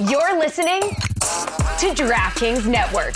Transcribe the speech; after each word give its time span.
You're 0.00 0.36
listening 0.40 0.80
to 0.80 1.94
DraftKings 1.94 2.66
Network. 2.66 3.14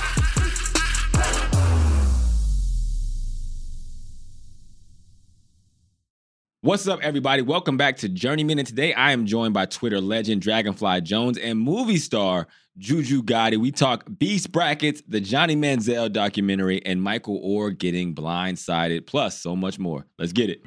What's 6.61 6.87
up, 6.87 7.01
everybody? 7.03 7.43
Welcome 7.43 7.77
back 7.77 7.97
to 7.97 8.09
Journeyman. 8.09 8.61
And 8.61 8.69
today 8.69 8.95
I 8.95 9.11
am 9.11 9.27
joined 9.27 9.55
by 9.55 9.67
Twitter 9.67 10.01
legend 10.01 10.41
Dragonfly 10.41 11.01
Jonez 11.01 11.37
and 11.43 11.59
movie 11.59 11.99
star 11.99 12.47
Juju 12.79 13.25
Gotti. 13.25 13.57
We 13.57 13.73
talk 13.73 14.05
Beast 14.17 14.53
Brackets, 14.53 15.03
the 15.09 15.21
Johnny 15.21 15.57
Manziel 15.57 16.13
documentary, 16.13 16.81
and 16.87 17.03
Michael 17.03 17.43
Oher 17.43 17.77
getting 17.77 18.15
blindsided, 18.15 19.05
plus 19.05 19.43
so 19.43 19.57
much 19.57 19.81
more. 19.81 20.07
Let's 20.17 20.33
get 20.33 20.49
it. 20.49 20.63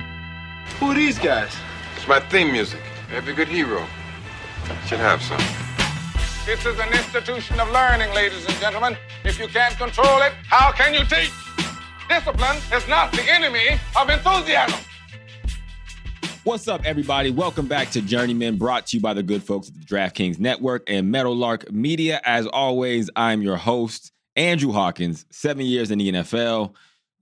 Who 0.82 0.88
are 0.88 0.93
these 0.93 1.18
guys? 1.18 1.55
It's 1.96 2.05
my 2.05 2.20
theme 2.20 2.52
music. 2.52 2.82
Every 3.14 3.34
good 3.34 3.48
hero 3.48 3.88
should 4.88 5.00
have 5.00 5.21
some. 5.21 5.71
This 6.44 6.65
is 6.65 6.79
an 6.79 6.89
institution 6.89 7.60
of 7.60 7.70
learning, 7.70 8.11
ladies 8.15 8.43
and 8.47 8.56
gentlemen. 8.56 8.97
If 9.24 9.38
you 9.38 9.47
can't 9.47 9.78
control 9.78 10.24
it, 10.24 10.34
how 10.43 10.71
can 10.71 10.92
you 10.92 11.02
teach? 11.02 11.32
Discipline 12.10 12.57
is 12.74 12.88
not 12.88 13.11
the 13.11 13.21
enemy 13.32 13.79
of 13.96 14.10
enthusiasm. 14.10 14.79
What's 16.43 16.68
up, 16.68 16.84
everybody? 16.84 17.29
Welcome 17.29 17.68
back 17.68 17.92
to 17.92 18.01
Journeyman, 18.01 18.57
brought 18.57 18.88
to 18.88 18.98
you 18.98 19.01
by 19.01 19.14
the 19.14 19.21
good 19.21 19.43
folks 19.43 19.68
at 19.68 19.75
the 19.75 19.82
DraftKings 19.82 20.39
Network 20.39 20.84
and 20.88 21.12
Meadowlark 21.12 21.71
Media. 21.71 22.20
As 22.25 22.48
always, 22.48 23.07
I'm 23.15 23.43
your 23.43 23.57
host, 23.57 24.12
Andrew 24.36 24.71
Hawkins, 24.71 25.28
seven 25.29 25.68
years 25.68 25.92
in 25.92 26.00
the 26.00 26.12
NFL, 26.12 26.73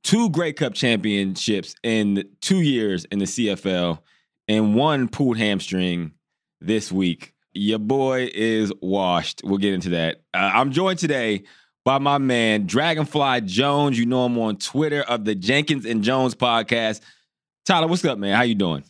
two 0.01 0.29
Grey 0.29 0.53
Cup 0.53 0.75
championships 0.75 1.75
in 1.83 2.23
two 2.39 2.61
years 2.61 3.03
in 3.11 3.19
the 3.19 3.25
CFL, 3.25 3.99
and 4.47 4.75
one 4.75 5.09
pulled 5.09 5.37
hamstring 5.37 6.13
this 6.61 6.89
week. 6.89 7.33
Your 7.53 7.79
boy 7.79 8.29
is 8.33 8.71
washed. 8.81 9.41
We'll 9.43 9.57
get 9.57 9.73
into 9.73 9.89
that. 9.89 10.21
Uh, 10.33 10.51
I'm 10.53 10.71
joined 10.71 10.99
today 10.99 11.43
by 11.83 11.97
my 11.97 12.17
man, 12.17 12.67
Dragonfly 12.67 13.41
Jonez. 13.41 13.95
You 13.95 14.05
know 14.05 14.25
him 14.25 14.37
on 14.37 14.57
Twitter 14.57 15.01
of 15.01 15.25
the 15.25 15.35
Jenkins 15.35 15.85
and 15.85 16.03
Jones 16.03 16.35
podcast. 16.35 17.01
Tyler, 17.65 17.87
what's 17.87 18.05
up, 18.05 18.17
man? 18.17 18.35
How 18.35 18.43
you 18.43 18.55
doing? 18.55 18.83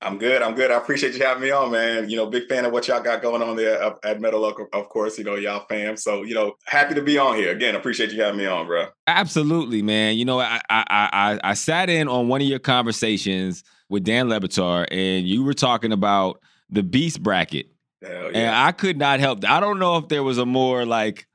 I'm 0.00 0.18
good. 0.18 0.42
I'm 0.42 0.54
good. 0.54 0.70
I 0.70 0.76
appreciate 0.76 1.14
you 1.14 1.24
having 1.24 1.42
me 1.42 1.50
on, 1.50 1.72
man. 1.72 2.08
You 2.08 2.16
know, 2.16 2.26
big 2.26 2.48
fan 2.48 2.64
of 2.64 2.72
what 2.72 2.86
y'all 2.86 3.02
got 3.02 3.20
going 3.20 3.42
on 3.42 3.56
there 3.56 3.96
at 4.04 4.20
Meadowlark, 4.20 4.60
of 4.72 4.88
course. 4.88 5.18
You 5.18 5.24
know, 5.24 5.34
y'all 5.34 5.66
fam. 5.68 5.96
So, 5.96 6.22
you 6.22 6.34
know, 6.34 6.54
happy 6.66 6.94
to 6.94 7.02
be 7.02 7.18
on 7.18 7.36
here. 7.36 7.50
Again, 7.50 7.74
appreciate 7.74 8.12
you 8.12 8.22
having 8.22 8.38
me 8.38 8.46
on, 8.46 8.66
bro. 8.66 8.86
Absolutely, 9.08 9.82
man. 9.82 10.16
You 10.16 10.24
know, 10.24 10.38
I 10.38 10.60
I 10.70 10.84
I, 10.90 11.40
I 11.42 11.54
sat 11.54 11.90
in 11.90 12.06
on 12.06 12.28
one 12.28 12.40
of 12.40 12.46
your 12.46 12.60
conversations 12.60 13.64
with 13.88 14.04
Dan 14.04 14.28
Le 14.28 14.38
Batard, 14.38 14.86
and 14.92 15.26
you 15.26 15.42
were 15.42 15.54
talking 15.54 15.90
about 15.90 16.40
the 16.70 16.84
Beast 16.84 17.20
bracket. 17.20 17.66
Hell 18.02 18.30
And 18.34 18.54
I 18.54 18.72
could 18.72 18.96
not 18.96 19.20
help. 19.20 19.44
I 19.48 19.60
don't 19.60 19.78
know 19.78 19.96
if 19.96 20.08
there 20.08 20.22
was 20.22 20.38
a 20.38 20.46
more 20.46 20.84
like 20.84 21.26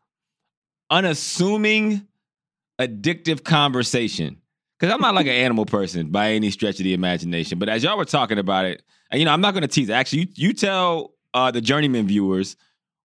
unassuming, 0.89 2.08
addictive 2.80 3.44
conversation. 3.44 4.38
Because 4.80 4.94
I'm 4.94 5.02
not 5.02 5.16
like 5.16 5.28
an 5.28 5.33
animal 5.33 5.66
person 5.66 6.09
by 6.09 6.31
any 6.31 6.52
stretch 6.52 6.80
of 6.80 6.83
the 6.83 6.94
imagination. 6.94 7.59
But 7.59 7.70
as 7.70 7.83
y'all 7.83 7.97
were 7.97 8.05
talking 8.05 8.38
about 8.38 8.66
it, 8.66 8.83
and 9.11 9.20
you 9.20 9.25
know, 9.25 9.31
I'm 9.31 9.42
not 9.42 9.53
going 9.53 9.61
to 9.61 9.67
tease. 9.67 9.89
Actually, 9.89 10.20
you, 10.20 10.28
you 10.36 10.53
tell 10.53 11.14
uh, 11.33 11.52
the 11.52 11.61
journeyman 11.61 12.08
viewers 12.08 12.55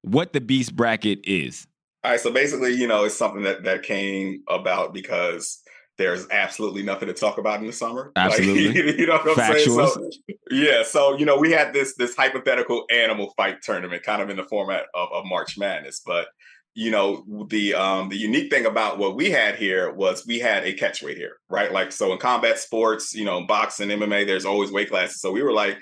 what 0.03 0.33
the 0.33 0.41
beast 0.41 0.75
bracket 0.75 1.21
is. 1.25 1.67
All 2.03 2.13
right. 2.13 2.21
So 2.21 2.33
basically, 2.33 2.73
you 2.75 2.87
know, 2.87 3.05
it's 3.05 3.17
something 3.17 3.43
that 3.43 3.65
that 3.65 3.83
came 3.83 4.43
about 4.49 4.93
because 4.93 5.63
there's 5.99 6.29
absolutely 6.31 6.83
nothing 6.85 7.09
to 7.09 7.13
talk 7.13 7.39
about 7.39 7.61
in 7.61 7.67
the 7.67 7.73
summer. 7.73 8.13
Absolutely. 8.17 8.83
Like, 8.83 8.99
you 8.99 9.07
know 9.07 9.19
what 9.19 9.39
I'm 9.39 9.53
saying? 9.53 9.69
So, 9.69 10.11
yeah. 10.51 10.83
So, 10.85 11.19
you 11.19 11.27
know, 11.27 11.37
we 11.37 11.51
had 11.51 11.73
this 11.73 11.95
this 11.97 12.17
hypothetical 12.17 12.85
animal 12.91 13.35
fight 13.37 13.63
tournament 13.63 14.05
kind 14.05 14.23
of 14.23 14.31
in 14.31 14.37
the 14.37 14.45
format 14.45 14.87
of, 14.95 15.09
of 15.13 15.25
March 15.27 15.59
Madness. 15.59 16.01
But, 16.07 16.29
you 16.75 16.93
know, 16.93 17.25
the 17.51 17.75
um 17.75 18.09
the 18.09 18.17
unique 18.17 18.51
thing 18.51 18.65
about 18.65 18.99
what 18.99 19.17
we 19.17 19.31
had 19.31 19.57
here 19.57 19.93
was 19.93 20.25
we 20.27 20.39
had 20.39 20.65
a 20.65 20.73
catch 20.73 21.03
weight 21.03 21.17
here, 21.17 21.37
right? 21.51 21.73
Like 21.73 21.91
so 21.91 22.13
in 22.13 22.19
combat 22.19 22.59
sports, 22.59 23.15
you 23.15 23.25
know, 23.25 23.45
boxing, 23.45 23.89
MMA, 23.89 24.25
there's 24.25 24.47
always 24.47 24.71
weight 24.71 24.91
classes. 24.91 25.21
So 25.21 25.33
we 25.33 25.43
were 25.43 25.53
like, 25.53 25.79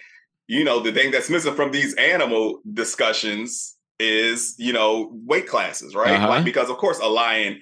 you 0.48 0.64
know, 0.64 0.80
the 0.80 0.92
thing 0.92 1.10
that's 1.10 1.28
missing 1.28 1.54
from 1.54 1.72
these 1.72 1.94
animal 1.96 2.60
discussions 2.72 3.76
is, 3.98 4.54
you 4.58 4.72
know, 4.72 5.10
weight 5.12 5.46
classes, 5.46 5.94
right? 5.94 6.12
Uh-huh. 6.14 6.28
Like 6.28 6.44
because 6.44 6.70
of 6.70 6.78
course 6.78 6.98
a 7.00 7.06
lion 7.06 7.60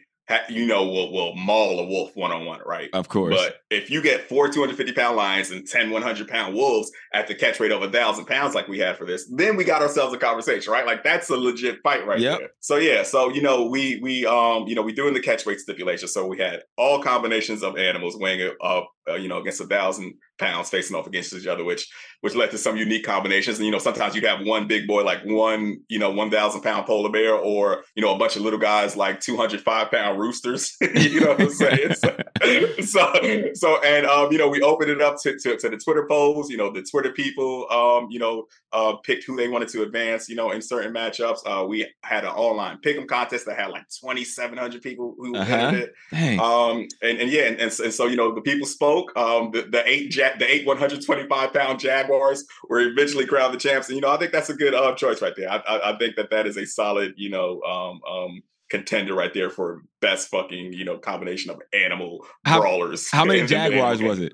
you 0.49 0.67
know 0.67 0.85
will 0.87 1.12
will 1.12 1.35
maul 1.35 1.79
a 1.81 1.85
wolf 1.87 2.11
one 2.15 2.33
on 2.33 2.47
one, 2.47 2.61
right? 2.65 2.89
Of 2.93 3.09
course. 3.09 3.35
But 3.35 3.57
if 3.71 3.91
you 3.91 4.01
get 4.01 4.29
four 4.29 4.49
250 4.49 4.93
pound 4.93 5.17
lions 5.17 5.51
and 5.51 5.67
10 5.67 5.91
100 5.91 6.29
pound 6.29 6.55
wolves 6.55 6.91
at 7.12 7.27
the 7.27 7.35
catch 7.35 7.61
weight 7.61 7.73
of 7.73 7.83
a 7.83 7.91
thousand 7.91 8.25
pounds, 8.27 8.55
like 8.55 8.67
we 8.69 8.79
had 8.79 8.97
for 8.97 9.05
this, 9.05 9.29
then 9.35 9.57
we 9.57 9.65
got 9.65 9.83
ourselves 9.83 10.15
a 10.15 10.19
conversation, 10.19 10.73
right? 10.73 10.87
Like 10.87 11.05
that's 11.05 11.29
a 11.31 11.37
legit 11.37 11.81
fight 11.83 12.07
right 12.07 12.19
Yep. 12.21 12.39
there. 12.39 12.49
So 12.61 12.77
yeah, 12.77 13.03
so 13.03 13.29
you 13.31 13.43
know, 13.43 13.67
we 13.67 14.01
we 14.03 14.25
um 14.27 14.67
you 14.67 14.75
know 14.75 14.83
we 14.83 14.93
doing 14.93 15.15
the 15.15 15.21
catch 15.21 15.45
weight 15.45 15.61
stipulation. 15.61 16.09
So 16.09 16.27
we 16.27 16.39
had 16.39 16.62
all 16.79 17.03
combinations 17.03 17.62
of 17.62 17.77
animals 17.77 18.17
weighing 18.17 18.51
up, 18.62 18.91
uh, 19.09 19.15
you 19.15 19.28
know, 19.28 19.38
against 19.38 19.60
a 19.60 19.66
thousand 19.66 20.15
pounds 20.38 20.69
facing 20.69 20.97
off 20.97 21.06
against 21.06 21.32
each 21.32 21.47
other, 21.47 21.62
which 21.65 21.88
which 22.22 22.34
led 22.34 22.50
to 22.50 22.59
some 22.59 22.76
unique 22.76 23.04
combinations. 23.04 23.59
And 23.59 23.66
you 23.66 23.72
know, 23.72 23.78
sometimes 23.78 24.15
you'd 24.15 24.25
have 24.25 24.44
one 24.47 24.66
big 24.66 24.87
boy 24.87 25.04
like 25.04 25.22
one, 25.25 25.78
you 25.88 25.98
know, 25.98 26.10
one 26.10 26.31
thousand 26.31 26.62
pound 26.62 26.87
polar 26.87 27.10
bear, 27.10 27.34
or 27.34 27.84
you 27.94 28.03
know, 28.03 28.14
a 28.14 28.19
bunch 28.19 28.37
of 28.37 28.43
little 28.43 28.59
guys 28.59 28.97
like 28.97 29.20
two 29.20 29.37
hundred 29.37 29.60
five 29.60 29.91
pound 29.91 30.19
roosters. 30.19 30.76
you 30.94 31.20
know 31.20 31.28
what 31.28 31.41
I'm 31.43 31.50
saying? 31.50 31.94
So, 31.94 32.16
so, 32.82 33.12
so 33.54 33.82
and 33.82 34.06
um, 34.06 34.32
you 34.32 34.38
know, 34.38 34.48
we 34.48 34.60
opened 34.62 34.91
it 34.91 35.00
up 35.00 35.16
to, 35.22 35.38
to 35.38 35.56
to 35.56 35.69
the 35.69 35.76
Twitter 35.76 36.06
polls. 36.09 36.50
You 36.50 36.56
know, 36.56 36.72
the 36.72 36.82
Twitter 36.82 37.12
people, 37.12 37.70
um, 37.70 38.09
you 38.10 38.19
know, 38.19 38.47
uh, 38.72 38.94
picked 39.04 39.25
who 39.25 39.37
they 39.37 39.48
wanted 39.48 39.69
to 39.69 39.82
advance. 39.82 40.28
You 40.28 40.37
know, 40.37 40.50
in 40.50 40.60
certain 40.62 40.93
matchups, 40.93 41.41
uh, 41.47 41.64
we 41.66 41.87
had 42.03 42.25
an 42.25 42.31
online 42.31 42.78
pick'em 42.84 43.06
contest 43.06 43.47
that 43.47 43.59
had 43.59 43.69
like 43.70 43.84
twenty 44.00 44.25
seven 44.25 44.59
hundred 44.59 44.82
people 44.82 45.14
who 45.19 45.34
Uh-huh. 45.37 45.54
entered 45.54 45.93
it. 46.12 46.41
Um, 46.41 46.88
and, 47.03 47.19
and 47.20 47.31
yeah, 47.31 47.43
and, 47.43 47.60
and, 47.60 47.72
and 47.81 47.93
so, 47.93 48.06
you 48.06 48.16
know, 48.16 48.34
the 48.34 48.41
people 48.41 48.66
spoke. 48.66 48.94
Um, 49.16 49.50
the, 49.53 49.62
the 49.62 49.82
eight 49.88 50.15
ja- 50.15 50.37
the 50.38 50.50
eight 50.53 50.66
125 50.66 51.53
pound 51.53 51.81
Jaguars 51.81 52.44
were 52.69 52.81
eventually 52.81 53.27
crowned 53.27 53.55
the 53.55 53.59
champs. 53.59 53.88
And, 53.88 53.97
you 53.97 54.00
know, 54.03 54.10
I 54.10 54.16
think 54.16 54.32
that's 54.32 54.50
a 54.50 54.55
good 54.55 54.75
uh, 54.75 54.94
choice 54.94 55.21
right 55.22 55.34
there. 55.37 55.50
I, 55.50 55.56
I, 55.59 55.93
I 55.94 55.99
think 55.99 56.16
that 56.16 56.31
that 56.31 56.47
is 56.47 56.56
a 56.56 56.66
solid, 56.66 57.15
you 57.16 57.31
know, 57.31 57.60
um, 57.62 58.00
um, 58.10 58.43
contender 58.71 59.15
right 59.15 59.32
there 59.34 59.50
for 59.50 59.82
best 60.00 60.28
fucking, 60.28 60.72
you 60.72 60.84
know, 60.84 60.97
combination 60.99 61.50
of 61.50 61.60
animal 61.72 62.25
How- 62.44 62.60
brawlers. 62.60 63.10
How 63.10 63.25
many 63.25 63.41
in- 63.41 63.44
in 63.44 63.49
the 63.50 63.55
Jaguars 63.55 64.03
was 64.03 64.21
it? 64.21 64.32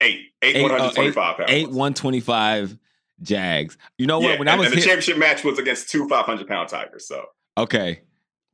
Eight. 0.00 0.20
Eight, 0.42 0.56
Eight, 0.56 0.64
uh, 0.64 0.68
125 0.68 1.36
pounds. 1.36 1.50
Eight 1.50 1.68
125 1.68 2.78
Jags. 3.22 3.78
You 3.98 4.06
know 4.06 4.18
what? 4.18 4.32
Yeah, 4.32 4.38
when 4.40 4.48
I 4.48 4.56
was 4.56 4.66
and 4.66 4.72
the 4.72 4.76
hit- 4.80 4.84
championship 4.84 5.16
match 5.18 5.44
was 5.44 5.58
against 5.58 5.90
two 5.90 6.08
500 6.08 6.46
pound 6.48 6.68
tigers. 6.68 7.06
So 7.06 7.24
Okay. 7.56 8.00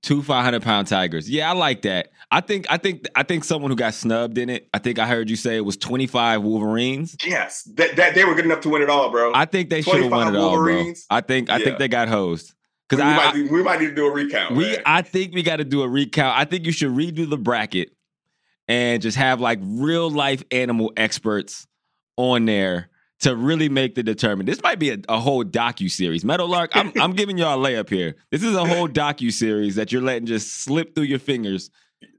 Two 0.02 0.22
500 0.22 0.62
pound 0.62 0.86
tigers. 0.86 1.28
Yeah, 1.28 1.50
I 1.50 1.54
like 1.54 1.82
that. 1.82 2.08
I 2.30 2.40
think 2.40 2.66
I 2.70 2.76
think 2.76 3.06
I 3.16 3.24
think 3.24 3.42
someone 3.42 3.70
who 3.70 3.76
got 3.76 3.94
snubbed 3.94 4.38
in 4.38 4.48
it. 4.48 4.68
I 4.72 4.78
think 4.78 4.98
I 5.00 5.06
heard 5.08 5.28
you 5.28 5.34
say 5.36 5.56
it 5.56 5.64
was 5.64 5.76
25 5.76 6.42
Wolverines. 6.42 7.16
yes, 7.26 7.64
that, 7.74 7.96
that 7.96 8.14
they 8.14 8.24
were 8.24 8.34
good 8.34 8.44
enough 8.44 8.60
to 8.60 8.68
win 8.68 8.82
it 8.82 8.88
all, 8.90 9.10
bro. 9.10 9.32
I 9.34 9.44
think 9.44 9.70
they 9.70 9.82
should 9.82 10.00
have 10.02 10.10
won 10.10 10.26
25 10.30 10.34
it 10.34 10.38
all, 10.38 10.50
bro. 10.56 10.56
Wolverines? 10.74 11.04
I 11.10 11.20
think 11.20 11.50
I 11.50 11.56
Yeah. 11.58 11.64
think 11.64 11.78
they 11.78 11.88
got 11.88 12.08
hosed. 12.08 12.52
we, 12.90 12.96
Because 12.96 13.04
I, 13.04 13.16
might, 13.16 13.50
we 13.50 13.62
might 13.62 13.80
need 13.80 13.88
to 13.88 13.94
do 13.94 14.06
a 14.06 14.12
recount. 14.12 14.54
we 14.54 14.70
man. 14.72 14.82
I 14.86 15.02
think 15.02 15.34
we 15.34 15.42
got 15.42 15.56
to 15.56 15.64
do 15.64 15.82
a 15.82 15.88
recount. 15.88 16.38
I 16.38 16.44
think 16.44 16.64
you 16.64 16.72
should 16.72 16.90
redo 16.92 17.28
the 17.28 17.36
bracket 17.38 17.90
and 18.68 19.02
just 19.02 19.16
have 19.16 19.40
like 19.40 19.58
real 19.62 20.08
life 20.10 20.44
animal 20.52 20.92
experts 20.96 21.66
on 22.16 22.44
there 22.44 22.88
to 23.20 23.34
really 23.34 23.68
make 23.68 23.94
the 23.94 24.02
determine. 24.02 24.46
This 24.46 24.62
might 24.62 24.78
be 24.78 24.90
a, 24.90 24.98
a 25.08 25.18
whole 25.18 25.44
docu 25.44 25.90
series. 25.90 26.24
Meadowlark, 26.24 26.70
I'm 26.74 26.92
I'm 27.00 27.12
giving 27.12 27.38
y'all 27.38 27.64
a 27.64 27.68
layup 27.68 27.88
here. 27.88 28.16
This 28.30 28.42
is 28.42 28.54
a 28.54 28.64
whole 28.64 28.88
docu 28.88 29.32
series 29.32 29.74
that 29.74 29.92
you're 29.92 30.02
letting 30.02 30.26
just 30.26 30.62
slip 30.62 30.94
through 30.94 31.04
your 31.04 31.18
fingers. 31.18 31.70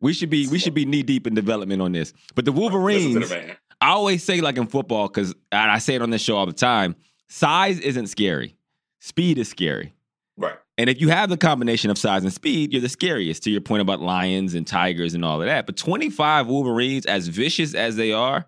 We 0.02 0.14
should 0.14 0.30
be 0.30 0.48
we 0.48 0.60
should 0.60 0.74
be 0.74 0.86
knee 0.86 1.04
deep 1.04 1.28
in 1.28 1.36
development 1.36 1.82
on 1.82 1.92
this. 1.92 2.14
But 2.36 2.46
the 2.46 2.52
Wolverines, 2.52 3.30
the. 3.30 3.56
I 3.82 3.90
always 3.92 4.24
say 4.24 4.42
like 4.42 4.58
in 4.58 4.68
football 4.68 5.08
because 5.08 5.34
I 5.52 5.80
say 5.80 5.96
it 5.96 6.02
on 6.02 6.10
this 6.10 6.22
show 6.22 6.36
all 6.36 6.46
the 6.46 6.54
time. 6.54 6.96
Size 7.28 7.80
isn't 7.80 8.08
scary. 8.08 8.56
Speed 9.00 9.38
is 9.38 9.48
scary. 9.48 9.94
Right. 10.36 10.58
And 10.78 10.90
if 10.90 11.00
you 11.00 11.10
have 11.10 11.30
the 11.30 11.38
combination 11.38 11.92
of 11.92 11.98
size 11.98 12.24
and 12.24 12.34
speed, 12.34 12.72
you're 12.74 12.82
the 12.82 12.90
scariest. 12.90 13.44
To 13.44 13.52
your 13.52 13.62
point 13.62 13.82
about 13.82 14.02
lions 14.02 14.54
and 14.54 14.66
tigers 14.66 15.14
and 15.14 15.24
all 15.24 15.42
of 15.42 15.48
that. 15.48 15.66
But 15.66 15.78
25 15.78 16.48
Wolverines, 16.48 17.06
as 17.06 17.28
vicious 17.28 17.74
as 17.74 17.96
they 17.96 18.12
are, 18.12 18.46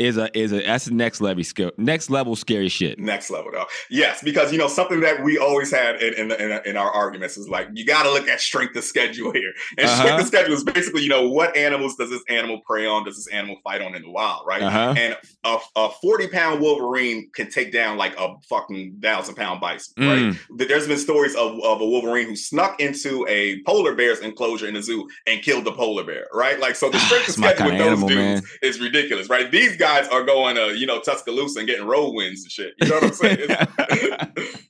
is 0.00 0.16
a 0.16 0.36
is 0.36 0.52
a 0.52 0.60
that's 0.62 0.86
the 0.86 0.94
next 0.94 1.20
level 1.20 1.44
scare, 1.44 1.72
next 1.76 2.10
level 2.10 2.34
scary 2.34 2.68
shit. 2.68 2.98
Next 2.98 3.30
level, 3.30 3.50
though. 3.52 3.66
Yes, 3.90 4.22
because 4.22 4.50
you 4.50 4.58
know 4.58 4.66
something 4.68 5.00
that 5.00 5.22
we 5.22 5.38
always 5.38 5.70
had 5.70 6.02
in 6.02 6.14
in, 6.14 6.32
in, 6.32 6.60
in 6.64 6.76
our 6.76 6.90
arguments 6.90 7.36
is 7.36 7.48
like 7.48 7.68
you 7.74 7.84
got 7.84 8.04
to 8.04 8.10
look 8.12 8.26
at 8.26 8.40
strength 8.40 8.74
of 8.76 8.84
schedule 8.84 9.30
here, 9.32 9.52
and 9.78 9.86
Uh-huh. 9.86 9.96
strength 10.02 10.20
of 10.22 10.26
schedule 10.26 10.54
is 10.54 10.64
basically 10.64 11.02
you 11.02 11.08
know 11.10 11.28
what 11.28 11.56
animals 11.56 11.96
does 11.96 12.10
this 12.10 12.22
animal 12.28 12.60
prey 12.66 12.86
on, 12.86 13.04
does 13.04 13.16
this 13.16 13.28
animal 13.28 13.56
fight 13.62 13.82
on 13.82 13.94
in 13.94 14.02
the 14.02 14.10
wild, 14.10 14.46
right? 14.46 14.62
Uh-huh. 14.62 14.94
And 14.96 15.16
a, 15.44 15.58
a 15.76 15.90
forty 16.02 16.28
pound 16.28 16.60
Wolverine 16.60 17.30
can 17.34 17.50
take 17.50 17.70
down 17.72 17.98
like 17.98 18.18
a 18.18 18.34
fucking 18.48 19.00
thousand 19.02 19.34
pound 19.34 19.60
bison, 19.60 19.92
Mm. 19.98 20.30
right? 20.30 20.68
There's 20.68 20.86
been 20.88 20.96
stories 20.98 21.34
of, 21.34 21.60
of 21.62 21.80
a 21.80 21.86
Wolverine 21.86 22.26
who 22.28 22.36
snuck 22.36 22.80
into 22.80 23.26
a 23.28 23.60
polar 23.64 23.94
bear's 23.94 24.20
enclosure 24.20 24.66
in 24.66 24.74
the 24.74 24.82
zoo 24.82 25.08
and 25.26 25.42
killed 25.42 25.64
the 25.64 25.72
polar 25.72 26.04
bear, 26.04 26.26
right? 26.32 26.58
Like 26.58 26.74
so, 26.76 26.88
the 26.88 26.98
strength 27.00 27.28
of 27.28 27.34
schedule 27.34 27.66
with 27.66 27.78
those 27.78 27.86
animal, 27.88 28.08
dudes 28.08 28.42
man. 28.42 28.50
is 28.62 28.80
ridiculous, 28.80 29.28
right? 29.28 29.50
These 29.50 29.76
guys 29.76 29.89
are 30.12 30.24
going 30.24 30.56
to, 30.56 30.76
you 30.78 30.86
know, 30.86 31.00
Tuscaloosa 31.00 31.58
and 31.60 31.68
getting 31.68 31.86
road 31.86 32.12
wins 32.14 32.42
and 32.42 32.50
shit. 32.50 32.74
You 32.80 32.88
know 32.88 32.94
what 32.96 33.04
I'm 33.04 33.12
saying? 33.12 33.48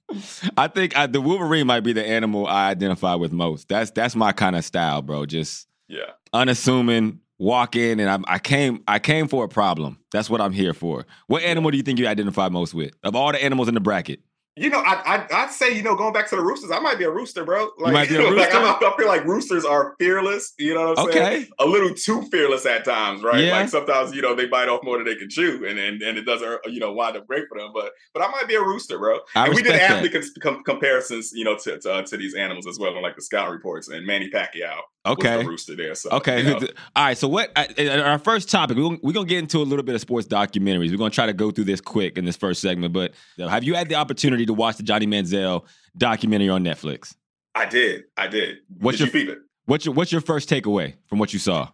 I 0.56 0.68
think 0.68 0.96
I, 0.96 1.06
the 1.06 1.20
Wolverine 1.20 1.66
might 1.66 1.80
be 1.80 1.92
the 1.92 2.04
animal 2.06 2.46
I 2.46 2.70
identify 2.70 3.14
with 3.14 3.32
most. 3.32 3.68
That's 3.68 3.90
that's 3.90 4.16
my 4.16 4.32
kind 4.32 4.56
of 4.56 4.64
style, 4.64 5.02
bro. 5.02 5.26
Just 5.26 5.66
Yeah. 5.88 6.10
unassuming, 6.32 7.20
walk 7.38 7.76
in, 7.76 8.00
and 8.00 8.10
I, 8.26 8.34
I 8.34 8.38
came 8.38 8.82
I 8.88 8.98
came 8.98 9.28
for 9.28 9.44
a 9.44 9.48
problem. 9.48 9.98
That's 10.12 10.28
what 10.28 10.40
I'm 10.40 10.52
here 10.52 10.74
for. 10.74 11.06
What 11.28 11.42
animal 11.42 11.70
do 11.70 11.76
you 11.76 11.82
think 11.82 11.98
you 11.98 12.08
identify 12.08 12.48
most 12.48 12.74
with 12.74 12.92
of 13.04 13.14
all 13.14 13.32
the 13.32 13.42
animals 13.42 13.68
in 13.68 13.74
the 13.74 13.80
bracket? 13.80 14.20
You 14.56 14.68
know, 14.68 14.80
I, 14.80 15.00
I 15.06 15.26
I'd 15.44 15.50
say 15.50 15.74
you 15.76 15.82
know 15.82 15.94
going 15.94 16.12
back 16.12 16.28
to 16.30 16.36
the 16.36 16.42
roosters, 16.42 16.72
I 16.72 16.80
might 16.80 16.98
be 16.98 17.04
a 17.04 17.10
rooster, 17.10 17.44
bro. 17.44 17.70
Like, 17.78 17.92
might 17.92 18.08
be 18.08 18.16
a 18.16 18.22
like, 18.22 18.52
rooster? 18.52 18.56
I, 18.56 18.78
I 18.82 18.96
feel 18.98 19.06
like 19.06 19.24
roosters 19.24 19.64
are 19.64 19.94
fearless. 19.98 20.54
You 20.58 20.74
know 20.74 20.90
what 20.90 20.98
I'm 20.98 21.12
saying? 21.12 21.42
Okay, 21.42 21.48
A 21.60 21.66
little 21.66 21.94
too 21.94 22.22
fearless 22.30 22.66
at 22.66 22.84
times, 22.84 23.22
right? 23.22 23.44
Yeah. 23.44 23.52
Like 23.52 23.68
sometimes 23.68 24.12
you 24.12 24.22
know 24.22 24.34
they 24.34 24.46
bite 24.46 24.68
off 24.68 24.82
more 24.82 24.98
than 24.98 25.06
they 25.06 25.14
can 25.14 25.30
chew, 25.30 25.64
and 25.66 25.78
and, 25.78 26.02
and 26.02 26.18
it 26.18 26.22
doesn't 26.22 26.60
you 26.66 26.80
know 26.80 26.92
wind 26.92 27.16
up 27.16 27.28
great 27.28 27.44
for 27.48 27.58
them. 27.58 27.70
But 27.72 27.92
but 28.12 28.22
I 28.24 28.30
might 28.30 28.48
be 28.48 28.56
a 28.56 28.60
rooster, 28.60 28.98
bro. 28.98 29.20
I 29.36 29.46
and 29.46 29.54
we 29.54 29.62
did 29.62 29.76
athlete 29.76 30.16
com- 30.42 30.64
comparisons, 30.64 31.30
you 31.32 31.44
know, 31.44 31.56
to 31.56 31.78
to, 31.78 31.92
uh, 31.92 32.02
to 32.02 32.16
these 32.16 32.34
animals 32.34 32.66
as 32.66 32.78
well, 32.78 32.96
in 32.96 33.02
like 33.02 33.16
the 33.16 33.22
scout 33.22 33.50
reports. 33.50 33.88
And 33.88 34.04
Manny 34.04 34.30
Pacquiao 34.30 34.80
okay. 35.06 35.44
rooster 35.44 35.76
there. 35.76 35.94
So 35.94 36.10
Okay. 36.10 36.38
you 36.42 36.44
know. 36.50 36.58
All 36.96 37.04
right. 37.04 37.16
So 37.18 37.28
what? 37.28 37.50
uh, 37.56 37.66
Our 38.04 38.18
first 38.18 38.50
topic. 38.50 38.76
We're 38.76 38.82
gonna, 38.84 38.98
we're 39.02 39.12
gonna 39.12 39.26
get 39.26 39.38
into 39.38 39.58
a 39.58 39.64
little 39.64 39.84
bit 39.84 39.94
of 39.94 40.00
sports 40.00 40.26
documentaries. 40.28 40.90
We're 40.90 40.96
gonna 40.98 41.10
try 41.10 41.26
to 41.26 41.32
go 41.32 41.50
through 41.50 41.64
this 41.64 41.80
quick 41.80 42.18
in 42.18 42.24
this 42.24 42.36
first 42.36 42.60
segment. 42.60 42.92
But 42.92 43.12
have 43.38 43.64
you 43.64 43.74
had 43.74 43.88
the 43.88 43.94
opportunity 43.96 44.46
to 44.46 44.52
watch 44.54 44.76
the 44.76 44.82
Johnny 44.82 45.06
Manziel 45.06 45.64
documentary 45.96 46.48
on 46.48 46.62
Netflix? 46.64 47.14
I 47.54 47.66
did, 47.66 48.04
I 48.16 48.28
did. 48.28 48.58
What's 48.78 48.98
did 48.98 49.12
your- 49.12 49.22
you? 49.24 49.36
What's 49.66 49.84
your 49.84 49.94
What's 49.94 50.12
your 50.12 50.20
first 50.20 50.48
takeaway 50.48 50.94
from 51.06 51.18
what 51.18 51.32
you 51.32 51.38
saw? 51.38 51.68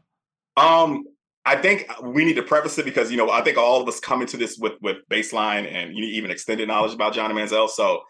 Um, 0.56 1.04
I 1.44 1.56
think 1.56 1.86
we 2.02 2.24
need 2.24 2.34
to 2.36 2.42
preface 2.42 2.76
it 2.78 2.84
because 2.84 3.10
you 3.10 3.16
know 3.16 3.30
I 3.30 3.42
think 3.42 3.56
all 3.58 3.80
of 3.80 3.88
us 3.88 4.00
come 4.00 4.20
into 4.20 4.36
this 4.36 4.58
with 4.58 4.72
with 4.82 4.96
baseline 5.10 5.70
and 5.72 5.92
even 5.96 6.30
extended 6.30 6.66
knowledge 6.68 6.92
about 6.94 7.14
Johnny 7.14 7.34
Manziel. 7.34 7.68
So, 7.68 8.00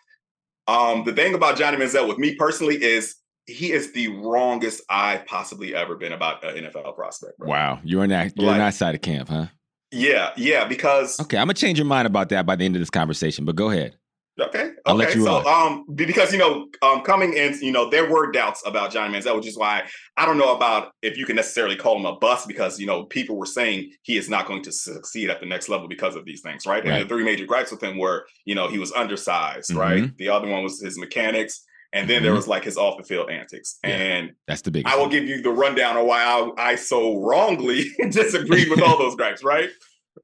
um, 0.69 1.05
the 1.05 1.13
thing 1.13 1.35
about 1.35 1.57
Johnny 1.57 1.77
Manziel 1.77 2.09
with 2.09 2.19
me 2.19 2.35
personally 2.37 2.83
is 2.83 3.17
he 3.47 3.73
is 3.73 3.93
the 3.93 4.09
wrongest 4.09 4.83
I've 4.91 5.25
possibly 5.27 5.75
ever 5.75 5.97
been 5.97 6.13
about 6.13 6.45
an 6.45 6.65
NFL 6.65 6.95
prospect. 6.97 7.39
Bro. 7.39 7.49
Wow, 7.49 7.81
you're 7.85 8.05
in 8.05 8.11
that 8.11 8.33
you're 8.37 8.45
in 8.47 8.59
Like- 8.59 8.59
that 8.59 8.75
side 8.75 8.95
of 8.95 9.01
camp, 9.03 9.29
huh? 9.29 9.47
Yeah, 9.93 10.33
yeah, 10.37 10.65
because 10.67 11.19
Okay, 11.21 11.37
I'm 11.39 11.47
gonna 11.47 11.55
change 11.55 11.79
your 11.79 11.87
mind 11.87 12.07
about 12.07 12.29
that 12.31 12.45
by 12.45 12.57
the 12.57 12.65
end 12.65 12.75
of 12.77 12.81
this 12.81 12.91
conversation. 12.91 13.45
But 13.45 13.55
go 13.57 13.71
ahead. 13.71 13.97
Okay. 14.39 14.73
I'll 14.85 14.97
okay. 14.97 15.07
let 15.07 15.15
you 15.15 15.25
so, 15.25 15.43
rock. 15.43 15.47
um, 15.47 15.87
because 15.95 16.31
you 16.31 16.39
know, 16.39 16.67
um, 16.83 17.01
coming 17.03 17.33
in, 17.33 17.59
you 17.63 17.73
know, 17.73 17.89
there 17.89 18.11
were 18.11 18.31
doubts 18.33 18.63
about 18.67 18.91
Johnny 18.91 19.15
Manziel, 19.17 19.35
which 19.37 19.47
is 19.47 19.57
why 19.57 19.85
I 20.19 20.27
don't 20.27 20.37
know 20.37 20.55
about 20.55 20.93
if 21.01 21.17
you 21.17 21.25
can 21.25 21.37
necessarily 21.37 21.75
call 21.77 21.97
him 21.99 22.05
a 22.05 22.17
bust 22.17 22.47
because 22.47 22.79
you 22.79 22.87
know 22.87 23.05
people 23.05 23.37
were 23.39 23.47
saying 23.47 23.93
he 24.03 24.19
is 24.19 24.29
not 24.29 24.47
going 24.47 24.63
to 24.65 24.73
succeed 24.73 25.31
at 25.31 25.41
the 25.41 25.47
next 25.47 25.71
level 25.71 25.89
because 25.89 26.17
of 26.17 26.27
these 26.27 26.43
things, 26.43 26.67
right? 26.67 26.85
Right. 26.85 26.93
And 26.93 27.05
the 27.05 27.09
three 27.09 27.25
major 27.25 27.47
gripes 27.47 27.71
with 27.71 27.83
him 27.83 27.97
were, 27.97 28.27
you 28.45 28.55
know, 28.55 28.69
he 28.69 28.79
was 28.79 28.93
undersized, 28.93 29.71
Mhm. 29.71 29.79
right? 29.79 30.17
The 30.19 30.29
other 30.29 30.49
one 30.49 30.63
was 30.63 30.81
his 30.83 30.99
mechanics, 30.99 31.65
and 31.97 32.09
then 32.11 32.23
there 32.23 32.33
Mhm. 32.33 32.37
was 32.37 32.49
like 32.49 32.65
his 32.65 32.77
off 32.77 32.97
the 32.99 33.05
field 33.05 33.31
antics. 33.31 33.79
Yeah. 33.85 33.91
And 33.91 34.33
That's 34.47 34.63
the 34.63 34.71
big. 34.71 34.87
I 34.87 34.97
will 34.97 35.09
give 35.09 35.25
you 35.25 35.41
the 35.43 35.51
rundown 35.51 35.97
of 35.97 36.07
why 36.07 36.23
I, 36.23 36.71
I 36.73 36.75
so 36.77 37.19
wrongly 37.21 37.85
disagreed 38.11 38.69
with 38.71 38.81
all 38.83 38.99
those 38.99 39.15
gripes, 39.17 39.43
right? 39.43 39.71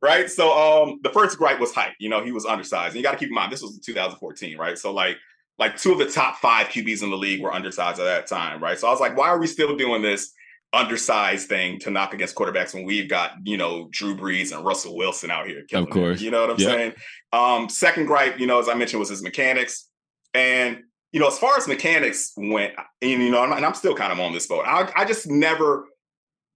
Right. 0.01 0.31
So 0.31 0.53
um 0.53 1.01
the 1.03 1.11
first 1.11 1.37
gripe 1.39 1.61
was 1.61 1.73
height. 1.73 1.93
You 1.99 2.09
know, 2.09 2.25
he 2.25 2.33
was 2.33 2.45
undersized. 2.47 2.95
And 2.95 2.97
you 2.97 3.03
got 3.03 3.13
to 3.13 3.19
keep 3.19 3.29
in 3.29 3.35
mind 3.35 3.53
this 3.53 3.63
was 3.63 3.79
2014, 3.81 4.57
right? 4.59 4.79
So 4.79 4.93
like 4.93 5.17
like 5.59 5.77
two 5.77 5.93
of 5.93 5.99
the 5.99 6.07
top 6.07 6.37
five 6.39 6.69
QBs 6.69 7.03
in 7.03 7.11
the 7.11 7.17
league 7.17 7.41
were 7.43 7.53
undersized 7.53 8.01
at 8.01 8.05
that 8.05 8.27
time, 8.27 8.63
right? 8.63 8.79
So 8.79 8.89
I 8.89 8.91
was 8.91 9.01
like, 9.01 9.17
why 9.17 9.29
are 9.29 9.39
we 9.39 9.47
still 9.47 9.77
doing 9.77 10.01
this 10.03 10.33
undersized 10.73 11.49
thing 11.49 11.79
to 11.81 11.91
knock 11.91 12.15
against 12.15 12.35
quarterbacks 12.35 12.73
when 12.75 12.85
we've 12.85 13.09
got, 13.09 13.33
you 13.45 13.59
know, 13.59 13.89
Drew 13.91 14.17
Brees 14.17 14.57
and 14.57 14.65
Russell 14.65 14.97
Wilson 14.97 15.31
out 15.31 15.47
here 15.47 15.59
it? 15.59 15.91
course. 15.91 16.21
You 16.23 16.31
know 16.31 16.41
what 16.41 16.51
I'm 16.51 16.59
Yep. 16.59 16.71
saying? 16.71 16.93
Um, 17.35 17.69
second 17.69 18.07
gripe, 18.07 18.41
you 18.41 18.47
know, 18.47 18.59
as 18.59 18.69
I 18.71 18.75
mentioned, 18.75 18.99
was 19.01 19.11
his 19.11 19.23
mechanics. 19.23 19.89
And 20.35 20.83
you 21.13 21.21
know, 21.21 21.29
as 21.29 21.39
far 21.39 21.57
as 21.57 21.69
mechanics 21.69 22.33
went, 22.37 22.75
and 23.01 23.11
you 23.11 23.31
know, 23.31 23.45
and 23.45 23.65
I'm 23.65 23.75
still 23.75 23.95
kind 23.95 24.13
of 24.13 24.19
on 24.19 24.33
this 24.33 24.47
boat. 24.47 24.65
I, 24.67 24.91
I 24.97 25.05
just 25.05 25.29
never 25.29 25.87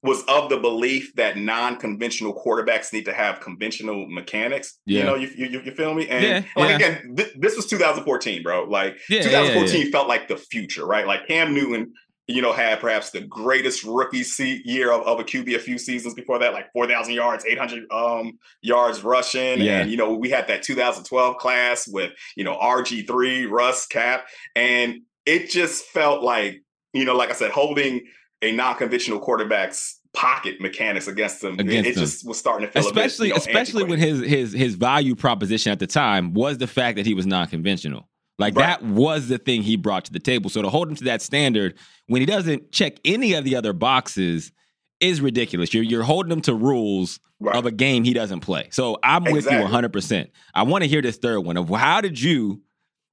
was 0.03 0.23
of 0.25 0.49
the 0.49 0.56
belief 0.56 1.14
that 1.17 1.37
non-conventional 1.37 2.35
quarterbacks 2.43 2.93
need 2.93 3.05
to 3.06 3.12
have 3.12 3.41
conventional 3.41 4.06
mechanics. 4.08 4.79
Yeah. 4.87 5.00
You 5.00 5.06
know, 5.06 5.14
you 5.17 5.31
you, 5.37 5.61
you 5.62 5.73
feel 5.73 5.94
me? 5.94 6.08
And 6.08 6.25
Yeah, 6.25 6.43
like 6.56 6.70
yeah. 6.70 6.76
again, 6.76 7.17
th- 7.17 7.35
this 7.38 7.56
was 7.56 7.67
2014, 7.67 8.43
bro. 8.43 8.64
Like 8.64 8.99
Yeah, 9.11 9.23
yeah, 9.23 9.31
yeah, 9.31 9.41
2014 9.55 9.93
felt 9.93 10.08
like 10.08 10.29
the 10.29 10.37
future, 10.37 10.87
right? 10.87 11.06
Like 11.06 11.26
Cam 11.26 11.52
Newton, 11.52 11.93
you 12.28 12.43
know, 12.43 12.52
had 12.52 12.81
perhaps 12.81 13.11
the 13.11 13.20
greatest 13.20 13.84
rookie 13.84 14.25
year 14.64 14.93
of, 14.93 15.02
of 15.06 15.20
a 15.20 15.25
QB 15.25 15.55
a 15.55 15.58
few 15.61 15.78
seasons 15.78 16.14
before 16.14 16.38
that, 16.40 16.52
like 16.52 16.73
4,000 16.73 17.14
yards, 17.14 17.44
800 17.46 17.90
um, 17.93 18.38
yards 18.62 19.02
rushing. 19.05 19.61
Yeah. 19.61 19.81
And, 19.81 19.90
you 19.90 19.96
know, 19.96 20.14
we 20.14 20.31
had 20.31 20.49
that 20.49 20.62
2012 20.62 21.37
class 21.37 21.87
with, 21.87 22.12
you 22.37 22.43
know, 22.43 22.56
RG3, 22.56 23.49
Russ, 23.49 23.87
Cap. 23.87 24.26
And 24.56 25.02
it 25.25 25.50
just 25.50 25.84
felt 25.84 26.23
like, 26.23 26.62
you 26.93 27.05
know, 27.05 27.14
like 27.14 27.31
I 27.31 27.34
said, 27.34 27.52
holding 27.52 28.02
a 28.43 28.50
non-conventional 28.50 29.20
quarterback's 29.20 30.00
pocket 30.12 30.61
mechanics 30.61 31.06
against 31.06 31.43
them. 31.43 31.61
Against 31.61 31.90
it, 31.90 31.96
it 31.96 32.00
just 32.00 32.26
was 32.26 32.38
starting 32.38 32.67
to 32.67 32.73
feel 32.73 32.82
especially 32.82 33.31
a 33.31 33.34
bit, 33.34 33.46
you 33.46 33.52
know, 33.52 33.61
especially 33.61 33.84
when 33.84 34.00
antiquated. 34.00 34.28
his 34.28 34.52
his 34.52 34.61
his 34.61 34.75
value 34.75 35.14
proposition 35.14 35.70
at 35.70 35.78
the 35.78 35.87
time 35.87 36.32
was 36.32 36.58
the 36.58 36.67
fact 36.67 36.96
that 36.96 37.06
he 37.06 37.14
was 37.14 37.26
non-conventional. 37.26 38.08
Like 38.38 38.55
Right. 38.55 38.67
that 38.81 38.83
was 38.85 39.29
the 39.29 39.38
thing 39.38 39.62
he 39.62 39.77
brought 39.77 40.05
to 40.06 40.12
the 40.12 40.19
table. 40.19 40.50
So 40.50 40.61
to 40.62 40.69
hold 40.69 40.88
him 40.88 40.97
to 40.97 41.05
that 41.05 41.23
standard 41.23 41.75
when 42.06 42.21
he 42.21 42.27
doesn't 42.27 42.71
check 42.73 42.94
any 43.05 43.33
of 43.35 43.44
the 43.44 43.56
other 43.56 43.73
boxes 43.73 44.53
is 45.00 45.21
ridiculous. 45.21 45.73
You're 45.75 45.83
you're 45.85 46.03
holding 46.03 46.33
him 46.33 46.41
to 46.43 46.55
rules 46.55 47.19
Right. 47.38 47.55
of 47.55 47.67
a 47.67 47.71
game 47.71 48.03
he 48.05 48.15
doesn't 48.15 48.41
play. 48.41 48.69
So 48.71 48.99
I'm 49.03 49.25
with 49.25 49.44
you 49.44 49.50
100%. 49.59 50.29
I 50.55 50.62
want 50.62 50.85
to 50.85 50.88
hear 50.88 51.03
this 51.03 51.19
third 51.19 51.41
one 51.41 51.59
of 51.59 51.69
how 51.69 52.00
did 52.00 52.19
you 52.19 52.62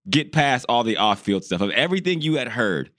get 0.10 0.32
past 0.32 0.66
all 0.70 0.84
the 0.86 0.96
off-field 0.96 1.44
stuff 1.44 1.60
of 1.60 1.72
everything 1.72 2.22
you 2.22 2.36
had 2.36 2.48
heard? 2.48 2.90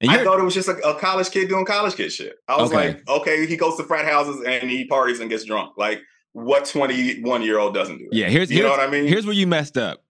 And 0.00 0.10
I 0.12 0.22
thought 0.22 0.38
it 0.38 0.44
was 0.44 0.54
just 0.54 0.68
a, 0.68 0.76
a 0.86 0.98
college 0.98 1.30
kid 1.30 1.48
doing 1.48 1.64
college 1.64 1.94
kid 1.96 2.12
shit. 2.12 2.36
I 2.46 2.60
was 2.60 2.70
Okay. 2.70 2.88
like, 2.88 3.08
okay, 3.08 3.46
he 3.46 3.56
goes 3.56 3.76
to 3.78 3.82
frat 3.84 4.04
houses 4.04 4.44
and 4.46 4.70
he 4.70 4.84
parties 4.86 5.18
and 5.20 5.28
gets 5.30 5.44
drunk. 5.44 5.72
Like, 5.76 6.02
what 6.34 6.66
21 6.66 7.42
year 7.42 7.58
old 7.58 7.74
doesn't 7.74 7.98
do 7.98 8.06
that? 8.10 8.16
Yeah, 8.16 8.28
here's 8.28 8.50
you 8.50 8.62
know 8.62 8.70
what 8.70 8.78
I 8.80 8.88
mean? 8.88 9.06
Here's 9.08 9.24
where 9.26 9.34
you 9.34 9.46
messed 9.48 9.76
up, 9.76 10.04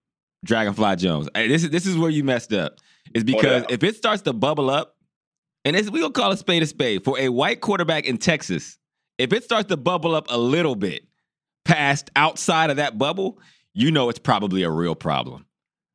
Dragonfly 0.47 0.95
Jonez. 0.95 1.27
Hey, 1.35 1.47
This 1.47 1.63
is 1.63 1.69
this 1.69 1.85
is 1.85 1.97
where 1.97 2.09
you 2.09 2.23
messed 2.23 2.53
up. 2.53 2.77
Is 3.13 3.23
because 3.23 3.63
yeah. 3.69 3.75
if 3.75 3.83
it 3.83 3.95
starts 3.95 4.23
to 4.23 4.33
bubble 4.33 4.69
up, 4.69 4.95
and 5.63 5.75
it's, 5.75 5.89
we 5.89 5.99
gonna 5.99 6.11
call 6.13 6.31
a 6.31 6.37
spade 6.37 6.63
a 6.63 6.65
spade 6.65 7.03
for 7.03 7.19
a 7.19 7.29
white 7.29 7.61
quarterback 7.61 8.05
in 8.05 8.17
Texas. 8.17 8.77
If 9.17 9.33
it 9.33 9.43
starts 9.43 9.67
to 9.69 9.77
bubble 9.77 10.15
up 10.15 10.27
a 10.29 10.37
little 10.37 10.75
bit 10.75 11.05
past 11.65 12.09
outside 12.15 12.69
of 12.69 12.77
that 12.77 12.97
bubble, 12.97 13.39
you 13.73 13.91
know 13.91 14.09
it's 14.09 14.19
probably 14.19 14.63
a 14.63 14.69
real 14.69 14.95
problem, 14.95 15.45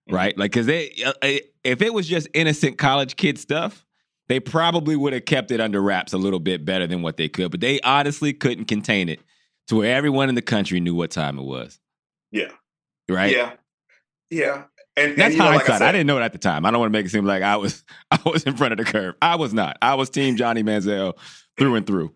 Mm-hmm. 0.08 0.14
right? 0.16 0.38
Like, 0.38 0.50
because 0.52 0.66
they 0.66 0.92
uh, 1.04 1.12
uh, 1.22 1.38
if 1.64 1.82
it 1.82 1.92
was 1.94 2.06
just 2.06 2.28
innocent 2.34 2.78
college 2.78 3.16
kid 3.16 3.38
stuff. 3.38 3.84
They 4.28 4.38
probably 4.40 4.96
would 4.96 5.12
have 5.12 5.26
kept 5.26 5.50
it 5.50 5.60
under 5.60 5.82
wraps 5.82 6.14
a 6.14 6.16
little 6.16 6.38
bit 6.38 6.64
better 6.64 6.86
than 6.86 7.02
what 7.02 7.18
they 7.18 7.28
could, 7.28 7.50
but 7.50 7.60
they 7.60 7.80
honestly 7.80 8.32
couldn't 8.32 8.64
contain 8.64 9.10
it 9.10 9.20
to 9.66 9.76
where 9.76 9.94
everyone 9.94 10.30
in 10.30 10.36
the 10.36 10.40
country 10.42 10.80
knew 10.80 10.94
what 10.94 11.10
time 11.10 11.38
it 11.38 11.42
was. 11.42 11.78
Yeah. 12.30 12.48
Right? 13.10 13.34
Yeah. 13.36 13.52
Yeah. 14.32 14.64
And, 14.96 15.16
That's 15.16 15.30
and, 15.34 15.38
know, 15.38 15.44
like 15.46 15.54
hindsight. 15.58 15.74
I, 15.74 15.78
said- 15.78 15.92
didn't 15.92 16.06
know 16.06 16.18
it 16.18 16.22
at 16.22 16.32
the 16.32 16.38
time. 16.38 16.66
I 16.66 16.70
don't 16.70 16.80
want 16.80 16.92
to 16.92 16.98
make 16.98 17.06
it 17.06 17.10
seem 17.10 17.24
like 17.24 17.42
I 17.42 17.56
was 17.56 17.82
I 18.10 18.18
was 18.26 18.42
in 18.44 18.56
front 18.56 18.72
of 18.72 18.78
the 18.78 18.84
curve. 18.84 19.14
I 19.22 19.36
was 19.36 19.54
not. 19.54 19.78
I 19.80 19.94
was 19.94 20.10
team 20.10 20.36
Johnny 20.36 20.62
Manziel 20.62 21.14
through 21.58 21.76
and 21.76 21.86
through. 21.86 22.12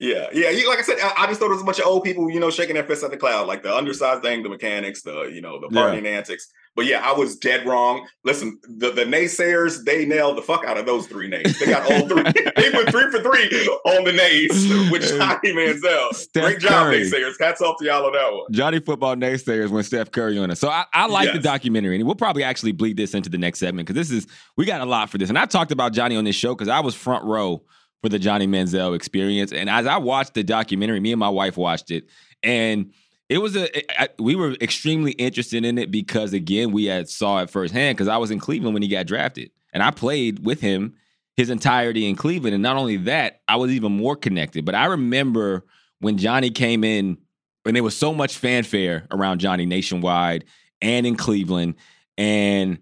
Yeah, 0.00 0.26
yeah. 0.32 0.50
You, 0.50 0.68
like 0.68 0.78
I 0.78 0.82
said, 0.82 0.96
I, 1.02 1.12
I 1.18 1.26
just 1.28 1.40
thought 1.40 1.46
it 1.46 1.54
was 1.54 1.62
a 1.62 1.64
bunch 1.64 1.78
of 1.78 1.86
old 1.86 2.02
people, 2.04 2.28
you 2.30 2.40
know, 2.40 2.50
shaking 2.50 2.74
their 2.74 2.84
fists 2.84 3.04
at 3.04 3.10
the 3.10 3.16
cloud, 3.16 3.46
like 3.46 3.62
the 3.62 3.74
undersized 3.74 4.22
thing, 4.22 4.42
the 4.42 4.48
mechanics, 4.48 5.02
the 5.02 5.22
you 5.32 5.40
know, 5.40 5.60
the 5.60 5.68
Yeah. 5.70 5.80
partying 5.82 6.06
antics. 6.06 6.48
But 6.76 6.86
yeah, 6.86 7.02
I 7.04 7.12
was 7.12 7.36
dead 7.36 7.66
wrong. 7.66 8.06
Listen, 8.24 8.58
the, 8.64 8.90
the 8.90 9.04
naysayers, 9.04 9.84
they 9.84 10.04
nailed 10.04 10.36
the 10.36 10.42
fuck 10.42 10.64
out 10.64 10.76
of 10.76 10.86
those 10.86 11.06
three 11.06 11.28
nays. 11.28 11.58
They 11.58 11.66
got 11.66 11.82
all 11.90 12.08
three. 12.08 12.22
they 12.56 12.70
went 12.70 12.90
three 12.90 13.10
for 13.10 13.20
three 13.22 13.68
on 13.84 14.04
the 14.04 14.12
nays 14.12 14.50
with 14.90 15.02
Johnny 15.02 15.52
Manziel. 15.52 16.12
Steph 16.14 16.44
Great 16.44 16.58
job, 16.58 16.86
Curry. 16.86 17.02
naysayers. 17.02 17.34
Hats 17.38 17.60
off 17.60 17.76
to 17.78 17.84
y'all 17.84 18.04
on 18.04 18.12
that 18.12 18.32
one. 18.32 18.46
Johnny 18.50 18.80
football 18.80 19.14
naysayers 19.14 19.70
when 19.70 19.84
Steph 19.84 20.10
Curry 20.10 20.36
on 20.38 20.50
it. 20.50 20.58
So 20.58 20.68
I, 20.68 20.84
I 20.92 21.06
like 21.06 21.32
the 21.32 21.38
documentary, 21.38 21.96
and 21.96 22.04
we'll 22.04 22.16
probably 22.16 22.42
actually 22.42 22.72
bleed 22.72 22.96
this 22.96 23.14
into 23.14 23.30
the 23.30 23.38
next 23.38 23.60
segment 23.60 23.86
because 23.86 24.08
this 24.08 24.10
is 24.10 24.26
we 24.56 24.64
got 24.64 24.80
a 24.80 24.86
lot 24.86 25.10
for 25.10 25.18
this. 25.18 25.28
And 25.28 25.38
I 25.38 25.46
talked 25.46 25.70
about 25.70 25.92
Johnny 25.92 26.16
on 26.16 26.24
this 26.24 26.36
show 26.36 26.54
because 26.54 26.68
I 26.68 26.80
was 26.80 26.94
front 26.94 27.24
row 27.24 27.62
for 28.02 28.08
the 28.08 28.18
Johnny 28.18 28.46
Manziel 28.46 28.96
experience. 28.96 29.52
And 29.52 29.70
as 29.70 29.86
I 29.86 29.98
watched 29.98 30.34
the 30.34 30.42
documentary, 30.42 30.98
me 30.98 31.12
and 31.12 31.20
my 31.20 31.28
wife 31.28 31.56
watched 31.56 31.90
it, 31.92 32.08
and 32.42 32.92
it 33.28 33.38
was 33.38 33.56
a 33.56 34.02
I- 34.02 34.08
we 34.18 34.34
were 34.34 34.52
extremely 34.60 35.12
interested 35.12 35.64
in 35.64 35.78
it 35.78 35.90
because 35.90 36.32
again 36.32 36.72
we 36.72 36.84
had 36.84 37.08
saw 37.08 37.40
it 37.42 37.50
firsthand 37.50 37.96
because 37.96 38.08
I 38.08 38.16
was 38.18 38.30
in 38.30 38.38
Cleveland 38.38 38.74
when 38.74 38.82
he 38.82 38.88
got 38.88 39.06
drafted, 39.06 39.50
and 39.72 39.82
I 39.82 39.90
played 39.90 40.44
with 40.44 40.60
him 40.60 40.94
his 41.36 41.50
entirety 41.50 42.08
in 42.08 42.14
Cleveland. 42.16 42.54
And 42.54 42.62
not 42.62 42.76
only 42.76 42.96
that, 42.98 43.40
I 43.48 43.56
was 43.56 43.72
even 43.72 43.96
more 43.96 44.14
connected. 44.16 44.64
But 44.64 44.74
I 44.76 44.86
remember 44.86 45.64
when 45.98 46.16
Johnny 46.16 46.50
came 46.50 46.84
in, 46.84 47.18
and 47.64 47.74
there 47.74 47.82
was 47.82 47.96
so 47.96 48.14
much 48.14 48.36
fanfare 48.36 49.06
around 49.10 49.40
Johnny 49.40 49.66
nationwide 49.66 50.44
and 50.80 51.06
in 51.06 51.16
Cleveland. 51.16 51.74
And 52.16 52.78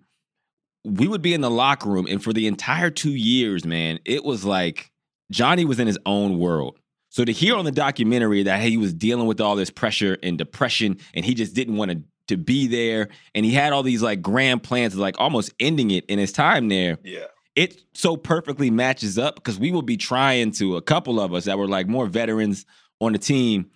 we 0.85 1.09
would 1.09 1.23
be 1.23 1.33
in 1.33 1.41
the 1.41 1.51
locker 1.51 1.89
room, 1.89 2.07
and 2.09 2.23
for 2.23 2.33
the 2.33 2.47
entire 2.47 2.91
two 2.91 3.15
years, 3.15 3.65
man, 3.65 4.01
it 4.05 4.25
was 4.25 4.45
like 4.45 4.91
Johnny 5.31 5.65
was 5.65 5.79
in 5.79 5.87
his 5.87 5.99
own 6.05 6.39
world. 6.39 6.79
So 7.13 7.27
to 7.27 7.33
hear 7.33 7.57
on 7.57 7.67
the 7.67 7.73
documentary 7.73 8.43
that 8.45 8.63
he 8.63 8.79
was 8.79 8.95
dealing 8.95 9.27
with 9.27 9.39
all 9.39 9.55
this 9.55 9.69
pressure 9.69 10.17
and 10.23 10.39
depression, 10.39 10.97
and 11.13 11.27
he 11.27 11.35
just 11.35 11.55
didn't 11.55 11.77
want 11.77 11.91
to 11.91 12.03
to 12.29 12.39
be 12.39 12.67
there, 12.69 13.09
and 13.35 13.45
he 13.45 13.53
had 13.53 13.75
all 13.75 13.83
these 13.83 14.01
like 14.01 14.23
grand 14.23 14.63
plans, 14.63 14.97
like 14.97 15.17
almost 15.19 15.53
ending 15.61 15.91
it 15.91 16.07
in 16.07 16.19
his 16.19 16.33
time 16.33 16.69
there. 16.69 16.97
Yeah. 17.05 17.27
It 17.55 17.83
so 17.93 18.17
perfectly 18.17 18.71
matches 18.71 19.19
up 19.19 19.35
because 19.35 19.59
we 19.59 19.73
will 19.73 19.83
be 19.83 19.99
trying 19.99 20.53
to 20.53 20.77
a 20.77 20.81
couple 20.81 21.21
of 21.21 21.35
us 21.35 21.45
that 21.45 21.59
were 21.59 21.69
like 21.69 21.87
more 21.87 22.07
veterans 22.07 22.65
on 22.99 23.13
the 23.13 23.19
team. 23.19 23.71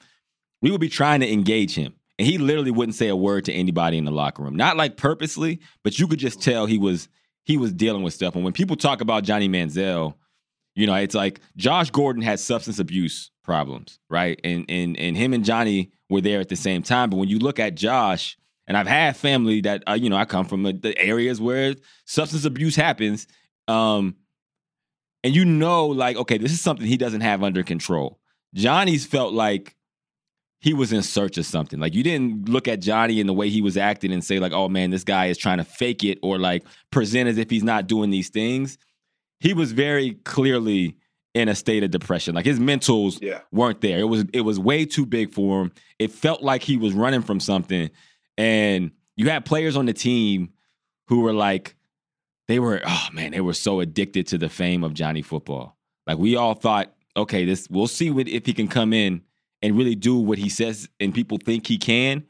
We 0.62 0.70
would 0.70 0.80
be 0.80 0.88
trying 0.88 1.20
to 1.20 1.30
engage 1.30 1.74
him, 1.74 1.92
and 2.18 2.26
he 2.26 2.38
literally 2.38 2.70
wouldn't 2.70 2.94
say 2.94 3.08
a 3.08 3.16
word 3.16 3.44
to 3.46 3.52
anybody 3.52 3.98
in 3.98 4.06
the 4.06 4.12
locker 4.12 4.44
room. 4.44 4.56
Not 4.56 4.78
like 4.78 4.96
purposely, 4.96 5.60
but 5.82 5.98
you 5.98 6.08
could 6.08 6.20
just 6.20 6.40
tell 6.40 6.64
he 6.64 6.78
was 6.78 7.10
he 7.44 7.58
was 7.58 7.70
dealing 7.74 8.02
with 8.02 8.14
stuff. 8.14 8.34
And 8.34 8.44
when 8.44 8.54
people 8.54 8.76
talk 8.76 9.02
about 9.02 9.24
Johnny 9.24 9.48
Manziel, 9.48 10.14
you 10.76 10.86
know, 10.86 10.94
it's 10.94 11.14
like 11.14 11.40
Josh 11.56 11.90
Gordon 11.90 12.22
had 12.22 12.38
substance 12.38 12.78
abuse 12.78 13.30
problems, 13.42 13.98
right? 14.10 14.38
And 14.44 14.66
and 14.68 14.96
and 14.98 15.16
him 15.16 15.32
and 15.32 15.44
Johnny 15.44 15.90
were 16.10 16.20
there 16.20 16.38
at 16.38 16.50
the 16.50 16.56
same 16.56 16.82
time. 16.82 17.10
But 17.10 17.16
when 17.16 17.30
you 17.30 17.38
look 17.38 17.58
at 17.58 17.74
Josh, 17.74 18.36
and 18.68 18.76
I've 18.76 18.86
had 18.86 19.16
family 19.16 19.62
that 19.62 19.82
uh, 19.88 19.94
you 19.94 20.10
know 20.10 20.16
I 20.16 20.26
come 20.26 20.44
from 20.44 20.62
the 20.62 20.94
areas 20.98 21.40
where 21.40 21.74
substance 22.04 22.44
abuse 22.44 22.76
happens, 22.76 23.26
um, 23.66 24.16
and 25.24 25.34
you 25.34 25.46
know, 25.46 25.86
like 25.86 26.18
okay, 26.18 26.36
this 26.36 26.52
is 26.52 26.60
something 26.60 26.86
he 26.86 26.98
doesn't 26.98 27.22
have 27.22 27.42
under 27.42 27.62
control. 27.62 28.20
Johnny's 28.54 29.06
felt 29.06 29.32
like 29.32 29.74
he 30.60 30.74
was 30.74 30.92
in 30.92 31.02
search 31.02 31.38
of 31.38 31.46
something. 31.46 31.80
Like 31.80 31.94
you 31.94 32.02
didn't 32.02 32.50
look 32.50 32.68
at 32.68 32.80
Johnny 32.80 33.18
and 33.20 33.28
the 33.28 33.34
way 33.34 33.48
he 33.48 33.62
was 33.62 33.78
acting 33.78 34.12
and 34.12 34.22
say 34.22 34.38
like, 34.40 34.52
"Oh 34.52 34.68
man, 34.68 34.90
this 34.90 35.04
guy 35.04 35.26
is 35.26 35.38
trying 35.38 35.58
to 35.58 35.64
fake 35.64 36.04
it," 36.04 36.18
or 36.22 36.38
like 36.38 36.64
present 36.90 37.30
as 37.30 37.38
if 37.38 37.48
he's 37.48 37.64
not 37.64 37.86
doing 37.86 38.10
these 38.10 38.28
things. 38.28 38.76
He 39.40 39.52
was 39.54 39.72
very 39.72 40.14
clearly 40.24 40.96
in 41.34 41.48
a 41.48 41.54
state 41.54 41.82
of 41.84 41.90
depression. 41.90 42.34
Like 42.34 42.46
his 42.46 42.58
mentals 42.58 43.20
Yeah. 43.22 43.40
weren't 43.52 43.80
there. 43.82 43.98
It 43.98 44.04
was 44.08 44.24
it 44.32 44.40
was 44.40 44.58
way 44.58 44.86
too 44.86 45.04
big 45.04 45.32
for 45.32 45.62
him. 45.62 45.72
It 45.98 46.10
felt 46.10 46.42
like 46.42 46.62
he 46.62 46.76
was 46.76 46.94
running 46.94 47.22
from 47.22 47.40
something. 47.40 47.90
And 48.38 48.90
you 49.16 49.28
had 49.28 49.44
players 49.44 49.76
on 49.76 49.86
the 49.86 49.92
team 49.92 50.50
who 51.08 51.20
were 51.20 51.32
like, 51.32 51.74
they 52.48 52.58
were, 52.58 52.80
oh 52.86 53.08
man, 53.12 53.32
they 53.32 53.40
were 53.40 53.54
so 53.54 53.80
addicted 53.80 54.26
to 54.28 54.38
the 54.38 54.48
fame 54.48 54.84
of 54.84 54.94
Johnny 54.94 55.22
Football. 55.22 55.76
Like 56.06 56.18
we 56.18 56.36
all 56.36 56.54
thought, 56.54 56.94
okay, 57.16 57.44
this 57.44 57.68
we'll 57.70 57.86
see 57.86 58.10
what, 58.10 58.28
if 58.28 58.46
he 58.46 58.52
can 58.54 58.68
come 58.68 58.92
in 58.92 59.22
and 59.62 59.76
really 59.76 59.94
do 59.94 60.16
what 60.18 60.38
he 60.38 60.48
says 60.48 60.88
and 61.00 61.14
people 61.14 61.38
think 61.44 61.66
he 61.66 61.76
can. 61.78 62.24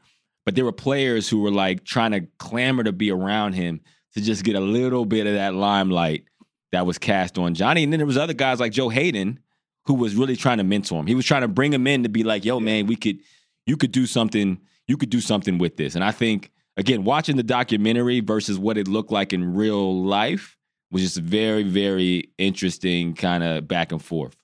But 0.45 0.55
there 0.55 0.65
were 0.65 0.71
players 0.71 1.29
who 1.29 1.41
were 1.41 1.51
like 1.51 1.83
trying 1.83 2.11
to 2.11 2.21
clamor 2.39 2.83
to 2.83 2.91
be 2.93 3.11
around 3.11 3.53
him 3.53 3.81
to 4.15 4.21
just 4.21 4.43
get 4.43 4.55
a 4.55 4.61
little 4.61 5.05
bit 5.05 5.27
of 5.27 5.33
that 5.33 5.53
limelight 5.53 6.23
that 6.71 6.85
was 6.85 6.97
cast 6.97 7.37
on 7.37 7.53
Johnny. 7.53 7.83
And 7.83 7.91
then 7.91 7.99
there 7.99 8.07
was 8.07 8.17
other 8.17 8.33
guys 8.33 8.59
like 8.59 8.71
Joe 8.71 8.89
Haden 8.89 9.39
who 9.85 9.93
was 9.93 10.15
really 10.15 10.35
trying 10.35 10.57
to 10.57 10.63
mentor 10.63 10.99
him. 10.99 11.07
He 11.07 11.15
was 11.15 11.25
trying 11.25 11.41
to 11.41 11.47
bring 11.47 11.73
him 11.73 11.87
in 11.87 12.03
to 12.03 12.09
be 12.09 12.23
like, 12.23 12.43
yo, 12.43 12.59
man, 12.59 12.87
we 12.87 12.95
could 12.95 13.19
you 13.65 13.77
could 13.77 13.91
do 13.91 14.05
something, 14.05 14.59
you 14.87 14.97
could 14.97 15.09
do 15.09 15.21
something 15.21 15.57
with 15.57 15.77
this. 15.77 15.95
And 15.95 16.03
I 16.03 16.11
think 16.11 16.51
again, 16.75 17.03
watching 17.03 17.37
the 17.37 17.43
documentary 17.43 18.19
versus 18.19 18.57
what 18.57 18.77
it 18.77 18.87
looked 18.87 19.11
like 19.11 19.33
in 19.33 19.55
real 19.55 20.03
life 20.03 20.57
was 20.91 21.01
just 21.01 21.17
very, 21.17 21.63
very 21.63 22.31
interesting 22.37 23.13
kind 23.13 23.43
of 23.43 23.67
back 23.67 23.91
and 23.91 24.03
forth. 24.03 24.37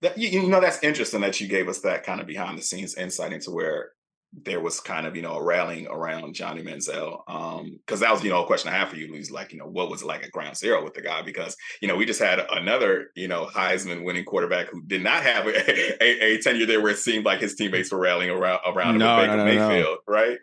That, 0.00 0.16
you, 0.16 0.28
you 0.28 0.48
know, 0.48 0.60
that's 0.60 0.82
interesting 0.82 1.20
that 1.20 1.40
you 1.40 1.48
gave 1.48 1.68
us 1.68 1.80
that 1.80 2.04
kind 2.04 2.20
of 2.20 2.26
behind 2.26 2.56
the 2.56 2.62
scenes 2.62 2.94
insight 2.94 3.32
into 3.32 3.50
where 3.50 3.90
there 4.32 4.60
was 4.60 4.80
kind 4.80 5.06
of, 5.06 5.16
you 5.16 5.22
know, 5.22 5.36
a 5.36 5.42
rallying 5.42 5.86
around 5.86 6.34
Johnny 6.34 6.62
Manziel. 6.62 7.20
Um, 7.28 7.78
because 7.86 8.00
that 8.00 8.12
was, 8.12 8.22
you 8.22 8.30
know, 8.30 8.42
a 8.42 8.46
question 8.46 8.70
I 8.70 8.76
have 8.76 8.88
for 8.88 8.96
you, 8.96 9.08
Louise, 9.10 9.30
like, 9.30 9.52
you 9.52 9.58
know, 9.58 9.66
what 9.66 9.90
was 9.90 10.02
it 10.02 10.06
like 10.06 10.24
at 10.24 10.30
ground 10.30 10.56
zero 10.56 10.84
with 10.84 10.94
the 10.94 11.00
guy? 11.00 11.22
Because, 11.22 11.56
you 11.80 11.88
know, 11.88 11.96
we 11.96 12.04
just 12.04 12.20
had 12.20 12.40
another, 12.50 13.08
you 13.14 13.28
know, 13.28 13.46
Heisman 13.46 14.04
winning 14.04 14.24
quarterback 14.24 14.68
who 14.68 14.82
did 14.82 15.02
not 15.02 15.22
have 15.22 15.46
a, 15.46 16.04
a, 16.04 16.34
a 16.34 16.42
tenure 16.42 16.66
there 16.66 16.82
where 16.82 16.92
it 16.92 16.98
seemed 16.98 17.24
like 17.24 17.40
his 17.40 17.54
teammates 17.54 17.92
were 17.92 18.00
rallying 18.00 18.30
around 18.30 18.60
around 18.66 18.96
him 18.96 18.98
No, 18.98 19.16
with 19.16 19.26
no, 19.26 19.36
Baker 19.36 19.36
no, 19.36 19.44
no. 19.44 19.68
Mayfield, 19.68 19.98
right? 20.06 20.38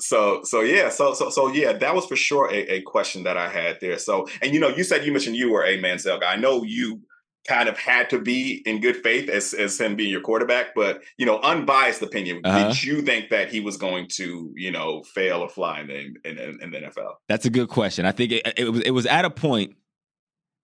So 0.00 0.40
so 0.42 0.62
yeah, 0.62 0.88
so 0.88 1.14
so 1.14 1.30
so 1.30 1.48
yeah, 1.48 1.72
that 1.72 1.94
was 1.94 2.06
for 2.06 2.16
sure 2.16 2.50
a, 2.52 2.74
a 2.74 2.82
question 2.82 3.22
that 3.24 3.36
I 3.36 3.48
had 3.48 3.78
there. 3.80 3.98
So 3.98 4.26
and 4.42 4.52
you 4.52 4.58
know, 4.58 4.68
you 4.68 4.82
said 4.84 5.06
you 5.06 5.12
mentioned 5.12 5.36
you 5.36 5.52
were 5.52 5.64
a 5.64 5.80
Manziel 5.80 6.20
guy. 6.20 6.32
I 6.32 6.36
know 6.36 6.64
you 6.64 7.00
kind 7.46 7.68
of 7.68 7.76
had 7.76 8.08
to 8.10 8.18
be 8.18 8.62
in 8.66 8.80
good 8.80 8.96
faith 8.96 9.28
as 9.28 9.52
as 9.54 9.80
him 9.80 9.96
being 9.96 10.10
your 10.10 10.20
quarterback, 10.20 10.74
but 10.74 11.02
you 11.18 11.26
know, 11.26 11.38
unbiased 11.40 12.02
opinion, 12.02 12.40
Uh-huh. 12.44 12.68
did 12.68 12.82
you 12.82 13.02
think 13.02 13.30
that 13.30 13.50
he 13.50 13.60
was 13.60 13.76
going 13.76 14.08
to 14.14 14.52
you 14.56 14.70
know 14.70 15.02
fail 15.02 15.40
or 15.40 15.48
fly 15.48 15.80
in 15.80 15.86
the 15.88 15.98
in, 16.24 16.60
in, 16.60 16.70
the 16.70 16.78
NFL? 16.78 17.14
That's 17.28 17.44
a 17.44 17.50
good 17.50 17.68
question. 17.68 18.06
I 18.06 18.12
think 18.12 18.32
it, 18.32 18.54
it 18.56 18.72
was 18.72 18.80
it 18.82 18.90
was 18.90 19.06
at 19.06 19.24
a 19.24 19.30
point 19.30 19.76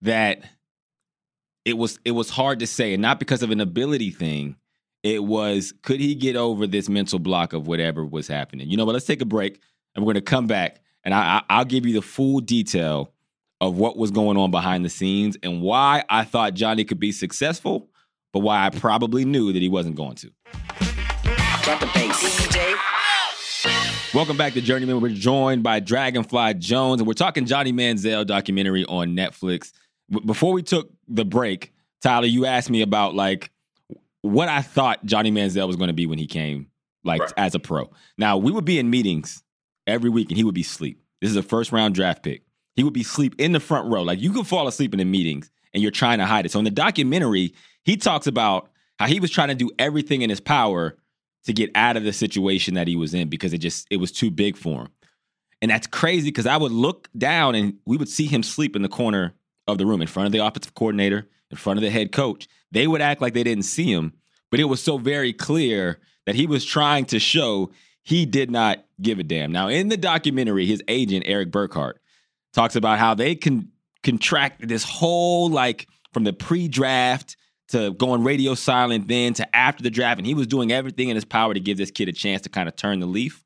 that 0.02 0.42
it 1.64 1.76
was 1.76 1.99
it 2.04 2.12
was 2.12 2.30
hard 2.30 2.60
to 2.60 2.66
say, 2.66 2.94
and 2.94 3.02
not 3.02 3.18
because 3.18 3.42
of 3.42 3.50
an 3.50 3.60
ability 3.60 4.10
thing. 4.10 4.56
It 5.02 5.25
was 5.25 5.72
could 5.82 5.99
he 5.99 6.14
get 6.14 6.37
over 6.37 6.66
this 6.66 6.88
mental 6.88 7.18
block 7.18 7.54
of 7.54 7.66
whatever 7.66 8.04
was 8.04 8.28
happening? 8.28 8.68
You 8.68 8.76
know, 8.76 8.84
but 8.84 8.92
let's 8.92 9.06
take 9.06 9.22
a 9.22 9.26
break, 9.26 9.58
and 9.94 10.04
we're 10.04 10.12
going 10.12 10.22
to 10.22 10.30
come 10.30 10.46
back, 10.46 10.80
and 11.04 11.14
I, 11.14 11.38
I 11.38 11.42
I'll 11.49 11.64
give 11.64 11.87
you 11.87 11.94
the 11.94 12.02
full 12.02 12.40
detail 12.40 13.12
of 13.61 13.76
what 13.76 13.97
was 13.97 14.11
going 14.11 14.37
on 14.37 14.50
behind 14.50 14.85
the 14.85 14.88
scenes 14.88 15.37
and 15.43 15.61
why 15.61 16.05
I 16.09 16.25
thought 16.25 16.55
Johnny 16.55 16.85
could 16.85 16.99
be 17.00 17.12
successful, 17.12 17.88
but 18.33 18.40
why 18.40 18.64
I 18.67 18.71
probably 18.71 19.25
knew 19.25 19.52
that 19.52 19.61
he 19.61 19.69
wasn't 19.69 19.97
going 19.97 20.14
to. 20.17 20.31
Drop 21.62 21.81
the 21.81 21.90
bass. 21.95 22.47
DJ. 22.47 22.76
Welcome 24.14 24.37
back 24.37 24.55
to 24.55 24.61
Journeyman. 24.61 25.00
We're 25.00 25.11
joined 25.11 25.62
by 25.62 25.79
Dragonfly 25.81 26.55
Jonez, 26.55 26.99
and 26.99 27.07
we're 27.07 27.12
talking 27.12 27.45
Johnny 27.47 27.73
Manziel 27.73 28.26
documentary 28.26 28.85
on 28.87 29.14
Netflix. 29.14 29.73
Before 30.25 30.52
we 30.52 30.62
took 30.62 30.90
the 31.07 31.25
break, 31.25 31.73
Tyler, 32.02 32.26
you 32.26 32.47
asked 32.47 32.71
me 32.71 32.83
about 32.83 33.14
like 33.14 33.50
what 34.23 34.49
I 34.49 34.62
thought 34.62 35.05
Johnny 35.05 35.31
Manziel 35.31 35.67
was 35.67 35.76
going 35.76 35.88
to 35.88 35.95
be 35.95 36.07
when 36.07 36.19
he 36.19 36.26
came, 36.26 36.69
like 37.05 37.21
Right. 37.21 37.33
as 37.37 37.55
a 37.55 37.59
pro. 37.61 37.90
Now 38.19 38.37
we 38.38 38.50
would 38.50 38.64
be 38.64 38.79
in 38.79 38.90
meetings 38.90 39.45
every 39.87 40.11
week, 40.11 40.29
and 40.31 40.37
he 40.37 40.45
would 40.45 40.55
be 40.55 40.62
asleep. 40.62 41.00
This 41.21 41.31
is 41.31 41.37
a 41.37 41.43
first 41.43 41.71
round 41.71 41.95
draft 41.95 42.23
pick. 42.25 42.43
He 42.76 42.84
would 42.84 42.94
be 42.94 43.02
asleep 43.02 43.34
in 43.38 43.52
the 43.52 43.60
front 43.60 43.90
row. 43.90 44.02
Like 44.02 44.20
you 44.20 44.32
could 44.32 44.46
fall 44.46 44.68
asleep 44.68 44.94
in 44.94 44.98
the 44.98 45.04
meetings, 45.04 45.50
and 45.72 45.82
you're 45.82 45.92
trying 45.92 46.18
to 46.18 46.26
hide 46.26 46.46
it. 46.46 46.52
So 46.52 46.58
in 46.58 46.64
the 46.64 46.70
documentary, 46.70 47.54
he 47.84 47.96
talks 47.96 48.26
about 48.26 48.70
how 48.98 49.06
he 49.06 49.20
was 49.20 49.30
trying 49.30 49.48
to 49.48 49.54
do 49.54 49.70
everything 49.78 50.22
in 50.22 50.30
his 50.30 50.40
power 50.40 50.96
to 51.44 51.52
get 51.52 51.70
out 51.74 51.96
of 51.96 52.04
the 52.04 52.12
situation 52.12 52.74
that 52.74 52.86
he 52.86 52.96
was 52.96 53.14
in 53.14 53.28
because 53.28 53.52
it 53.52 53.58
just 53.58 53.86
it 53.90 53.96
was 53.96 54.12
too 54.12 54.30
big 54.30 54.56
for 54.56 54.82
him. 54.82 54.88
And 55.62 55.70
that's 55.70 55.86
crazy 55.86 56.28
because 56.28 56.46
I 56.46 56.56
would 56.56 56.72
look 56.72 57.08
down 57.16 57.54
and 57.54 57.74
we 57.84 57.96
would 57.96 58.08
see 58.08 58.26
him 58.26 58.42
sleep 58.42 58.76
in 58.76 58.82
the 58.82 58.88
corner 58.88 59.34
of 59.66 59.78
the 59.78 59.86
room 59.86 60.00
in 60.00 60.08
front 60.08 60.26
of 60.26 60.32
the 60.32 60.38
offensive 60.38 60.74
coordinator, 60.74 61.28
in 61.50 61.56
front 61.56 61.78
of 61.78 61.82
the 61.82 61.90
head 61.90 62.12
coach. 62.12 62.48
They 62.72 62.86
would 62.86 63.02
act 63.02 63.20
like 63.20 63.34
they 63.34 63.42
didn't 63.42 63.64
see 63.64 63.92
him, 63.92 64.14
but 64.50 64.60
it 64.60 64.64
was 64.64 64.82
so 64.82 64.98
very 64.98 65.32
clear 65.32 65.98
that 66.26 66.34
he 66.34 66.46
was 66.46 66.64
trying 66.64 67.04
to 67.06 67.18
show 67.18 67.70
he 68.02 68.24
did 68.26 68.50
not 68.50 68.84
give 69.00 69.18
a 69.18 69.22
damn. 69.22 69.52
Now, 69.52 69.68
in 69.68 69.88
the 69.88 69.96
documentary, 69.96 70.66
his 70.66 70.82
agent, 70.88 71.24
Erik 71.26 71.50
Burkhardt, 71.50 72.00
talks 72.52 72.76
about 72.76 72.99
how 72.99 73.14
they 73.14 73.35
can 73.35 73.71
contract 74.02 74.66
this 74.66 74.85
whole 74.85 75.50
like 75.50 75.87
from 76.12 76.25
the 76.25 76.33
pre-draft 76.33 77.37
to 77.69 77.92
going 77.92 78.25
radio 78.25 78.54
silent 78.54 79.07
then 79.09 79.33
to 79.35 79.57
after 79.57 79.83
the 79.83 79.90
draft 79.90 80.19
and 80.19 80.26
he 80.26 80.35
was 80.35 80.47
doing 80.47 80.73
everything 80.73 81.09
in 81.09 81.14
his 81.14 81.25
power 81.25 81.54
to 81.54 81.61
give 81.61 81.76
this 81.78 81.90
kid 81.90 82.09
a 82.09 82.12
chance 82.12 82.42
to 82.42 82.49
kind 82.49 82.69
of 82.69 82.76
turn 82.76 83.00
the 83.00 83.07
leaf. 83.07 83.45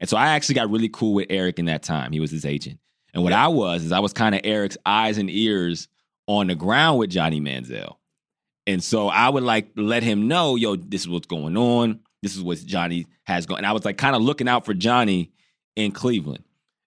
And 0.00 0.08
so 0.08 0.16
i 0.16 0.28
actually 0.28 0.56
got 0.56 0.70
really 0.70 0.88
cool 0.88 1.14
with 1.14 1.26
eric 1.30 1.58
in 1.58 1.66
that 1.66 1.82
time. 1.82 2.12
He 2.12 2.20
was 2.20 2.30
his 2.30 2.44
agent. 2.44 2.78
And 3.14 3.22
what 3.22 3.32
i 3.32 3.48
was 3.48 3.84
is 3.84 3.92
i 3.92 4.00
was 4.00 4.12
kind 4.12 4.34
of 4.34 4.42
eric's 4.44 4.76
eyes 4.84 5.18
and 5.18 5.30
ears 5.30 5.88
on 6.26 6.48
the 6.48 6.54
ground 6.54 6.98
with 6.98 7.10
johnny 7.10 7.40
manziel. 7.40 7.96
And 8.66 8.82
so 8.82 9.08
i 9.08 9.28
would 9.28 9.42
like 9.42 9.70
let 9.76 10.02
him 10.02 10.28
know 10.28 10.56
yo 10.56 10.76
this 10.76 11.02
is 11.02 11.08
what's 11.08 11.26
going 11.26 11.56
on. 11.56 12.00
This 12.22 12.36
is 12.36 12.42
what 12.42 12.58
johnny 12.58 13.06
has 13.24 13.46
going 13.46 13.58
and 13.58 13.66
i 13.66 13.72
was 13.72 13.84
like 13.84 13.96
kind 13.96 14.14
of 14.14 14.22
looking 14.22 14.48
out 14.48 14.64
for 14.66 14.74
johnny 14.74 15.32
in 15.76 15.92
cleveland 15.92 16.44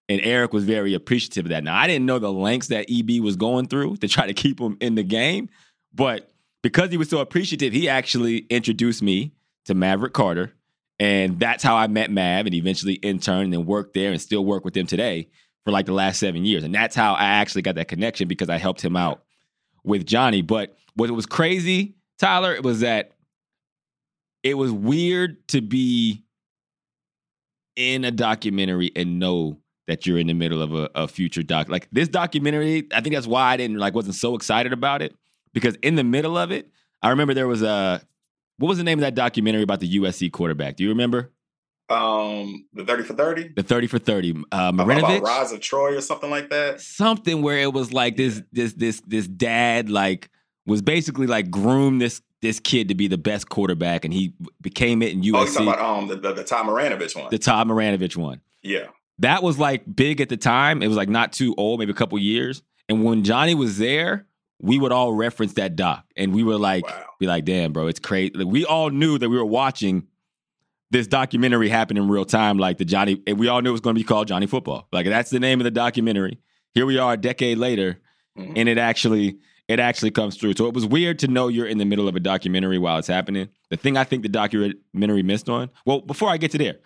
and 0.08 0.20
Erik 0.22 0.52
was 0.52 0.64
very 0.64 0.94
appreciative 0.94 1.46
of 1.46 1.50
that. 1.50 1.64
Now, 1.64 1.76
I 1.76 1.86
didn't 1.86 2.06
know 2.06 2.18
the 2.18 2.32
lengths 2.32 2.68
that 2.68 2.86
EB 2.90 3.22
was 3.22 3.36
going 3.36 3.66
through 3.66 3.96
to 3.96 4.08
try 4.08 4.26
to 4.26 4.34
keep 4.34 4.60
him 4.60 4.76
in 4.80 4.94
the 4.94 5.02
game, 5.02 5.48
but 5.94 6.30
because 6.62 6.90
he 6.90 6.96
was 6.96 7.08
so 7.08 7.18
appreciative, 7.18 7.72
he 7.72 7.88
actually 7.88 8.38
introduced 8.50 9.02
me 9.02 9.32
to 9.66 9.74
Maverick 9.74 10.12
Carter. 10.12 10.52
And 10.98 11.38
that's 11.38 11.62
how 11.62 11.76
I 11.76 11.88
met 11.88 12.10
Mav 12.10 12.46
and 12.46 12.54
eventually 12.54 12.94
interned 12.94 13.52
and 13.52 13.66
worked 13.66 13.94
there 13.94 14.10
and 14.10 14.20
still 14.20 14.44
work 14.44 14.64
with 14.64 14.76
him 14.76 14.86
today 14.86 15.28
for 15.64 15.70
like 15.70 15.86
the 15.86 15.92
last 15.92 16.18
seven 16.18 16.44
years. 16.44 16.64
And 16.64 16.74
that's 16.74 16.96
how 16.96 17.14
I 17.14 17.24
actually 17.24 17.62
got 17.62 17.74
that 17.74 17.88
connection 17.88 18.28
because 18.28 18.48
I 18.48 18.56
helped 18.56 18.80
him 18.80 18.96
out 18.96 19.22
with 19.84 20.06
Johnny. 20.06 20.40
But 20.40 20.76
what 20.94 21.10
was 21.10 21.26
crazy, 21.26 21.96
Tyler, 22.18 22.54
it 22.54 22.62
was 22.62 22.80
that 22.80 23.12
it 24.42 24.54
was 24.54 24.72
weird 24.72 25.46
to 25.48 25.60
be 25.60 26.24
in 27.74 28.04
a 28.04 28.10
documentary 28.10 28.90
and 28.96 29.18
know 29.18 29.58
that 29.86 30.06
you're 30.06 30.18
in 30.18 30.26
the 30.26 30.34
middle 30.34 30.60
of 30.62 30.74
a, 30.74 30.90
a 30.94 31.08
future 31.08 31.42
doc. 31.42 31.68
Like 31.68 31.88
this 31.92 32.08
documentary, 32.08 32.86
I 32.92 33.00
think 33.00 33.14
that's 33.14 33.26
why 33.26 33.52
I 33.52 33.56
didn't 33.56 33.78
like 33.78 33.94
wasn't 33.94 34.14
so 34.16 34.34
excited 34.34 34.72
about 34.72 35.02
it 35.02 35.14
because 35.52 35.76
in 35.76 35.94
the 35.94 36.04
middle 36.04 36.36
of 36.36 36.50
it, 36.50 36.70
I 37.02 37.10
remember 37.10 37.34
there 37.34 37.46
was 37.48 37.62
a 37.62 38.00
what 38.58 38.68
was 38.68 38.78
the 38.78 38.84
name 38.84 38.98
of 38.98 39.02
that 39.02 39.14
documentary 39.14 39.62
about 39.62 39.80
the 39.80 39.98
USC 39.98 40.32
quarterback? 40.32 40.76
Do 40.76 40.82
you 40.82 40.88
remember 40.90 41.30
Um, 41.88 42.66
the 42.72 42.84
thirty 42.84 43.02
for 43.04 43.14
thirty, 43.14 43.48
the 43.54 43.62
thirty 43.62 43.86
for 43.86 43.98
thirty? 43.98 44.34
Uh, 44.50 44.72
Marinovich, 44.72 45.22
Rise 45.22 45.52
of 45.52 45.60
Troy 45.60 45.96
or 45.96 46.00
something 46.00 46.30
like 46.30 46.50
that. 46.50 46.80
something 46.80 47.42
where 47.42 47.58
it 47.58 47.72
was 47.72 47.92
like 47.92 48.16
this 48.16 48.42
this 48.52 48.72
this 48.72 49.00
this 49.06 49.26
dad 49.28 49.88
like 49.90 50.30
was 50.66 50.82
basically 50.82 51.26
like 51.28 51.48
groomed 51.50 52.00
this 52.00 52.22
this 52.42 52.58
kid 52.60 52.88
to 52.88 52.94
be 52.94 53.06
the 53.08 53.16
best 53.18 53.48
quarterback, 53.48 54.04
and 54.04 54.12
he 54.12 54.34
became 54.60 55.00
it 55.02 55.12
in 55.12 55.22
USC. 55.22 55.34
Oh, 55.34 55.40
you 55.44 55.46
talking 55.52 55.68
about 55.68 55.78
um 55.80 56.08
the 56.08 56.16
the, 56.16 56.32
the 56.32 56.44
Tom 56.44 56.66
Marinovich 56.66 57.14
one? 57.14 57.30
the 57.30 57.38
Todd 57.38 57.68
Marinovich 57.68 58.16
one. 58.16 58.40
yeah. 58.62 58.86
That 59.20 59.42
was 59.42 59.58
like 59.58 59.82
big 59.96 60.20
at 60.20 60.28
the 60.28 60.36
time. 60.36 60.82
It 60.82 60.88
was 60.88 60.96
like 60.96 61.08
not 61.08 61.32
too 61.32 61.54
old, 61.56 61.78
maybe 61.80 61.90
a 61.92 61.94
couple 61.94 62.18
years. 62.18 62.62
And 62.88 63.02
when 63.04 63.24
Johnny 63.24 63.54
was 63.54 63.78
there, 63.78 64.26
we 64.60 64.78
would 64.78 64.92
all 64.92 65.12
reference 65.12 65.54
that 65.54 65.76
doc, 65.76 66.04
and 66.16 66.32
we 66.34 66.42
were 66.42 66.56
like, 66.56 66.86
Wow. 66.86 67.04
be 67.20 67.26
like, 67.26 67.44
"Damn, 67.44 67.72
bro, 67.72 67.88
it's 67.88 68.00
crazy." 68.00 68.32
Like, 68.34 68.46
we 68.46 68.64
all 68.64 68.88
knew 68.90 69.18
that 69.18 69.28
we 69.28 69.36
were 69.36 69.44
watching 69.44 70.06
this 70.90 71.06
documentary 71.06 71.68
happen 71.68 71.96
in 71.96 72.08
real 72.08 72.24
time, 72.24 72.56
like 72.58 72.78
the 72.78 72.84
Johnny, 72.84 73.20
and 73.26 73.38
we 73.38 73.48
all 73.48 73.60
knew 73.60 73.70
it 73.70 73.72
was 73.72 73.80
going 73.82 73.94
to 73.96 74.00
be 74.00 74.04
called 74.04 74.28
Johnny 74.28 74.46
Football. 74.46 74.86
Like 74.92 75.06
that's 75.06 75.30
the 75.30 75.40
name 75.40 75.60
of 75.60 75.64
the 75.64 75.70
documentary. 75.70 76.38
Here 76.74 76.86
we 76.86 76.96
are, 76.96 77.14
a 77.14 77.16
decade 77.16 77.58
later, 77.58 77.98
Mhm. 78.38 78.52
and 78.56 78.68
it 78.68 78.78
actually 78.78 79.38
it 79.68 79.80
actually 79.80 80.12
comes 80.12 80.36
through. 80.36 80.54
So 80.54 80.66
it 80.68 80.74
was 80.74 80.86
weird 80.86 81.18
to 81.18 81.26
know 81.28 81.48
you're 81.48 81.66
in 81.66 81.78
the 81.78 81.84
middle 81.84 82.06
of 82.06 82.14
a 82.14 82.20
documentary 82.20 82.78
while 82.78 82.98
it's 82.98 83.08
happening. 83.08 83.48
The 83.68 83.76
thing 83.76 83.96
I 83.96 84.04
think 84.04 84.22
the 84.22 84.28
documentary 84.28 85.24
missed 85.24 85.48
on. 85.48 85.70
Well, 85.84 86.00
before 86.02 86.30
I 86.30 86.36
get 86.36 86.52
to 86.52 86.58
there, 86.58 86.76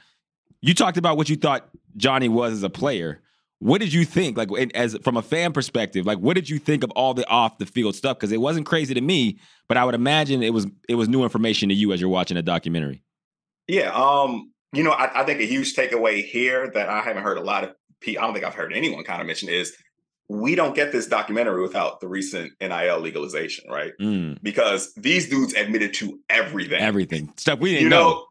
you 0.63 0.73
talked 0.73 0.97
about 0.97 1.19
what 1.19 1.29
you 1.29 1.37
thought 1.37 1.69
Johnny 1.97 2.29
was 2.29 2.53
as 2.55 2.63
a 2.63 2.71
player. 2.71 3.21
What 3.59 3.81
did 3.83 3.93
you 3.93 4.07
think, 4.07 4.39
like, 4.39 4.49
as 4.75 4.97
from 5.03 5.19
a 5.19 5.23
fan 5.23 5.53
perspective, 5.53 6.07
like, 6.07 6.19
what 6.19 6.35
did 6.35 6.49
you 6.49 6.59
think 6.59 6.83
of 6.83 6.91
all 6.93 7.13
the 7.13 7.29
off 7.29 7.59
the 7.59 7.67
field 7.67 7.95
stuff? 7.95 8.17
Because 8.17 8.33
it 8.33 8.41
wasn't 8.41 8.65
crazy 8.65 8.95
to 8.95 9.01
me, 9.03 9.39
but 9.69 9.77
I 9.77 9.85
would 9.85 9.95
imagine 9.95 10.43
it 10.43 10.55
was 10.55 10.67
it 10.89 10.95
was 10.95 11.09
new 11.11 11.23
information 11.25 11.69
to 11.69 11.75
you 11.75 11.93
as 11.93 12.01
you're 12.01 12.09
watching 12.09 12.39
a 12.39 12.43
documentary. 12.43 13.03
Yeah, 13.69 13.93
um, 13.95 14.51
you 14.73 14.83
know, 14.83 14.93
I, 14.93 15.21
I 15.21 15.25
think 15.25 15.41
a 15.41 15.45
huge 15.47 15.75
takeaway 15.75 16.25
here 16.25 16.71
that 16.73 16.89
I 16.89 17.01
haven't 17.03 17.23
heard 17.23 17.37
a 17.37 17.43
lot 17.43 17.65
of 17.65 17.75
people, 18.01 18.23
I 18.23 18.27
don't 18.27 18.35
think 18.35 18.47
I've 18.47 18.55
heard 18.55 18.73
anyone 18.73 19.05
kind 19.05 19.21
of 19.21 19.27
mention 19.27 19.51
is 19.51 19.77
we 20.29 20.55
don't 20.55 20.75
get 20.75 20.91
this 20.93 21.07
documentary 21.07 21.61
without 21.61 22.01
the 22.01 22.09
recent 22.09 22.53
NIL 22.61 23.01
legalization, 23.01 23.69
right? 23.71 23.93
Mm, 24.01 24.39
Because 24.43 24.95
these 24.95 25.29
dudes 25.29 25.55
admitted 25.55 25.93
to 25.95 26.19
everything. 26.31 26.81
everything 26.81 27.33
stuff 27.37 27.59
we 27.59 27.71
didn't 27.73 27.83
you 27.85 27.89
know. 27.91 28.11
know, 28.11 28.27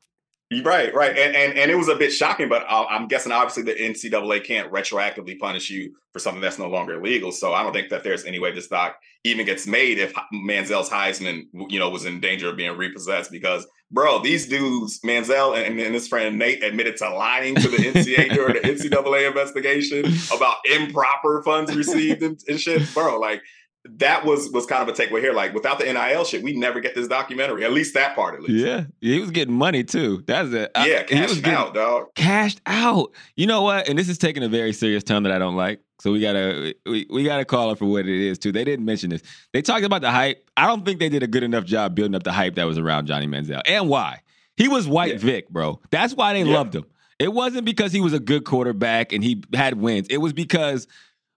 Right, 0.52 0.92
right, 0.96 1.16
and, 1.16 1.36
and 1.36 1.60
and 1.60 1.70
it 1.70 1.76
was 1.76 1.90
a 1.90 1.96
bit 1.96 2.12
shocking, 2.12 2.50
but 2.50 2.66
I'm 2.68 3.08
guessing 3.08 3.32
obviously 3.32 3.62
the 3.62 3.76
NCAA 3.76 4.44
can't 4.44 4.72
retroactively 4.72 5.38
punish 5.38 5.70
you 5.70 5.94
for 6.12 6.18
something 6.18 6.42
that's 6.42 6.58
no 6.58 6.68
longer 6.68 6.96
illegal. 6.96 7.32
So 7.32 7.54
I 7.54 7.62
don't 7.62 7.72
think 7.72 7.90
that 7.90 8.04
there's 8.04 8.26
any 8.26 8.40
way 8.40 8.52
this 8.52 8.68
doc 8.68 9.00
even 9.24 9.46
gets 9.46 9.68
made 9.68 10.00
if 10.00 10.12
Manziel's 10.34 10.90
Heisman, 10.90 11.44
you 11.70 11.78
know, 11.78 11.92
was 11.92 12.06
in 12.06 12.20
danger 12.20 12.50
of 12.50 12.58
being 12.58 12.76
repossessed. 12.76 13.32
Because, 13.32 13.68
bro, 13.92 14.24
these 14.24 14.48
dudes, 14.48 15.00
Manziel 15.02 15.56
and, 15.56 15.80
and 15.80 15.94
his 15.94 16.08
friend 16.08 16.40
Nate, 16.40 16.64
admitted 16.64 16.98
to 16.98 17.14
lying 17.14 17.54
to 17.54 17.68
the 17.68 17.78
NCAA 17.78 18.30
during 18.34 18.54
the 18.54 18.62
NCAA 18.62 19.28
investigation 19.28 20.06
about 20.36 20.58
improper 20.66 21.44
funds 21.44 21.76
received 21.76 22.24
and, 22.24 22.42
and 22.48 22.60
shit, 22.60 22.92
bro. 22.96 23.20
Like 23.20 23.44
that 23.86 24.26
was 24.26 24.50
was 24.52 24.66
kind 24.66 24.88
of 24.88 24.90
a 24.94 25.02
takeaway 25.02 25.22
here. 25.22 25.34
Like 25.34 25.54
without 25.54 25.80
the 25.80 25.86
NIL 25.86 26.26
shit, 26.26 26.44
we 26.44 26.54
never 26.54 26.80
get 26.80 26.96
this 26.96 27.08
documentary. 27.08 27.64
At 27.64 27.72
least 27.72 27.94
that 27.94 28.16
part, 28.16 28.36
at 28.36 28.42
least. 28.42 28.66
Yeah, 28.66 28.84
he 29.02 29.20
was 29.20 29.32
getting 29.32 29.54
money 29.54 29.84
too. 29.84 30.24
That's 30.28 30.52
it. 30.54 30.72
I- 30.76 30.88
Yeah, 30.88 31.04
he 31.08 31.22
was 31.22 31.36
getting 31.40 31.54
out, 31.54 31.74
dog. 31.74 32.08
cashed 32.16 32.62
out. 32.66 33.12
You 33.36 33.48
know 33.48 33.62
what? 33.62 33.88
And 33.88 33.98
this 33.98 34.10
is 34.10 34.18
taking 34.18 34.44
a 34.44 34.50
very 34.50 34.74
serious 34.74 35.04
tone 35.04 35.24
that 35.24 35.32
I 35.32 35.40
don't 35.40 35.56
like. 35.56 35.82
So 36.02 36.12
we 36.12 36.20
gotta 36.22 36.76
we, 36.86 37.08
we 37.10 37.24
gotta 37.24 37.46
call 37.46 37.72
it 37.72 37.78
for 37.80 37.86
what 37.86 38.06
it 38.06 38.28
is 38.28 38.38
too. 38.38 38.52
They 38.52 38.64
didn't 38.64 38.86
mention 38.86 39.10
this. 39.10 39.22
They 39.54 39.62
talked 39.62 39.84
about 39.86 40.02
the 40.02 40.12
hype. 40.12 40.50
I 40.58 40.66
don't 40.68 40.86
think 40.86 41.00
they 41.00 41.10
did 41.10 41.24
a 41.24 41.28
good 41.28 41.44
enough 41.44 41.66
job 41.66 41.96
building 41.96 42.16
up 42.16 42.24
the 42.24 42.32
hype 42.32 42.56
that 42.56 42.66
was 42.66 42.78
around 42.78 43.08
Johnny 43.08 43.28
Manziel. 43.28 43.62
And 43.66 43.88
why? 43.90 44.22
He 44.58 44.68
was 44.68 44.88
white 44.88 45.14
Yeah. 45.14 45.18
Vic, 45.20 45.50
bro. 45.50 45.80
That's 45.90 46.14
why 46.14 46.34
they 46.34 46.44
Yeah. 46.44 46.54
loved 46.54 46.76
him. 46.76 46.84
It 47.18 47.34
wasn't 47.34 47.66
because 47.66 47.92
he 47.94 48.00
was 48.02 48.14
a 48.14 48.20
good 48.20 48.44
quarterback 48.46 49.12
and 49.14 49.24
he 49.24 49.42
had 49.54 49.76
wins. 49.76 50.08
It 50.10 50.18
was 50.18 50.32
because 50.34 50.88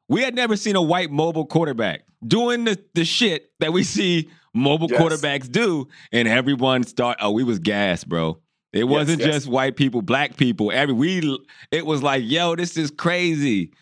we 0.08 0.22
had 0.22 0.34
never 0.34 0.56
seen 0.56 0.76
a 0.76 0.82
white 0.82 1.10
mobile 1.10 1.44
quarterback 1.46 2.02
doing 2.26 2.64
the, 2.64 2.78
the 2.94 3.04
shit 3.04 3.50
that 3.60 3.72
we 3.72 3.84
see 3.84 4.28
mobile 4.54 4.88
Yes. 4.90 5.00
quarterbacks 5.00 5.50
do. 5.50 5.88
And 6.12 6.28
everyone 6.28 6.84
start, 6.84 7.18
oh, 7.20 7.30
we 7.32 7.44
was 7.44 7.58
gas, 7.58 8.04
bro. 8.04 8.38
It 8.72 8.84
wasn't 8.84 9.20
yes. 9.20 9.28
just 9.28 9.48
white 9.48 9.76
people, 9.76 10.00
black 10.00 10.36
people. 10.36 10.72
Every 10.72 10.94
we 10.94 11.38
it 11.70 11.84
was 11.84 12.02
like, 12.02 12.22
yo, 12.24 12.56
this 12.56 12.76
is 12.76 12.90
crazy. 12.90 13.72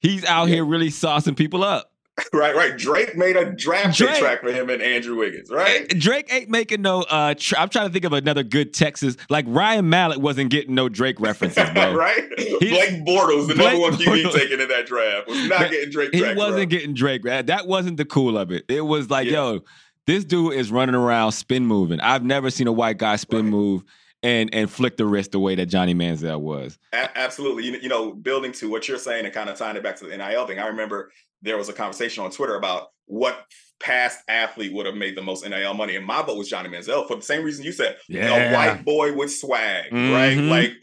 He's 0.00 0.24
out 0.24 0.48
Yeah. 0.48 0.54
here 0.56 0.64
really 0.64 0.88
saucing 0.88 1.36
people 1.36 1.62
up. 1.62 1.91
Right, 2.32 2.54
right. 2.54 2.76
Drake 2.76 3.16
made 3.16 3.36
a 3.36 3.52
draft 3.52 3.96
Drake- 3.96 4.18
track 4.18 4.40
for 4.42 4.52
him 4.52 4.68
and 4.70 4.82
Andrew 4.82 5.16
Wiggins, 5.16 5.50
right? 5.50 5.88
Drake 5.88 6.32
ain't 6.32 6.48
making 6.50 6.82
no 6.82 7.02
uh 7.02 7.34
tr- 7.34 7.56
I'm 7.58 7.68
trying 7.70 7.86
to 7.88 7.92
think 7.92 8.04
of 8.04 8.12
another 8.12 8.42
good 8.42 8.74
Texas. 8.74 9.16
Like 9.30 9.44
Ryan 9.48 9.88
Mallett 9.88 10.18
wasn't 10.20 10.50
getting 10.50 10.74
no 10.74 10.88
Drake 10.90 11.20
references, 11.20 11.68
bro. 11.70 11.94
right? 11.96 12.22
Blake 12.36 13.04
Bortles, 13.06 13.48
the 13.48 13.54
Blake 13.54 13.72
number 13.72 13.78
one 13.80 13.92
QB 13.94 14.24
Bortles. 14.24 14.32
taken 14.34 14.60
in 14.60 14.68
that 14.68 14.86
draft, 14.86 15.26
was 15.28 15.48
not 15.48 15.70
getting 15.70 15.90
Drake. 15.90 16.10
He 16.12 16.20
track, 16.20 16.36
wasn't 16.36 16.56
bro. 16.70 16.78
getting 16.78 16.94
Drake. 16.94 17.22
That 17.22 17.46
that 17.46 17.66
wasn't 17.66 17.96
the 17.96 18.04
cool 18.04 18.36
of 18.36 18.50
it. 18.52 18.64
It 18.68 18.82
was 18.82 19.08
like, 19.10 19.26
Yeah. 19.26 19.32
yo, 19.32 19.60
this 20.06 20.24
dude 20.24 20.54
is 20.54 20.70
running 20.70 20.94
around 20.94 21.32
spin 21.32 21.66
moving. 21.66 21.98
I've 22.00 22.24
never 22.24 22.50
seen 22.50 22.66
a 22.66 22.72
white 22.72 22.98
guy 22.98 23.16
spin 23.16 23.44
Right. 23.44 23.50
move 23.50 23.84
and 24.22 24.54
and 24.54 24.70
flick 24.70 24.96
the 24.98 25.06
wrist 25.06 25.32
the 25.32 25.38
way 25.40 25.54
that 25.54 25.66
Johnny 25.66 25.94
Manziel 25.94 26.40
was. 26.40 26.78
A- 26.92 27.18
absolutely. 27.18 27.64
You, 27.64 27.78
you 27.82 27.88
know, 27.88 28.12
building 28.12 28.52
to 28.52 28.68
what 28.70 28.86
you're 28.88 28.98
saying 28.98 29.24
and 29.24 29.32
kind 29.34 29.48
of 29.48 29.56
tying 29.56 29.76
it 29.76 29.82
back 29.82 29.96
to 29.96 30.04
the 30.06 30.16
NIL 30.16 30.46
thing. 30.46 30.58
I 30.58 30.66
remember 30.66 31.10
there 31.42 31.56
was 31.58 31.68
a 31.68 31.72
conversation 31.72 32.24
on 32.24 32.30
Twitter 32.30 32.56
about 32.56 32.88
what 33.06 33.44
past 33.80 34.20
athlete 34.28 34.72
would 34.72 34.86
have 34.86 34.94
made 34.94 35.16
the 35.16 35.22
most 35.22 35.44
NIL 35.44 35.74
money, 35.74 35.96
and 35.96 36.06
my 36.06 36.22
vote 36.22 36.38
was 36.38 36.48
Johnny 36.48 36.68
Manziel 36.68 37.06
for 37.08 37.16
the 37.16 37.22
same 37.22 37.42
reason 37.44 37.64
you 37.64 37.72
said. 37.72 37.96
Yeah. 38.08 38.50
A 38.50 38.54
white 38.54 38.84
boy 38.84 39.12
with 39.12 39.32
swag, 39.34 39.92
right? 39.92 40.38
Mhm. 40.38 40.48
Like 40.48 40.74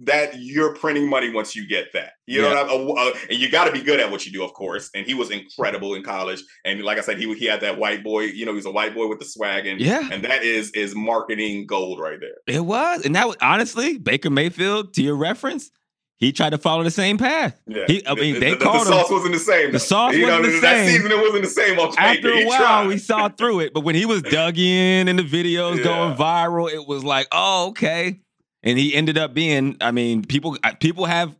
that. 0.00 0.38
You're 0.38 0.74
printing 0.74 1.06
money 1.08 1.28
once 1.30 1.54
you 1.54 1.66
get 1.68 1.92
that. 1.92 2.12
You 2.26 2.40
know, 2.40 2.48
Yeah. 2.48 2.62
what 2.62 2.70
I 2.72 2.78
mean? 2.78 2.94
Uh, 2.98 3.18
and 3.30 3.38
you 3.38 3.50
got 3.50 3.66
to 3.66 3.72
be 3.72 3.82
good 3.82 4.00
at 4.00 4.10
what 4.10 4.24
you 4.24 4.32
do, 4.32 4.42
of 4.42 4.54
course. 4.54 4.88
And 4.94 5.04
he 5.06 5.12
was 5.12 5.30
incredible 5.30 5.94
in 5.94 6.02
college. 6.02 6.42
And 6.64 6.82
like 6.82 6.96
I 6.96 7.02
said, 7.02 7.18
he 7.18 7.32
he 7.34 7.44
had 7.44 7.60
that 7.60 7.78
white 7.78 8.02
boy. 8.02 8.22
You 8.22 8.46
know, 8.46 8.52
he 8.52 8.56
was 8.56 8.66
a 8.66 8.70
white 8.70 8.94
boy 8.94 9.06
with 9.06 9.18
the 9.18 9.26
swag, 9.26 9.66
and 9.66 9.78
Yeah. 9.78 10.08
and 10.10 10.24
that 10.24 10.42
is 10.42 10.70
is 10.70 10.94
marketing 10.94 11.66
gold 11.66 12.00
right 12.00 12.18
there. 12.18 12.38
It 12.56 12.64
was. 12.64 13.04
And 13.04 13.14
that 13.16 13.26
was 13.28 13.36
honestly, 13.42 13.98
Baker 13.98 14.30
Mayfield, 14.30 14.94
to 14.94 15.02
your 15.02 15.16
reference, 15.16 15.70
he 16.18 16.32
tried 16.32 16.50
to 16.50 16.58
follow 16.58 16.82
the 16.82 16.90
same 16.90 17.18
path. 17.18 17.60
Yeah, 17.66 17.84
He- 17.86 18.06
I 18.06 18.14
mean, 18.14 18.34
the, 18.34 18.40
they 18.40 18.50
the, 18.50 18.56
the, 18.56 18.64
called 18.64 18.86
him- 18.86 18.92
The 18.92 19.02
sauce 19.02 19.10
wasn't 19.10 19.34
the 19.34 19.38
same. 19.40 19.72
The 19.72 19.78
sauce 19.78 20.14
You 20.14 20.22
wasn't 20.24 20.42
know, 20.44 20.50
the 20.50 20.60
that 20.60 20.76
same. 20.86 20.88
season 20.96 21.12
it 21.12 21.18
wasn't 21.18 21.42
the 21.44 21.50
same 21.50 21.76
paper. 21.76 21.94
After 21.98 22.30
a 22.32 22.44
while, 22.46 22.58
tried. 22.58 22.86
we 22.88 22.98
saw 22.98 23.28
through 23.28 23.60
it. 23.60 23.74
But 23.74 23.80
when 23.84 23.94
he 23.94 24.06
was 24.06 24.22
dug 24.38 24.56
in 24.58 25.08
and 25.08 25.18
the 25.18 25.22
videos 25.22 25.78
Yeah. 25.78 25.84
going 25.84 26.14
viral, 26.16 26.70
it 26.72 26.86
was 26.86 27.04
like, 27.04 27.28
oh, 27.32 27.68
okay. 27.68 28.20
And 28.62 28.78
he 28.78 28.94
ended 28.94 29.18
up 29.18 29.34
being, 29.34 29.76
I 29.80 29.90
mean, 29.92 30.24
people 30.24 30.56
people 30.80 31.04
have 31.04 31.36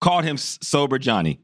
called 0.00 0.24
him 0.24 0.36
sober 0.38 0.98
Johnny. 0.98 1.40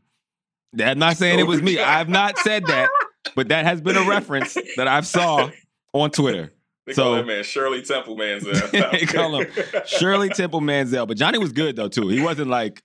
I'm 0.83 0.99
not 0.99 1.17
saying 1.19 1.39
it 1.39 1.47
was 1.47 1.61
me. 1.63 1.75
Johnny. 1.75 1.85
I 1.85 1.99
have 1.99 2.09
not 2.09 2.39
said 2.39 2.65
that, 2.67 2.89
but 3.37 3.49
that 3.49 3.65
has 3.67 3.81
been 3.83 3.97
a 3.97 4.09
reference 4.09 4.57
that 4.77 4.89
I've 4.89 5.07
saw 5.07 5.51
on 5.93 6.11
Twitter. 6.11 6.51
They 6.87 6.95
So- 6.95 7.03
call 7.05 7.15
that 7.15 7.27
man 7.27 7.45
Shirley 7.45 7.83
Temple 7.83 8.17
Manziel. 8.17 8.71
They 8.93 9.07
call 9.07 9.41
him 9.41 9.47
Shirley 9.87 10.29
Temple 10.31 10.61
Manziel. 10.61 11.07
But 11.07 11.17
Johnny 11.17 11.39
was 11.39 11.53
good 11.53 11.77
though 11.77 11.89
too. 11.89 12.09
He 12.09 12.21
wasn't 12.21 12.49
like 12.51 12.83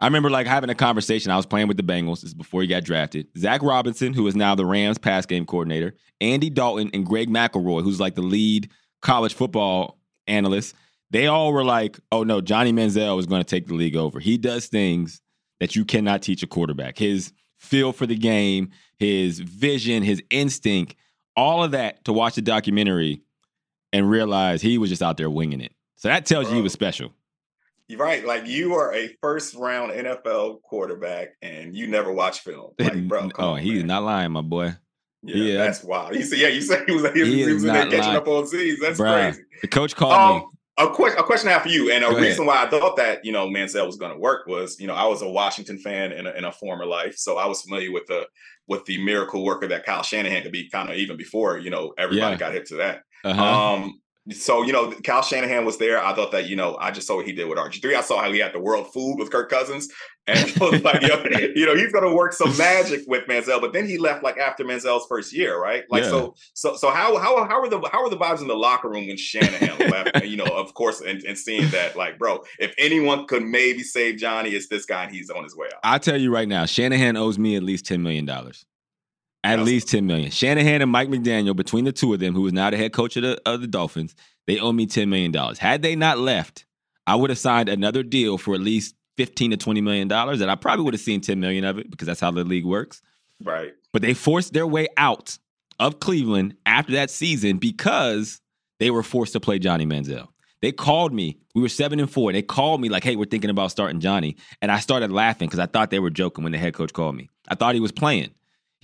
I 0.00 0.06
remember 0.06 0.28
like 0.28 0.46
having 0.46 0.68
a 0.70 0.74
conversation. 0.74 1.30
I 1.30 1.36
was 1.36 1.46
playing 1.46 1.68
with 1.68 1.76
the 1.76 1.82
Bengals. 1.82 2.16
This 2.20 2.24
is 2.30 2.34
before 2.34 2.60
he 2.60 2.66
got 2.66 2.84
drafted. 2.84 3.28
Zac 3.38 3.62
Robinson, 3.62 4.12
who 4.12 4.26
is 4.26 4.34
now 4.36 4.54
the 4.54 4.66
Rams 4.66 4.98
pass 4.98 5.24
game 5.24 5.46
coordinator, 5.46 5.94
Andy 6.20 6.50
Dalton, 6.50 6.90
and 6.92 7.06
Greg 7.06 7.30
McElroy, 7.30 7.82
who's 7.82 8.00
like 8.00 8.14
the 8.14 8.20
lead 8.22 8.70
college 9.00 9.32
football 9.34 9.98
analyst. 10.26 10.74
They 11.10 11.26
all 11.28 11.52
were 11.52 11.64
like, 11.64 11.98
"Oh 12.12 12.24
no, 12.24 12.40
Johnny 12.40 12.72
Manziel 12.72 13.18
is 13.20 13.26
going 13.26 13.40
to 13.40 13.48
take 13.48 13.68
the 13.68 13.74
league 13.74 13.96
over. 13.96 14.18
He 14.20 14.36
does 14.36 14.66
things 14.66 15.22
that 15.60 15.76
you 15.76 15.84
cannot 15.84 16.20
teach 16.22 16.42
a 16.42 16.46
quarterback. 16.46 16.98
His 16.98 17.32
feel 17.58 17.92
for 17.92 18.06
the 18.06 18.16
game, 18.16 18.70
his 18.98 19.38
vision, 19.38 20.02
his 20.02 20.20
instinct, 20.30 20.96
all 21.36 21.64
of 21.64 21.72
that 21.72 22.04
to 22.04 22.12
watch 22.12 22.34
the 22.34 22.42
documentary 22.42 23.22
and 23.92 24.08
realize 24.08 24.62
he 24.62 24.78
was 24.78 24.90
just 24.90 25.02
out 25.02 25.16
there 25.16 25.30
winging 25.30 25.60
it. 25.60 25.72
So 25.96 26.08
that 26.08 26.26
tells 26.26 26.48
you 26.48 26.56
he 26.56 26.62
was 26.62 26.72
special. 26.72 27.12
You're 27.88 27.98
right. 27.98 28.24
Like 28.24 28.46
you 28.46 28.74
are 28.74 28.94
a 28.94 29.08
first 29.20 29.54
round 29.54 29.92
NFL 29.92 30.62
quarterback 30.62 31.36
and 31.42 31.74
you 31.74 31.86
never 31.86 32.12
watch 32.12 32.40
film. 32.40 32.72
Like, 32.78 33.08
bro, 33.08 33.30
oh, 33.38 33.54
he's 33.56 33.78
man. 33.78 33.86
not 33.88 34.02
lying, 34.04 34.32
my 34.32 34.40
boy. 34.40 34.74
Yeah, 35.22 35.36
yeah. 35.36 35.58
that's 35.58 35.82
wild. 35.82 36.14
You 36.14 36.22
said, 36.22 36.38
yeah, 36.38 36.48
you 36.48 36.60
said 36.60 36.84
he 36.86 36.92
was, 36.92 37.02
he 37.12 37.20
was, 37.20 37.28
He 37.28 37.44
he 37.44 37.52
was 37.52 37.64
in 37.64 37.72
there 37.72 37.84
not 37.84 37.90
catching 37.90 38.06
lying. 38.06 38.16
up 38.16 38.28
on 38.28 38.46
Z's. 38.46 38.78
That's 38.80 39.00
Bruh. 39.00 39.32
crazy. 39.32 39.42
The 39.62 39.68
coach 39.68 39.96
called 39.96 40.36
me. 40.36 40.46
Oh, 40.46 40.50
A 40.76 40.88
question, 40.88 41.20
a 41.20 41.22
question 41.22 41.48
I 41.48 41.52
have 41.52 41.62
for 41.62 41.68
you, 41.68 41.92
and 41.92 42.02
a 42.02 42.08
Go 42.08 42.16
ahead. 42.16 42.22
reason 42.30 42.46
why 42.46 42.64
I 42.64 42.68
thought 42.68 42.96
that 42.96 43.24
you 43.24 43.30
know 43.30 43.46
Manziel 43.46 43.86
was 43.86 43.96
going 43.96 44.12
to 44.12 44.18
work 44.18 44.46
was 44.48 44.80
you 44.80 44.88
know 44.88 44.94
I 44.94 45.06
was 45.06 45.22
a 45.22 45.28
Washington 45.28 45.78
fan 45.78 46.10
in 46.10 46.26
a, 46.26 46.30
in 46.32 46.44
a 46.44 46.50
former 46.52 46.84
life, 46.84 47.16
so 47.16 47.36
I 47.38 47.46
was 47.46 47.62
familiar 47.62 47.92
with 47.92 48.06
the 48.06 48.26
with 48.66 48.84
the 48.86 48.98
miracle 49.04 49.44
worker 49.44 49.68
that 49.68 49.86
Kyle 49.86 50.02
Shanahan 50.02 50.42
could 50.42 50.50
be 50.52 50.68
kind 50.68 50.90
of 50.90 50.96
even 50.96 51.16
before 51.16 51.58
you 51.58 51.70
know 51.70 51.94
everybody 51.96 52.32
Yeah. 52.32 52.38
got 52.38 52.52
hit 52.54 52.66
to 52.66 52.76
that. 52.76 53.02
Uh-huh. 53.22 53.42
Um, 53.74 54.00
so 54.32 54.62
you 54.62 54.72
know, 54.72 54.90
Kyle 55.04 55.22
Shanahan 55.22 55.64
was 55.64 55.78
there. 55.78 56.02
I 56.02 56.14
thought 56.14 56.32
that 56.32 56.48
you 56.48 56.56
know, 56.56 56.76
I 56.76 56.90
just 56.90 57.06
saw 57.06 57.16
what 57.16 57.26
he 57.26 57.32
did 57.32 57.48
with 57.48 57.58
RG 57.58 57.82
three. 57.82 57.94
I 57.94 58.00
saw 58.00 58.22
how 58.22 58.32
he 58.32 58.38
had 58.38 58.54
the 58.54 58.58
world 58.58 58.92
food 58.92 59.16
with 59.18 59.30
Kirk 59.30 59.50
Cousins, 59.50 59.88
and 60.26 60.38
I 60.60 60.64
was 60.64 60.82
like, 60.82 61.02
yo, 61.02 61.22
you 61.54 61.66
know, 61.66 61.74
he's 61.74 61.92
going 61.92 62.04
to 62.04 62.14
work 62.14 62.32
some 62.32 62.56
magic 62.56 63.02
with 63.06 63.26
Manziel. 63.26 63.60
But 63.60 63.72
then 63.72 63.86
he 63.86 63.98
left 63.98 64.22
like 64.22 64.38
after 64.38 64.64
Manziel's 64.64 65.06
first 65.06 65.32
year, 65.32 65.60
right? 65.60 65.84
Like 65.90 66.04
Yeah. 66.04 66.10
so, 66.10 66.34
so, 66.54 66.76
so 66.76 66.90
how 66.90 67.16
how 67.18 67.46
how 67.46 67.60
were 67.60 67.68
the 67.68 67.86
how 67.92 68.02
were 68.02 68.08
the 68.08 68.16
vibes 68.16 68.40
in 68.40 68.48
the 68.48 68.56
locker 68.56 68.88
room 68.88 69.06
when 69.06 69.16
Shanahan 69.16 69.78
left? 69.90 70.10
And, 70.14 70.24
you 70.24 70.36
know, 70.36 70.46
of 70.46 70.72
course, 70.74 71.00
and, 71.00 71.22
and 71.24 71.36
seeing 71.36 71.68
that, 71.70 71.96
like, 71.96 72.18
bro, 72.18 72.42
if 72.58 72.74
anyone 72.78 73.26
could 73.26 73.42
maybe 73.42 73.82
save 73.82 74.16
Johnny, 74.16 74.50
it's 74.50 74.68
this 74.68 74.86
guy, 74.86 75.04
and 75.04 75.14
he's 75.14 75.28
on 75.28 75.44
his 75.44 75.54
way 75.54 75.66
out. 75.66 75.80
I'll 75.84 76.00
tell 76.00 76.20
you 76.20 76.32
right 76.32 76.48
now, 76.48 76.64
Shanahan 76.64 77.16
owes 77.16 77.38
me 77.38 77.56
at 77.56 77.62
least 77.62 77.84
$10 77.84 78.00
million. 78.00 78.28
At 79.44 79.50
That's- 79.50 79.66
least 79.66 79.88
10 79.90 80.06
million. 80.06 80.30
Shanahan 80.30 80.80
and 80.82 80.90
Mike 80.90 81.08
McDaniel, 81.10 81.54
between 81.54 81.84
the 81.84 81.92
two 81.92 82.12
of 82.14 82.18
them, 82.18 82.34
who 82.34 82.46
is 82.46 82.52
now 82.54 82.70
the 82.70 82.78
head 82.78 82.92
coach 82.94 83.16
of 83.16 83.22
the, 83.22 83.40
of 83.44 83.60
the 83.60 83.66
Dolphins, 83.66 84.14
they 84.46 84.58
owe 84.58 84.72
me 84.72 84.86
$10 84.86 85.06
million. 85.08 85.32
Had 85.58 85.82
they 85.82 85.94
not 85.94 86.18
left, 86.18 86.64
I 87.06 87.14
would 87.14 87.28
have 87.30 87.38
signed 87.38 87.68
another 87.68 88.02
deal 88.02 88.38
for 88.38 88.54
at 88.54 88.62
least 88.62 88.94
15 89.18 89.52
to 89.52 89.56
20 89.58 89.80
million 89.82 90.08
dollars, 90.08 90.40
and 90.40 90.50
I 90.50 90.54
probably 90.56 90.84
would 90.86 90.94
have 90.94 91.00
seen 91.00 91.20
10 91.20 91.38
million 91.38 91.64
of 91.64 91.78
it 91.78 91.90
because 91.90 92.06
that's 92.06 92.20
how 92.20 92.30
the 92.30 92.42
league 92.42 92.64
works. 92.64 93.02
Right. 93.42 93.74
But 93.92 94.02
they 94.02 94.14
forced 94.14 94.54
their 94.54 94.66
way 94.66 94.88
out 94.96 95.38
of 95.78 96.00
Cleveland 96.00 96.56
after 96.66 96.92
that 96.94 97.10
season 97.10 97.58
because 97.58 98.40
they 98.80 98.90
were 98.90 99.02
forced 99.02 99.34
to 99.34 99.40
play 99.40 99.58
Johnny 99.58 99.84
Manziel. 99.86 100.28
They 100.62 100.72
called 100.72 101.12
me. 101.12 101.36
We 101.54 101.60
were 101.60 101.68
seven 101.68 102.00
and 102.00 102.10
four. 102.10 102.32
They 102.32 102.40
called 102.42 102.80
me 102.80 102.88
like, 102.88 103.04
"Hey, 103.04 103.14
we're 103.16 103.26
thinking 103.26 103.50
about 103.50 103.70
starting 103.70 104.00
Johnny," 104.00 104.36
and 104.62 104.72
I 104.72 104.80
started 104.80 105.12
laughing 105.12 105.48
because 105.48 105.58
I 105.60 105.66
thought 105.66 105.90
they 105.90 105.98
were 105.98 106.10
joking 106.10 106.42
when 106.42 106.52
the 106.52 106.58
head 106.58 106.72
coach 106.74 106.92
called 106.94 107.14
me. 107.14 107.28
I 107.46 107.54
thought 107.54 107.74
he 107.74 107.80
was 107.80 107.92
playing. 107.92 108.30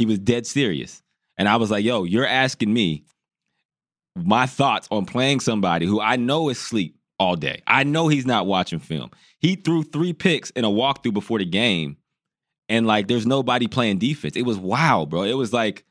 He 0.01 0.07
was 0.07 0.19
dead 0.19 0.47
serious, 0.47 1.03
and 1.37 1.47
I 1.47 1.57
was 1.57 1.71
like, 1.71 1.85
"Yo, 1.85 2.05
you're 2.05 2.27
asking 2.27 2.73
me 2.73 3.05
my 4.17 4.47
thoughts 4.47 4.89
on 4.91 5.05
playing 5.05 5.41
somebody 5.41 5.85
who 5.85 6.01
I 6.01 6.17
know 6.17 6.49
is 6.49 6.57
asleep 6.57 6.97
all 7.19 7.37
day. 7.37 7.61
I 7.67 7.85
know 7.85 8.09
he's 8.09 8.25
not 8.25 8.47
watching 8.47 8.79
film. 8.79 9.11
He 9.41 9.57
threw 9.57 9.83
three 9.83 10.15
picks 10.15 10.49
in 10.53 10.65
a 10.65 10.71
walkthrough 10.71 11.13
before 11.13 11.39
the 11.39 11.45
game, 11.45 11.99
and 12.71 12.87
like, 12.87 13.09
there's 13.09 13.27
nobody 13.27 13.67
playing 13.67 13.99
defense. 13.99 14.37
It 14.37 14.47
was 14.47 14.57
wild, 14.57 15.11
bro. 15.11 15.25
It 15.25 15.37
was 15.37 15.53
like, 15.53 15.85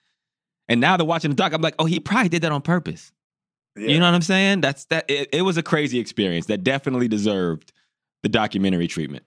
and 0.67 0.81
now 0.81 0.97
they're 0.97 1.05
watching 1.05 1.29
the 1.29 1.35
doc. 1.35 1.53
I'm 1.53 1.61
like, 1.61 1.75
oh, 1.77 1.85
he 1.85 1.99
probably 1.99 2.29
did 2.29 2.41
that 2.41 2.51
on 2.51 2.63
purpose. 2.63 3.11
Yeah. 3.77 3.89
You 3.89 3.99
know 3.99 4.05
what 4.05 4.15
I'm 4.15 4.23
saying? 4.23 4.61
That's 4.61 4.85
that. 4.85 5.05
It, 5.07 5.29
it 5.31 5.41
was 5.43 5.55
a 5.55 5.63
crazy 5.63 5.99
experience 5.99 6.47
that 6.47 6.63
definitely 6.63 7.07
deserved 7.07 7.71
the 8.23 8.29
documentary 8.29 8.87
treatment. 8.87 9.23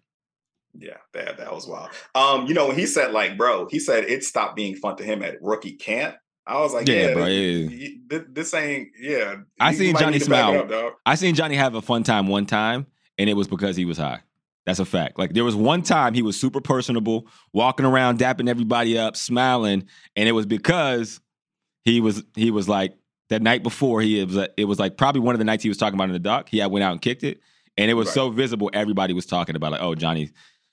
Yeah, 0.79 0.97
that 1.13 1.37
that 1.39 1.53
was 1.53 1.67
wild. 1.69 1.91
Um, 2.15 2.47
you 2.47 2.55
know, 2.55 2.69
when 2.69 2.79
he 2.79 2.87
said 2.87 3.13
like, 3.13 3.37
bro, 3.37 3.67
he 3.71 3.79
said 3.79 4.05
it 4.05 4.25
stopped 4.25 4.57
being 4.57 4.75
fun 4.77 4.97
to 4.97 5.05
him 5.05 5.23
at 5.23 5.37
rookie 5.43 5.73
camp. 5.77 6.17
I 6.47 6.59
was 6.61 6.73
like, 6.75 6.89
Yeah, 6.89 7.09
yeah, 7.09 7.15
bro, 7.15 7.25
this, 7.27 7.71
yeah. 7.73 7.89
this, 8.09 8.23
this 8.31 8.55
ain't, 8.55 8.89
yeah. 8.99 9.37
I 9.61 9.75
seen 9.75 9.95
Johnny 9.97 10.13
need 10.19 10.23
to 10.25 10.31
back 10.31 10.55
it 10.55 10.69
smile. 10.69 10.87
up. 10.89 10.99
I 11.07 11.15
seen 11.15 11.35
Johnny 11.35 11.55
have 11.57 11.75
a 11.75 11.83
fun 11.83 12.03
time 12.03 12.27
one 12.27 12.47
time, 12.47 12.87
and 13.19 13.29
it 13.31 13.35
was 13.35 13.47
because 13.49 13.77
he 13.77 13.85
was 13.85 13.99
high. 13.99 14.21
That's 14.67 14.79
a 14.79 14.85
fact. 14.85 15.19
Like 15.19 15.35
there 15.35 15.45
was 15.45 15.55
one 15.57 15.83
time 15.83 16.15
he 16.15 16.23
was 16.23 16.39
super 16.41 16.61
personable, 16.61 17.27
walking 17.53 17.85
around, 17.87 18.19
dapping 18.19 18.49
everybody 18.49 18.97
up, 18.99 19.17
smiling, 19.17 19.87
and 20.17 20.29
it 20.29 20.33
was 20.33 20.47
because 20.47 21.21
he 21.85 22.01
was 22.01 22.23
he 22.35 22.51
was 22.51 22.69
like 22.69 22.97
that 23.29 23.43
night 23.43 23.63
before 23.63 24.01
he 24.01 24.21
it 24.21 24.29
was 24.29 24.49
it 24.57 24.65
was 24.65 24.79
like 24.79 24.97
probably 24.97 25.21
one 25.21 25.35
of 25.35 25.39
the 25.41 25.45
nights 25.45 25.63
he 25.63 25.69
was 25.69 25.79
talking 25.79 25.95
about 25.95 26.09
in 26.09 26.13
the 26.13 26.19
doc. 26.19 26.49
He 26.49 26.59
had 26.59 26.71
went 26.71 26.83
out 26.85 26.93
and 26.93 27.01
kicked 27.03 27.25
it, 27.25 27.41
and 27.77 27.91
it 27.91 27.95
was 27.95 28.07
Right. 28.09 28.15
so 28.15 28.31
visible. 28.31 28.71
Everybody 28.73 29.15
was 29.15 29.27
talking 29.27 29.55
about 29.57 29.73
like, 29.73 29.83
oh, 29.83 29.95
Johnny, 29.97 30.31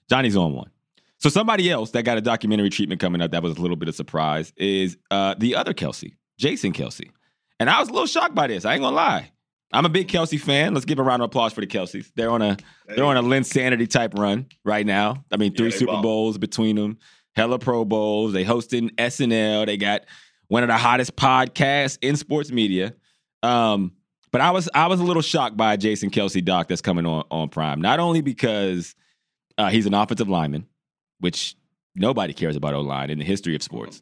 Johnny's 0.09 0.35
on 0.35 0.53
one. 0.53 0.69
So 1.17 1.29
somebody 1.29 1.69
else 1.69 1.91
that 1.91 2.03
got 2.03 2.17
a 2.17 2.21
documentary 2.21 2.69
treatment 2.69 3.01
coming 3.01 3.21
up 3.21 3.31
that 3.31 3.43
was 3.43 3.57
a 3.57 3.61
little 3.61 3.75
bit 3.75 3.89
of 3.89 3.95
surprise 3.95 4.53
is 4.55 4.97
uh, 5.11 5.35
the 5.37 5.55
other 5.55 5.73
Kelce, 5.73 6.15
Jason 6.37 6.71
Kelce, 6.71 7.09
and 7.59 7.69
I 7.69 7.79
was 7.79 7.89
a 7.89 7.91
little 7.91 8.07
shocked 8.07 8.35
by 8.35 8.47
this. 8.47 8.65
I 8.65 8.73
ain't 8.73 8.81
gonna 8.81 8.95
lie. 8.95 9.31
I'm 9.71 9.85
a 9.85 9.89
big 9.89 10.07
Kelce 10.07 10.39
fan. 10.39 10.73
Let's 10.73 10.85
give 10.85 10.97
a 10.97 11.03
round 11.03 11.21
of 11.21 11.27
applause 11.27 11.53
for 11.53 11.61
the 11.61 11.67
Kelces. 11.67 12.11
They're 12.15 12.31
on 12.31 12.41
a 12.41 12.57
they're 12.87 13.05
on 13.05 13.17
a 13.17 13.23
Linsanity 13.23 13.87
type 13.89 14.13
run 14.15 14.47
right 14.63 14.85
now. 14.85 15.23
I 15.31 15.37
mean, 15.37 15.53
three 15.53 15.69
they 15.69 15.77
Super 15.77 15.93
ball. 15.93 16.01
Bowls 16.01 16.37
between 16.37 16.75
them, 16.77 16.97
hella 17.35 17.59
Pro 17.59 17.85
Bowls. 17.85 18.33
They 18.33 18.43
hosting 18.43 18.89
SNL. 18.91 19.65
They 19.65 19.77
got 19.77 20.05
one 20.47 20.63
of 20.63 20.69
the 20.69 20.77
hottest 20.77 21.15
podcasts 21.15 21.97
in 22.01 22.15
sports 22.15 22.51
media. 22.51 22.93
Um, 23.43 23.91
but 24.31 24.41
I 24.41 24.51
was 24.51 24.69
I 24.73 24.87
was 24.87 24.99
a 24.99 25.03
little 25.03 25.21
shocked 25.21 25.57
by 25.57 25.75
Jason 25.75 26.09
Kelce 26.09 26.43
doc 26.43 26.67
that's 26.67 26.81
coming 26.81 27.05
on 27.05 27.25
on 27.29 27.49
Prime. 27.49 27.81
Not 27.81 27.99
only 27.99 28.21
because 28.21 28.95
uh, 29.59 29.69
he's 29.69 29.85
an 29.85 29.93
offensive 29.93 30.29
lineman, 30.29 30.65
which 31.19 31.55
nobody 31.93 32.33
cares 32.33 32.55
about 32.55 32.73
O 32.73 32.79
line 32.79 33.09
in 33.09 33.19
the 33.19 33.25
history 33.25 33.55
of 33.55 33.61
sports. 33.61 34.01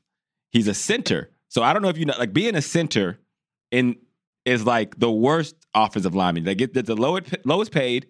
He's 0.52 0.68
a 0.68 0.74
center, 0.74 1.32
so 1.50 1.64
I 1.64 1.74
don't 1.74 1.82
know 1.82 1.90
if 1.90 1.98
you 1.98 2.06
know, 2.06 2.14
like 2.18 2.32
being 2.32 2.56
a 2.56 2.62
center 2.62 3.20
in 3.72 3.98
is 4.46 4.66
like 4.66 4.98
the 5.00 5.12
worst 5.12 5.56
offensive 5.74 6.16
lineman. 6.16 6.44
They 6.44 6.56
get 6.56 6.74
the, 6.74 6.84
the 6.84 6.96
lowest 6.96 7.36
lowest 7.44 7.72
paid. 7.72 8.08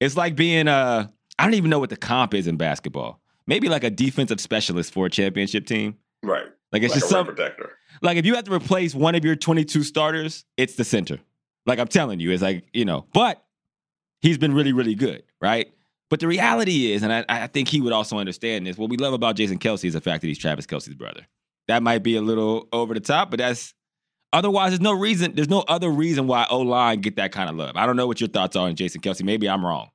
It's 0.00 0.16
like 0.16 0.34
being 0.34 0.68
a 0.68 1.12
I 1.38 1.44
don't 1.44 1.54
even 1.54 1.70
know 1.70 1.78
what 1.78 1.90
the 1.90 1.96
comp 1.96 2.34
is 2.34 2.46
in 2.46 2.56
basketball. 2.56 3.20
Maybe 3.46 3.68
like 3.68 3.84
a 3.84 3.90
defensive 3.90 4.40
specialist 4.40 4.92
for 4.92 5.06
a 5.06 5.10
championship 5.10 5.66
team. 5.66 5.98
right. 6.22 6.46
Like 6.72 6.82
it's 6.82 6.94
like 6.94 7.00
just 7.00 7.10
some 7.10 7.26
protector. 7.26 7.70
like 8.02 8.16
if 8.16 8.26
you 8.26 8.34
have 8.34 8.44
to 8.44 8.52
replace 8.52 8.94
one 8.94 9.14
of 9.14 9.24
your 9.24 9.36
22 9.36 9.84
starters, 9.84 10.44
it's 10.56 10.74
the 10.74 10.84
center. 10.84 11.20
Like 11.64 11.78
I'm 11.78 11.86
telling 11.86 12.18
you, 12.18 12.32
it's 12.32 12.42
like, 12.42 12.64
you 12.72 12.84
know, 12.84 13.06
but 13.12 13.44
he's 14.20 14.36
been 14.36 14.52
really, 14.52 14.72
really 14.72 14.96
good, 14.96 15.22
right? 15.40 15.68
But 16.08 16.20
the 16.20 16.28
reality 16.28 16.92
is, 16.92 17.02
and 17.02 17.12
I, 17.12 17.24
I 17.28 17.46
think 17.48 17.68
he 17.68 17.80
would 17.80 17.92
also 17.92 18.18
understand 18.18 18.66
this, 18.66 18.78
what 18.78 18.90
we 18.90 18.96
love 18.96 19.12
about 19.12 19.36
Jason 19.36 19.58
Kelce 19.58 19.84
is 19.84 19.94
the 19.94 20.00
fact 20.00 20.20
that 20.20 20.28
he's 20.28 20.38
Travis 20.38 20.66
Kelce's 20.66 20.94
brother. 20.94 21.26
That 21.68 21.82
might 21.82 22.04
be 22.04 22.16
a 22.16 22.22
little 22.22 22.68
over 22.72 22.94
the 22.94 23.00
top, 23.00 23.30
but 23.30 23.38
that's 23.38 23.74
otherwise 24.32 24.70
there's 24.70 24.80
no 24.80 24.92
reason, 24.92 25.34
there's 25.34 25.48
no 25.48 25.64
other 25.66 25.90
reason 25.90 26.28
why 26.28 26.46
O 26.48 26.60
line 26.60 27.00
get 27.00 27.16
that 27.16 27.32
kind 27.32 27.50
of 27.50 27.56
love. 27.56 27.72
I 27.76 27.86
don't 27.86 27.96
know 27.96 28.06
what 28.06 28.20
your 28.20 28.28
thoughts 28.28 28.54
are 28.54 28.68
on 28.68 28.76
Jason 28.76 29.00
Kelce. 29.00 29.24
Maybe 29.24 29.48
I'm 29.48 29.66
wrong. 29.66 29.90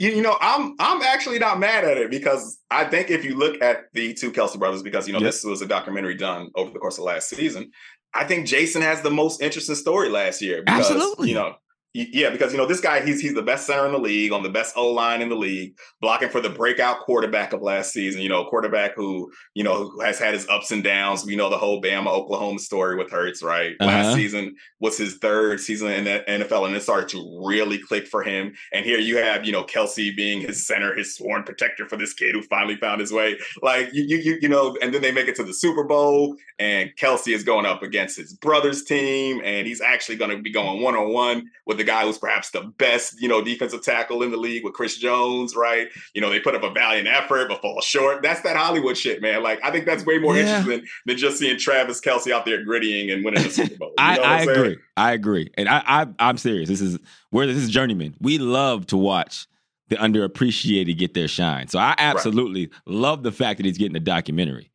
You, 0.00 0.10
you 0.10 0.22
know, 0.22 0.36
I'm 0.40 0.74
I'm 0.80 1.02
actually 1.02 1.38
not 1.38 1.60
mad 1.60 1.84
at 1.84 1.98
it 1.98 2.10
because 2.10 2.58
I 2.68 2.84
think 2.84 3.10
if 3.10 3.24
you 3.24 3.36
look 3.36 3.62
at 3.62 3.92
the 3.92 4.12
two 4.12 4.32
Kelce 4.32 4.58
brothers, 4.58 4.82
because 4.82 5.06
you 5.06 5.12
know 5.12 5.20
Yep. 5.20 5.26
this 5.28 5.44
was 5.44 5.62
a 5.62 5.68
documentary 5.68 6.16
done 6.16 6.50
over 6.56 6.72
the 6.72 6.80
course 6.80 6.98
of 6.98 7.04
last 7.04 7.28
season, 7.28 7.70
I 8.12 8.24
think 8.24 8.46
Jason 8.46 8.82
has 8.82 9.02
the 9.02 9.10
most 9.10 9.40
interesting 9.40 9.76
story 9.76 10.08
last 10.08 10.42
year. 10.42 10.62
Because, 10.64 10.90
Absolutely. 10.90 11.28
You 11.28 11.34
know, 11.36 11.54
yeah, 11.94 12.30
because 12.30 12.50
you 12.50 12.58
know 12.58 12.66
this 12.66 12.80
guy, 12.80 13.04
he's 13.04 13.20
he's 13.20 13.34
the 13.34 13.42
best 13.42 13.66
center 13.66 13.86
in 13.86 13.92
the 13.92 13.98
league, 14.00 14.32
on 14.32 14.42
the 14.42 14.48
best 14.48 14.76
O 14.76 14.90
line 14.90 15.22
in 15.22 15.28
the 15.28 15.36
league, 15.36 15.78
blocking 16.00 16.28
for 16.28 16.40
the 16.40 16.50
breakout 16.50 16.98
quarterback 17.00 17.52
of 17.52 17.62
last 17.62 17.92
season. 17.92 18.20
You 18.20 18.28
know, 18.28 18.44
quarterback 18.46 18.96
who 18.96 19.30
you 19.54 19.62
know 19.62 19.88
who 19.88 20.00
has 20.00 20.18
had 20.18 20.34
his 20.34 20.48
ups 20.48 20.72
and 20.72 20.82
downs. 20.82 21.24
We 21.24 21.36
know 21.36 21.48
the 21.48 21.56
whole 21.56 21.80
Bama 21.80 22.08
Oklahoma 22.08 22.58
story 22.58 22.96
with 22.96 23.12
Hurts, 23.12 23.44
right? 23.44 23.76
Uh-huh. 23.78 23.86
Last 23.86 24.16
season 24.16 24.56
was 24.80 24.98
his 24.98 25.18
third 25.18 25.60
season 25.60 25.92
in 25.92 26.04
the 26.04 26.24
NFL, 26.26 26.66
and 26.66 26.74
it 26.74 26.82
started 26.82 27.10
to 27.10 27.42
really 27.46 27.78
click 27.78 28.08
for 28.08 28.24
him. 28.24 28.52
And 28.72 28.84
here 28.84 28.98
you 28.98 29.18
have, 29.18 29.44
you 29.44 29.52
know, 29.52 29.62
Kelce 29.62 30.16
being 30.16 30.40
his 30.40 30.66
center, 30.66 30.96
his 30.96 31.14
sworn 31.14 31.44
protector 31.44 31.88
for 31.88 31.96
this 31.96 32.12
kid 32.12 32.34
who 32.34 32.42
finally 32.42 32.76
found 32.76 33.02
his 33.02 33.12
way. 33.12 33.38
Like 33.62 33.90
you, 33.92 34.02
you, 34.02 34.16
you, 34.16 34.38
you 34.42 34.48
know, 34.48 34.76
and 34.82 34.92
then 34.92 35.00
they 35.00 35.12
make 35.12 35.28
it 35.28 35.36
to 35.36 35.44
the 35.44 35.54
Super 35.54 35.84
Bowl, 35.84 36.34
and 36.58 36.90
Kelce 37.00 37.32
is 37.32 37.44
going 37.44 37.66
up 37.66 37.84
against 37.84 38.16
his 38.16 38.32
brother's 38.32 38.82
team, 38.82 39.40
and 39.44 39.64
he's 39.64 39.80
actually 39.80 40.16
going 40.16 40.36
to 40.36 40.42
be 40.42 40.52
going 40.52 40.82
one 40.82 40.96
on 40.96 41.12
one 41.12 41.48
with 41.66 41.78
the 41.78 41.83
guy 41.84 42.04
who's 42.04 42.18
perhaps 42.18 42.50
the 42.50 42.62
best, 42.78 43.20
you 43.20 43.28
know, 43.28 43.42
defensive 43.42 43.82
tackle 43.82 44.22
in 44.22 44.30
the 44.30 44.36
league 44.36 44.64
with 44.64 44.72
Chris 44.74 44.96
Jones, 44.96 45.54
right? 45.54 45.88
You 46.14 46.20
know, 46.20 46.30
they 46.30 46.40
put 46.40 46.54
up 46.54 46.62
a 46.62 46.70
valiant 46.70 47.06
effort 47.08 47.48
but 47.48 47.60
fall 47.62 47.80
short. 47.80 48.22
That's 48.22 48.40
that 48.42 48.56
Hollywood 48.56 48.96
shit, 48.96 49.22
man. 49.22 49.42
Like 49.42 49.60
I 49.64 49.70
think 49.70 49.86
that's 49.86 50.04
way 50.04 50.18
more 50.18 50.36
Yeah. 50.36 50.58
interesting 50.58 50.86
than 51.06 51.16
just 51.16 51.38
seeing 51.38 51.58
Travis 51.58 52.00
Kelce 52.00 52.32
out 52.32 52.44
there 52.44 52.64
grittying 52.64 53.12
and 53.12 53.24
winning 53.24 53.42
the 53.44 53.50
Super 53.50 53.76
Bowl. 53.76 53.92
I, 53.98 54.18
I 54.18 54.44
saying? 54.44 54.58
agree. 54.58 54.76
I 54.96 55.12
agree. 55.12 55.50
And 55.56 55.68
I, 55.68 55.82
I 55.86 56.06
I'm 56.18 56.38
serious. 56.38 56.68
This 56.68 56.80
is 56.80 56.98
where 57.30 57.46
this 57.46 57.56
is 57.56 57.70
journeyman. 57.70 58.14
We 58.20 58.38
love 58.38 58.86
to 58.88 58.96
watch 58.96 59.46
the 59.88 59.96
underappreciated 59.96 60.96
get 60.96 61.14
their 61.14 61.28
shine. 61.28 61.68
So 61.68 61.78
I 61.78 61.94
absolutely 61.98 62.70
love 62.86 63.22
the 63.22 63.32
fact 63.32 63.58
that 63.58 63.66
he's 63.66 63.76
getting 63.78 63.96
a 63.96 64.00
documentary. 64.00 64.70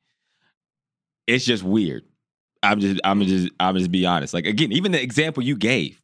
It's 1.28 1.46
just 1.46 1.64
weird. 1.64 2.04
I'm 2.62 2.80
just 2.80 3.00
I'm 3.04 3.22
just 3.22 3.50
I'm 3.60 3.78
just 3.78 3.92
be 3.92 4.06
honest. 4.06 4.34
Like 4.34 4.46
again, 4.46 4.72
even 4.72 4.92
the 4.92 5.02
example 5.02 5.44
you 5.44 5.56
gave, 5.56 6.02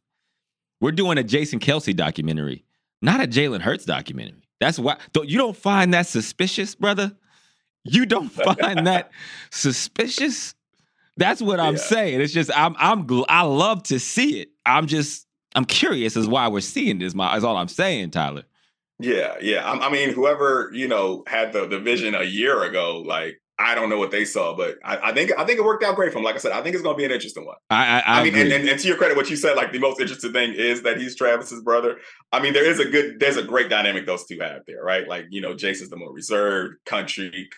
we're 0.80 0.92
doing 0.92 1.18
a 1.18 1.24
Jason 1.24 1.58
Kelce 1.58 1.94
documentary, 1.94 2.64
not 3.02 3.20
a 3.22 3.26
Jalen 3.26 3.60
Hurts 3.60 3.84
documentary. 3.84 4.42
That's 4.60 4.78
why 4.78 4.96
don't 5.12 5.28
you 5.28 5.38
don't 5.38 5.56
find 5.56 5.92
that 5.94 6.06
suspicious, 6.06 6.74
brother? 6.74 7.12
You 7.84 8.06
don't 8.06 8.28
find 8.30 8.86
that 8.86 9.10
suspicious? 9.50 10.54
That's 11.16 11.40
what 11.40 11.60
I'm 11.60 11.74
Yeah. 11.76 11.80
saying. 11.82 12.20
It's 12.20 12.32
just 12.32 12.50
I'm 12.56 12.74
I'm 12.78 13.06
gl- 13.06 13.24
I 13.28 13.42
love 13.42 13.82
to 13.84 13.98
see 13.98 14.40
it. 14.40 14.48
I'm 14.64 14.86
just 14.86 15.26
I'm 15.54 15.64
curious 15.64 16.16
as 16.16 16.26
why 16.28 16.48
we're 16.48 16.60
seeing 16.60 16.98
this. 16.98 17.14
My 17.14 17.36
is 17.36 17.44
all 17.44 17.56
I'm 17.56 17.68
saying, 17.68 18.10
Tyler. 18.10 18.44
Yeah, 18.98 19.34
yeah. 19.40 19.70
I, 19.70 19.86
I 19.88 19.90
mean, 19.90 20.10
whoever 20.12 20.70
you 20.74 20.88
know 20.88 21.24
had 21.26 21.52
the 21.52 21.66
the 21.66 21.78
vision 21.80 22.14
a 22.14 22.22
year 22.24 22.62
ago, 22.64 23.02
like 23.06 23.40
I 23.58 23.74
don't 23.74 23.88
know 23.88 23.98
what 23.98 24.10
they 24.10 24.24
saw, 24.24 24.54
but 24.54 24.76
I, 24.84 25.10
I 25.10 25.12
think 25.14 25.32
I 25.38 25.44
think 25.44 25.58
it 25.58 25.64
worked 25.64 25.82
out 25.82 25.96
great 25.96 26.12
for 26.12 26.18
him. 26.18 26.24
Like 26.24 26.34
I 26.34 26.38
said, 26.38 26.52
I 26.52 26.62
think 26.62 26.74
it's 26.74 26.82
going 26.82 26.94
to 26.94 26.98
be 26.98 27.04
an 27.04 27.10
interesting 27.10 27.46
one. 27.46 27.56
I 27.70 28.00
I, 28.00 28.20
I, 28.20 28.24
mean, 28.24 28.34
and, 28.34 28.52
and, 28.52 28.68
and 28.68 28.78
to 28.78 28.88
your 28.88 28.96
credit, 28.96 29.16
what 29.16 29.30
you 29.30 29.36
said, 29.36 29.56
like 29.56 29.72
the 29.72 29.78
most 29.78 30.00
interesting 30.00 30.32
thing 30.32 30.52
is 30.52 30.82
that 30.82 30.98
he's 30.98 31.16
Travis's 31.16 31.62
brother. 31.62 31.96
I 32.32 32.40
mean, 32.40 32.52
there 32.52 32.68
is 32.68 32.80
a 32.80 32.84
good, 32.84 33.18
there's 33.18 33.38
a 33.38 33.42
great 33.42 33.70
dynamic 33.70 34.04
those 34.04 34.26
two 34.26 34.38
have 34.40 34.62
there, 34.66 34.82
right? 34.82 35.08
Like 35.08 35.26
you 35.30 35.40
know, 35.40 35.54
Jason's 35.54 35.90
the 35.90 35.96
more 35.96 36.12
reserved, 36.12 36.76
country 36.84 37.48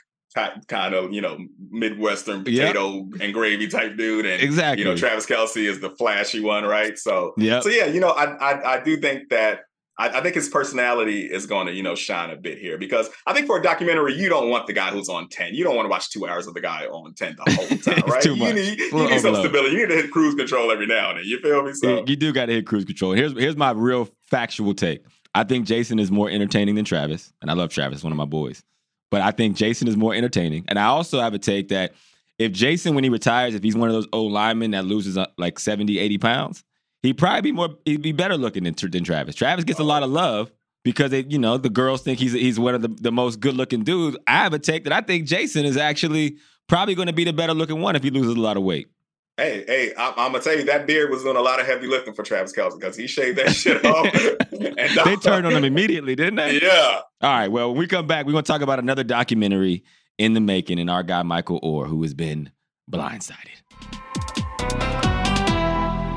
kind 0.68 0.94
of 0.94 1.12
you 1.12 1.20
know 1.20 1.38
midwestern 1.70 2.44
Yep. 2.46 2.74
potato 2.74 3.08
and 3.20 3.34
gravy 3.34 3.66
type 3.66 3.96
dude, 3.96 4.26
and 4.26 4.42
exactly. 4.42 4.84
you 4.84 4.88
know 4.88 4.96
Travis 4.96 5.26
Kelce 5.26 5.68
is 5.68 5.80
the 5.80 5.90
flashy 5.90 6.40
one, 6.40 6.64
right? 6.64 6.98
So 6.98 7.34
yeah, 7.37 7.61
so 7.61 7.68
yeah, 7.68 7.87
you 7.87 8.00
know, 8.00 8.11
I 8.11 8.24
I, 8.34 8.74
I 8.76 8.80
do 8.84 8.98
think 8.98 9.30
that 9.30 9.61
I, 9.98 10.08
I 10.18 10.20
think 10.22 10.34
his 10.37 10.48
personality 10.48 11.22
is 11.22 11.46
going 11.46 11.66
to 11.66 11.72
you 11.72 11.82
know 11.82 11.94
shine 11.94 12.30
a 12.30 12.37
bit 12.37 12.58
here 12.58 12.78
because 12.78 13.08
I 13.26 13.32
think 13.32 13.46
for 13.46 13.58
a 13.58 13.62
documentary, 13.62 14.14
you 14.14 14.28
don't 14.28 14.48
want 14.50 14.66
the 14.66 14.72
guy 14.72 14.90
who's 14.90 15.08
on 15.08 15.28
ten. 15.28 15.54
You 15.54 15.64
don't 15.64 15.74
want 15.76 15.87
to 15.87 15.90
watch 15.90 16.11
two 16.11 16.26
hours 16.26 16.46
of 16.46 16.54
the 16.54 16.61
guy 16.61 16.87
on 16.87 17.14
ten 17.14 17.37
the 17.44 17.52
whole 17.54 17.66
time, 17.78 18.02
right? 18.11 18.22
too 18.22 18.34
You 18.34 18.44
much. 18.44 18.54
need 18.54 18.78
you 18.78 18.92
need 19.08 19.20
some 19.20 19.34
stability. 19.34 19.70
You 19.74 19.78
need 19.87 19.88
to 19.94 19.96
hit 20.02 20.11
cruise 20.11 20.34
control 20.34 20.70
every 20.70 20.87
now 20.87 21.11
and 21.11 21.18
then. 21.18 21.24
You 21.26 21.40
feel 21.40 21.62
me? 21.62 21.72
So 21.74 21.88
You- 21.98 22.04
you 22.08 22.16
do 22.16 22.32
got 22.32 22.46
to 22.46 22.52
hit 22.52 22.66
cruise 22.66 22.84
control. 22.84 23.12
Here's 23.12 23.32
here's 23.32 23.56
my 23.56 23.72
real 23.72 24.08
factual 24.30 24.74
take. 24.74 25.02
I 25.34 25.44
think 25.44 25.66
Jason 25.66 25.98
is 25.98 26.11
more 26.11 26.30
entertaining 26.30 26.74
than 26.76 26.84
Travis, 26.84 27.32
and 27.42 27.50
I 27.50 27.54
love 27.54 27.70
Travis, 27.70 28.02
one 28.02 28.12
of 28.12 28.16
my 28.16 28.24
boys. 28.24 28.62
But 29.11 29.20
I 29.22 29.30
think 29.30 29.56
Jason 29.56 29.88
is 29.88 29.96
more 29.96 30.14
entertaining, 30.14 30.64
and 30.68 30.78
I 30.78 30.84
also 30.87 31.20
have 31.20 31.34
a 31.34 31.38
take 31.38 31.68
that 31.68 31.92
if 32.38 32.52
Jason, 32.52 32.94
when 32.94 33.02
he 33.04 33.11
retires, 33.11 33.54
if 33.54 33.62
he's 33.64 33.74
one 33.76 33.88
of 33.88 33.94
those 33.94 34.06
old 34.12 34.30
linemen 34.32 34.70
that 34.72 34.84
loses 34.84 35.18
uh, 35.18 35.26
like 35.38 35.58
70, 35.58 35.98
80 35.98 36.18
pounds, 36.18 36.62
he'd 37.02 37.18
probably 37.18 37.42
be 37.42 37.52
more, 37.52 37.70
he'd 37.84 38.02
be 38.02 38.12
better 38.12 38.37
looking 38.37 38.64
than, 38.64 38.74
than 38.90 39.04
Travis. 39.04 39.34
Travis 39.34 39.64
gets 39.64 39.80
a 39.80 39.84
lot 39.84 40.02
of 40.02 40.11
love 40.11 40.50
because 40.84 41.11
they, 41.11 41.24
you 41.28 41.38
know, 41.38 41.56
the 41.58 41.70
girls 41.70 42.02
think 42.02 42.18
he's 42.18 42.32
he's 42.32 42.58
one 42.58 42.74
of 42.74 42.82
the, 42.82 42.88
the 42.88 43.12
most 43.12 43.40
good 43.40 43.54
looking 43.54 43.84
dudes. 43.84 44.16
I 44.26 44.38
have 44.38 44.52
a 44.52 44.58
take 44.58 44.84
that 44.84 44.92
I 44.92 45.00
think 45.00 45.26
Jason 45.26 45.64
is 45.64 45.76
actually 45.76 46.37
probably 46.68 46.94
going 46.94 47.08
to 47.08 47.12
be 47.12 47.24
the 47.24 47.32
better 47.32 47.54
looking 47.54 47.80
one 47.80 47.96
if 47.96 48.02
he 48.02 48.11
loses 48.11 48.34
a 48.37 48.40
lot 48.40 48.56
of 48.56 48.62
weight. 48.62 48.88
Hey, 49.37 49.64
hey, 49.68 49.92
I'm, 49.96 50.14
I'm 50.16 50.32
gonna 50.32 50.42
tell 50.42 50.56
you 50.56 50.64
that 50.64 50.87
beard 50.87 51.11
was 51.11 51.22
doing 51.22 51.37
a 51.37 51.40
lot 51.40 51.61
of 51.61 51.66
heavy 51.66 51.87
lifting 51.87 52.12
for 52.12 52.24
Travis 52.24 52.52
Kelce 52.52 52.74
because 52.78 52.96
he 52.96 53.06
shaved 53.06 53.38
that 53.38 53.52
shit 53.52 53.84
off. 53.84 54.12
and 54.52 55.06
they 55.06 55.16
turned 55.16 55.46
on 55.46 55.52
him 55.52 55.64
immediately, 55.64 56.16
didn't 56.16 56.37
they? 56.37 56.61
Yeah. 56.68 57.00
All 57.20 57.30
right. 57.30 57.48
Well, 57.48 57.70
when 57.70 57.78
we 57.78 57.87
come 57.87 58.06
back, 58.06 58.26
we're 58.26 58.32
going 58.32 58.44
to 58.44 58.48
talk 58.50 58.62
about 58.62 58.78
another 58.78 59.04
documentary 59.04 59.84
in 60.18 60.34
the 60.34 60.40
making 60.40 60.78
and 60.80 60.90
our 60.90 61.02
guy, 61.02 61.22
Michael 61.22 61.61
Oher, 61.61 61.87
who 61.87 62.02
has 62.02 62.14
been 62.14 62.50
blindsided. 62.90 63.58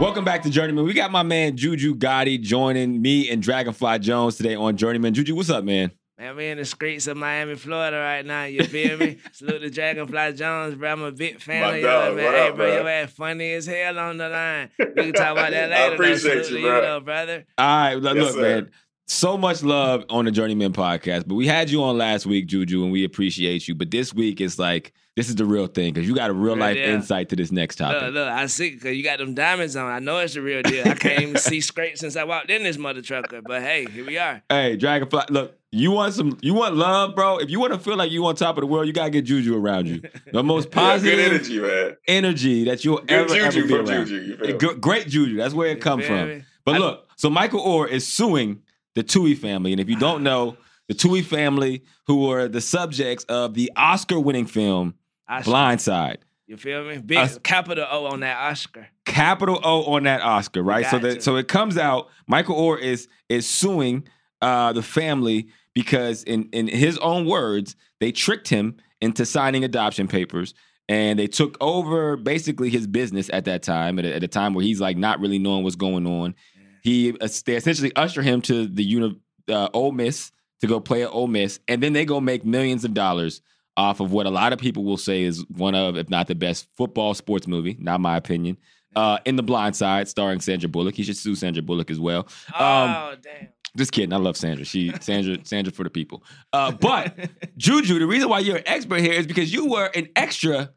Welcome 0.02 0.26
back 0.26 0.42
to 0.42 0.50
Journeyman. 0.50 0.84
We 0.86 0.94
got 0.94 1.12
my 1.12 1.22
man 1.22 1.56
Juju 1.56 1.94
Gotti 1.94 2.42
joining 2.42 3.00
me 3.04 3.30
and 3.30 3.40
Dragonfly 3.40 4.00
Jonez 4.00 4.36
today 4.36 4.56
on 4.56 4.76
Journeyman. 4.76 5.14
Juju, 5.14 5.36
what's 5.36 5.52
up, 5.52 5.64
man? 5.64 5.92
Man, 6.18 6.36
we 6.36 6.48
in 6.48 6.58
the 6.58 6.66
streets 6.66 7.06
of 7.06 7.18
Miami, 7.18 7.54
Florida 7.54 8.00
right 8.00 8.26
now. 8.26 8.46
You 8.46 8.64
feel 8.64 8.98
me? 8.98 9.20
Salute 9.32 9.60
to 9.60 9.70
Dragonfly 9.70 10.34
Jonez, 10.34 10.76
bro. 10.80 10.92
I'm 10.92 11.04
a 11.04 11.12
big 11.12 11.40
fan 11.40 11.62
My 11.62 11.76
of 11.76 11.84
dog, 11.84 12.08
y'all, 12.08 12.16
man. 12.16 12.34
hey, 12.34 12.48
up, 12.50 12.56
bro, 12.56 12.66
bro? 12.66 12.76
your 12.78 12.90
ass 12.90 13.12
funny 13.12 13.54
as 13.54 13.68
hell 13.68 14.00
on 14.00 14.18
the 14.18 14.28
line. 14.28 14.70
We 14.80 14.86
can 15.04 15.14
talk 15.14 15.34
about 15.34 15.52
that 15.52 15.72
I 15.72 15.76
later. 15.76 15.90
though. 15.90 15.94
appreciate 15.94 16.46
Salute 16.46 16.50
you, 16.50 16.58
to 16.66 16.68
bro. 16.68 16.82
though, 16.82 17.00
brother. 17.02 17.46
All 17.60 17.66
right. 17.68 17.94
Look, 17.94 18.16
Yes, 18.18 18.34
look, 18.34 18.42
man. 18.42 18.72
So 19.06 19.38
much 19.38 19.62
love 19.62 20.06
on 20.10 20.26
the 20.26 20.32
Journeyman 20.32 20.74
podcast, 20.74 21.28
but 21.28 21.36
we 21.36 21.46
had 21.46 21.70
you 21.70 21.84
on 21.84 22.00
last 22.00 22.26
week, 22.26 22.48
Juju, 22.48 22.82
and 22.82 22.92
we 22.92 23.04
appreciate 23.04 23.68
you. 23.68 23.76
But 23.76 23.92
this 23.92 24.16
week 24.16 24.42
is 24.42 24.58
like, 24.58 24.94
this 25.18 25.28
is 25.28 25.36
the 25.36 25.46
real 25.46 25.68
thing 25.68 25.94
because 25.94 26.08
you 26.08 26.16
got 26.16 26.30
a 26.30 26.34
real 26.34 26.56
life 26.56 26.78
Yeah. 26.78 26.94
insight 26.94 27.30
to 27.30 27.36
this 27.36 27.52
next 27.52 27.76
topic. 27.76 28.02
Look, 28.02 28.14
look, 28.14 28.28
I 28.30 28.46
see 28.46 28.70
because 28.72 28.96
you 28.96 29.04
got 29.04 29.20
them 29.20 29.34
diamonds 29.34 29.76
on. 29.76 29.92
I 29.92 30.00
know 30.00 30.20
it's 30.20 30.34
the 30.36 30.42
real 30.42 30.62
deal. 30.62 30.88
I 30.88 30.94
can't 30.94 31.22
even 31.22 31.38
see 31.38 31.60
straight 31.62 31.98
since 31.98 32.16
I 32.16 32.24
walked 32.24 32.50
in 32.50 32.64
this 32.64 32.78
mother 32.78 33.02
trucker. 33.02 33.42
But 33.42 33.62
hey, 33.62 33.86
here 33.92 34.06
we 34.06 34.18
are. 34.18 34.42
Hey, 34.50 34.78
Dragonfly, 34.78 35.24
look, 35.30 35.58
you 35.74 35.92
want 35.92 36.14
some, 36.14 36.38
you 36.42 36.54
want 36.54 36.76
love, 36.76 37.14
bro. 37.16 37.38
If 37.40 37.50
you 37.50 37.60
want 37.60 37.74
to 37.74 37.80
feel 37.80 37.98
like 37.98 38.12
you 38.12 38.26
on 38.26 38.36
top 38.36 38.56
of 38.58 38.62
the 38.62 38.68
world, 38.68 38.88
you 38.88 38.94
gotta 38.94 39.10
get 39.10 39.24
Juju 39.26 39.56
around 39.58 39.88
you. 39.88 40.02
The 40.32 40.44
most 40.54 40.72
positive 40.72 41.18
good 41.18 41.32
energy, 41.34 41.60
man. 41.60 41.98
energy 42.08 42.64
that 42.66 42.86
you'll 42.86 43.00
Good 43.00 43.12
ever, 43.12 43.34
ever 43.36 43.62
be 43.68 43.74
around. 43.76 44.06
Juju. 44.08 44.16
You 44.16 44.38
feel 44.38 44.46
Hey, 44.48 44.54
me? 44.54 44.60
gr- 44.60 44.74
Great 44.74 45.08
Juju. 45.08 45.36
That's 45.36 45.54
where 45.54 45.68
it 45.68 45.78
You 45.78 45.82
come 45.84 46.02
from. 46.02 46.28
me? 46.30 46.44
But 46.66 46.76
I- 46.76 46.80
look, 46.80 47.08
so 47.18 47.30
Michael 47.30 47.62
Oher 47.66 47.90
is 47.90 48.08
suing 48.08 48.62
the 48.96 49.04
Tuohy 49.04 49.38
family, 49.38 49.72
and 49.74 49.80
if 49.82 49.90
you 49.90 49.98
don't 49.98 50.24
know, 50.30 50.56
the 50.88 50.94
Tuohy 50.94 51.24
family, 51.24 51.84
who 52.08 52.28
were 52.28 52.48
the 52.50 52.60
subjects 52.62 53.24
of 53.26 53.54
the 53.54 53.72
Oscar-winning 53.78 54.46
film 54.46 54.96
Oscar. 55.32 55.52
Blindside. 55.52 56.18
You 56.48 56.58
feel 56.58 56.84
me? 56.84 56.98
Big 56.98 57.18
Os- 57.18 57.40
capital 57.44 57.86
O 57.90 58.08
on 58.08 58.20
that 58.20 58.38
Oscar. 58.38 58.88
capital 59.06 59.60
O 59.64 59.96
on 59.96 60.04
that 60.04 60.22
Oscar, 60.22 60.62
right? 60.62 60.86
So 60.86 61.00
that 61.00 61.24
so 61.24 61.38
it 61.38 61.48
comes 61.48 61.78
out. 61.78 62.10
Michael 62.28 62.56
Oher 62.56 62.80
is 62.80 63.08
is 63.30 63.48
suing 63.48 64.08
uh, 64.42 64.74
the 64.74 64.84
family 64.84 65.48
because 65.74 66.24
in 66.24 66.50
in 66.52 66.68
his 66.68 66.98
own 66.98 67.26
words, 67.26 67.76
they 68.00 68.12
tricked 68.12 68.50
him 68.50 68.76
into 69.00 69.26
signing 69.26 69.64
adoption 69.64 70.08
papers. 70.08 70.54
And 70.90 71.18
they 71.18 71.28
took 71.28 71.56
over 71.62 72.18
basically 72.18 72.70
his 72.70 72.86
business 72.86 73.30
at 73.32 73.46
that 73.46 73.64
time, 73.64 73.98
at 73.98 74.04
a, 74.04 74.14
at 74.14 74.24
a 74.24 74.28
time 74.28 74.54
where 74.54 74.66
he's 74.66 74.82
like 74.82 74.98
not 74.98 75.22
really 75.22 75.40
knowing 75.40 75.64
what's 75.64 75.78
going 75.78 76.06
on. 76.06 76.36
He 76.84 77.14
uh, 77.22 77.30
they 77.46 77.56
essentially 77.56 77.96
usher 77.96 78.22
him 78.22 78.42
to 78.42 78.68
the 78.68 78.84
uni, 78.84 79.16
uh, 79.48 79.70
Ole 79.74 79.94
Miss 79.94 80.34
to 80.60 80.68
go 80.68 80.82
play 80.82 81.04
at 81.04 81.10
Ole 81.14 81.28
Miss, 81.28 81.62
and 81.70 81.82
then 81.82 81.94
they 81.94 82.04
go 82.04 82.20
make 82.20 82.44
millions 82.44 82.84
of 82.84 82.94
dollars 82.94 83.42
off 83.78 84.00
of 84.00 84.12
what 84.12 84.26
a 84.26 84.30
lot 84.30 84.54
of 84.54 84.60
people 84.60 84.84
will 84.84 84.98
say 84.98 85.24
is 85.24 85.46
one 85.50 85.76
of, 85.76 85.96
if 85.98 86.10
not 86.10 86.28
the 86.28 86.36
best 86.36 86.68
football 86.78 87.14
sports 87.14 87.48
movie, 87.48 87.78
not 87.80 88.02
my 88.02 88.18
opinion. 88.18 88.58
Uh, 88.96 89.18
in 89.26 89.38
the 89.38 89.44
Blind 89.44 89.74
Side, 89.76 90.08
starring 90.10 90.42
Sandra 90.42 90.68
Bullock. 90.68 90.96
He 90.96 91.04
should 91.04 91.16
sue 91.16 91.34
Sandra 91.36 91.64
Bullock 91.64 91.90
as 91.90 92.00
well. 92.00 92.28
Um, 92.54 92.90
Oh 92.94 93.16
damn. 93.22 93.48
just 93.78 93.94
kidding. 93.94 94.12
I 94.12 94.18
love 94.18 94.36
Sandra. 94.36 94.66
She 94.66 94.92
Sandra 95.02 95.38
Sandra 95.44 95.72
for 95.72 95.84
the 95.86 95.90
people. 95.90 96.24
Uh, 96.52 96.72
but 96.74 97.18
Juju, 97.58 98.00
the 98.00 98.06
reason 98.06 98.28
why 98.28 98.40
you're 98.40 98.58
an 98.58 98.64
expert 98.68 99.00
here 99.00 99.14
is 99.14 99.26
because 99.26 99.54
you 99.54 99.68
were 99.70 99.86
an 99.96 100.10
extra 100.18 100.72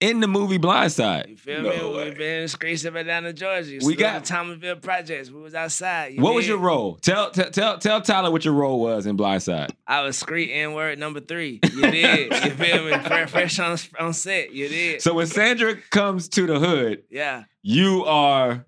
in 0.00 0.20
the 0.20 0.26
movie 0.26 0.58
Blindside. 0.58 1.28
You 1.28 1.36
feel 1.36 1.62
No 1.62 1.70
me? 1.90 1.96
way. 1.96 2.04
We've 2.06 2.16
been 2.18 2.36
in 2.36 2.42
the 2.42 2.48
streets 2.48 2.84
of 2.86 2.96
Atlanta, 2.96 3.32
Georgia. 3.32 3.70
We 3.72 3.80
Salute 3.80 3.98
got- 3.98 4.22
the 4.24 4.28
Thomasville 4.28 4.76
projects. 4.76 5.30
We 5.30 5.40
was 5.40 5.54
outside. 5.54 6.14
you 6.14 6.22
What 6.22 6.34
was 6.34 6.48
your 6.48 6.56
role? 6.58 6.96
Tell 6.96 7.30
tell 7.30 7.50
tell, 7.50 7.78
tell 7.78 8.00
Tyler 8.00 8.30
what 8.30 8.44
your 8.44 8.54
role 8.54 8.80
was 8.80 9.06
in 9.06 9.16
Blindside. 9.16 9.70
I 9.86 10.02
was 10.02 10.16
screet 10.20 10.50
N 10.52 10.72
word 10.72 10.98
number 10.98 11.20
three. 11.20 11.60
You 11.62 11.82
did. 11.90 12.32
you 12.44 12.50
feel 12.64 12.84
me? 12.84 12.92
Fresh, 12.98 13.30
fresh 13.30 13.58
on, 13.58 13.76
on 13.98 14.12
set. 14.14 14.52
You 14.52 14.68
did. 14.68 15.02
So 15.02 15.14
when 15.14 15.26
Sandra 15.26 15.76
comes 15.90 16.28
to 16.30 16.46
the 16.46 16.58
hood, 16.58 17.02
yeah, 17.10 17.44
you 17.62 18.04
are 18.06 18.64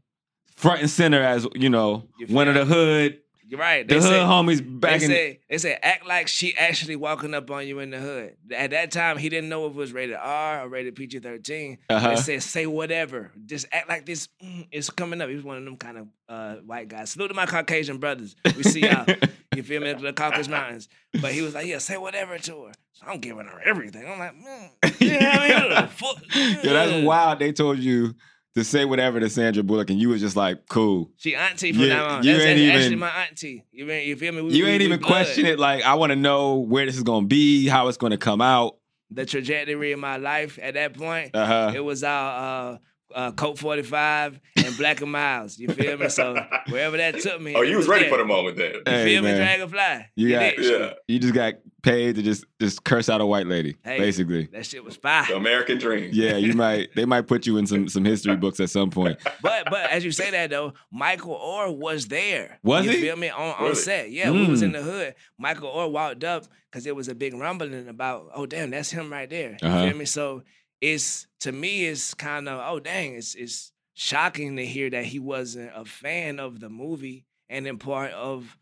front 0.57 0.81
and 0.81 0.90
center 0.90 1.21
as 1.23 1.47
you 1.55 1.71
know 1.71 2.09
You 2.18 2.27
one 2.29 2.47
of 2.49 2.55
the 2.55 2.64
hood 2.64 3.18
right. 3.59 3.87
the 3.87 3.95
They 3.95 4.01
hood 4.01 4.09
said, 4.11 4.23
homies 4.27 4.57
they 4.59 4.62
back 4.65 5.03
in. 5.03 5.09
said, 5.09 5.38
they 5.49 5.59
said 5.59 5.79
act 5.83 6.07
like 6.07 6.29
she 6.29 6.57
actually 6.57 6.97
walking 6.97 7.35
up 7.35 7.51
on 7.51 7.67
you 7.67 7.79
in 7.79 7.91
the 7.91 7.99
hood. 7.99 8.37
At 8.55 8.71
that 8.71 8.91
time, 8.91 9.19
he 9.19 9.29
didn't 9.29 9.49
know 9.49 9.67
if 9.67 9.73
it 9.73 9.77
was 9.77 9.93
rated 9.93 10.17
R 10.17 10.62
or 10.65 10.69
rated 10.69 10.95
PG 10.97 11.21
13. 11.21 11.79
Uh-huh. 11.88 12.09
They 12.11 12.17
said 12.17 12.43
say 12.43 12.67
whatever. 12.67 13.31
Just 13.47 13.67
act 13.73 13.88
like 13.88 14.07
this 14.07 14.29
mm, 14.45 14.67
is 14.73 14.91
coming 14.91 15.21
up. 15.21 15.29
He 15.29 15.35
was 15.37 15.45
one 15.45 15.59
of 15.59 15.65
them 15.65 15.77
kind 15.77 15.99
of 15.99 16.09
uh, 16.29 16.55
white 16.67 16.88
guys. 16.88 17.11
Salute 17.11 17.29
to 17.29 17.35
my 17.35 17.47
Caucasian 17.47 17.99
brothers. 17.99 18.35
We 18.57 18.62
see 18.62 18.81
y'all. 18.81 19.07
You 19.55 19.62
feel 19.62 19.83
me? 19.83 19.93
The 19.93 20.15
Caucasus 20.15 20.49
Mountains. 20.49 20.88
But 21.21 21.33
he 21.33 21.43
was 21.43 21.53
like, 21.53 21.67
yeah, 21.67 21.77
say 21.77 21.99
whatever 21.99 22.38
to 22.38 22.65
her. 22.65 22.73
So 22.95 23.05
I'm 23.07 23.19
giving 23.19 23.45
her 23.45 23.61
everything. 23.62 24.11
I'm 24.11 24.19
like, 24.19 24.33
mm, 24.35 24.97
yeah, 24.99 25.69
I 25.69 25.79
mean, 25.81 25.88
fuck. 25.88 26.17
Yeah, 26.35 26.73
that's 26.73 27.05
wild. 27.05 27.38
They 27.38 27.53
told 27.53 27.79
you 27.79 28.15
to 28.55 28.65
say 28.65 28.85
whatever 28.85 29.19
to 29.21 29.31
Sandra 29.31 29.62
Bullock, 29.62 29.91
and 29.91 29.99
you 29.99 30.11
was 30.11 30.21
just 30.21 30.37
like, 30.37 30.69
cool. 30.69 31.11
She 31.17 31.35
auntie 31.35 31.73
from 31.73 31.83
Yeah, 31.83 31.88
now 31.95 32.07
on. 32.17 32.23
you 32.25 32.33
That's, 32.33 32.45
ain't 32.45 32.71
actually 32.73 32.87
even- 32.87 32.99
my 32.99 33.09
auntie. 33.09 33.65
You, 33.73 33.87
mean, 33.87 34.07
you 34.09 34.17
feel 34.17 34.33
me? 34.33 34.43
We, 34.43 34.53
You 34.55 34.65
we- 34.65 34.71
ain't 34.71 34.81
we 34.81 34.87
even 34.87 35.01
question 35.01 35.47
it. 35.47 35.59
Like, 35.59 35.83
I 35.85 35.95
want 35.95 36.11
to 36.11 36.17
know 36.17 36.57
where 36.57 36.85
this 36.87 36.97
is 36.97 37.03
gonna 37.03 37.27
be, 37.27 37.67
how 37.67 37.88
it's 37.88 37.97
gonna 37.97 38.19
come 38.19 38.41
out. 38.41 38.77
The 39.11 39.27
trajectory 39.27 39.93
of 39.93 39.99
my 40.01 40.17
life 40.17 40.59
at 40.62 40.75
that 40.75 40.95
point, 40.95 41.31
Uh 41.35 41.47
huh. 41.47 41.73
it 41.75 41.81
was 41.81 42.03
all 42.05 42.73
uh, 42.75 42.79
uh, 43.14 43.33
Colt 43.33 43.59
45 43.59 44.40
and 44.57 44.77
Black 44.77 45.01
and 45.01 45.12
Milds. 45.12 45.59
You 45.59 45.68
feel 45.68 45.96
me? 45.98 46.09
So 46.09 46.35
wherever 46.68 46.96
that 46.96 47.20
took 47.20 47.40
me. 47.40 47.55
Oh, 47.55 47.62
you 47.62 47.77
was 47.77 47.88
ready 47.88 48.05
there. 48.05 48.12
for 48.12 48.18
the 48.18 48.25
moment 48.25 48.57
then. 48.57 48.72
You 48.75 48.83
Hey, 48.87 49.05
feel 49.05 49.22
man. 49.22 49.33
me? 49.35 49.38
Dragonfly. 49.38 50.07
You 50.16 50.31
got- 50.31 50.59
Yeah. 50.59 50.92
You 51.09 51.18
just 51.18 51.35
got 51.35 51.55
paid 51.83 52.14
to 52.14 52.22
just 52.22 52.44
just 52.61 52.85
curse 52.85 53.09
out 53.09 53.20
a 53.20 53.27
white 53.27 53.46
lady, 53.46 53.77
Hey. 53.85 53.98
basically. 53.98 54.46
That 54.53 54.64
shit 54.64 54.85
was 54.85 54.94
fire. 54.96 55.27
The 55.27 55.37
American 55.37 55.79
dream. 55.79 56.11
Yeah, 56.12 56.37
you 56.37 56.53
might. 56.55 56.90
They 56.94 57.05
might 57.05 57.27
put 57.27 57.46
you 57.46 57.57
in 57.57 57.66
some 57.66 57.88
some 57.88 58.05
history 58.05 58.37
books 58.37 58.61
at 58.61 58.70
some 58.70 58.90
point. 58.90 59.18
But 59.42 59.64
but 59.70 59.90
as 59.90 60.05
you 60.05 60.12
say 60.12 60.31
that 60.31 60.51
though, 60.51 60.75
Michael 60.92 61.35
Oher 61.38 61.77
was 61.77 62.07
there. 62.07 62.59
Was 62.62 62.85
you 62.87 62.92
he? 62.92 63.01
feel 63.03 63.16
me? 63.16 63.31
On, 63.31 63.40
on 63.55 63.62
Really? 63.62 63.75
set. 63.75 64.11
Yeah, 64.12 64.31
we 64.31 64.46
was 64.46 64.61
Mm. 64.61 64.66
in 64.66 64.72
the 64.72 64.83
hood. 64.83 65.14
Michael 65.38 65.70
Oher 65.72 65.90
walked 65.90 66.22
up 66.25 66.44
because 66.70 66.87
it 66.87 66.94
was 66.94 67.09
a 67.09 67.14
big 67.14 67.35
rumbling 67.35 67.88
about, 67.88 68.29
oh 68.35 68.46
damn, 68.46 68.70
that's 68.70 68.90
him 68.90 69.11
right 69.12 69.29
there. 69.29 69.57
You 69.61 69.68
Uh-huh. 69.68 69.88
feel 69.88 69.96
me? 69.96 70.05
So 70.05 70.42
it's 70.83 71.27
to 71.40 71.53
me, 71.53 71.87
it's 71.87 72.12
kind 72.12 72.49
of, 72.49 72.61
oh 72.62 72.81
dang, 72.81 73.14
it's 73.14 73.35
it's 73.35 73.73
shocking 73.95 74.57
to 74.57 74.66
hear 74.66 74.90
that 74.90 75.05
he 75.05 75.18
wasn't 75.18 75.71
a 75.75 75.85
fan 75.85 76.38
of 76.40 76.61
the 76.61 76.68
movie 76.68 77.25
and 77.49 77.66
in 77.66 77.79
part 77.79 78.11
of 78.12 78.59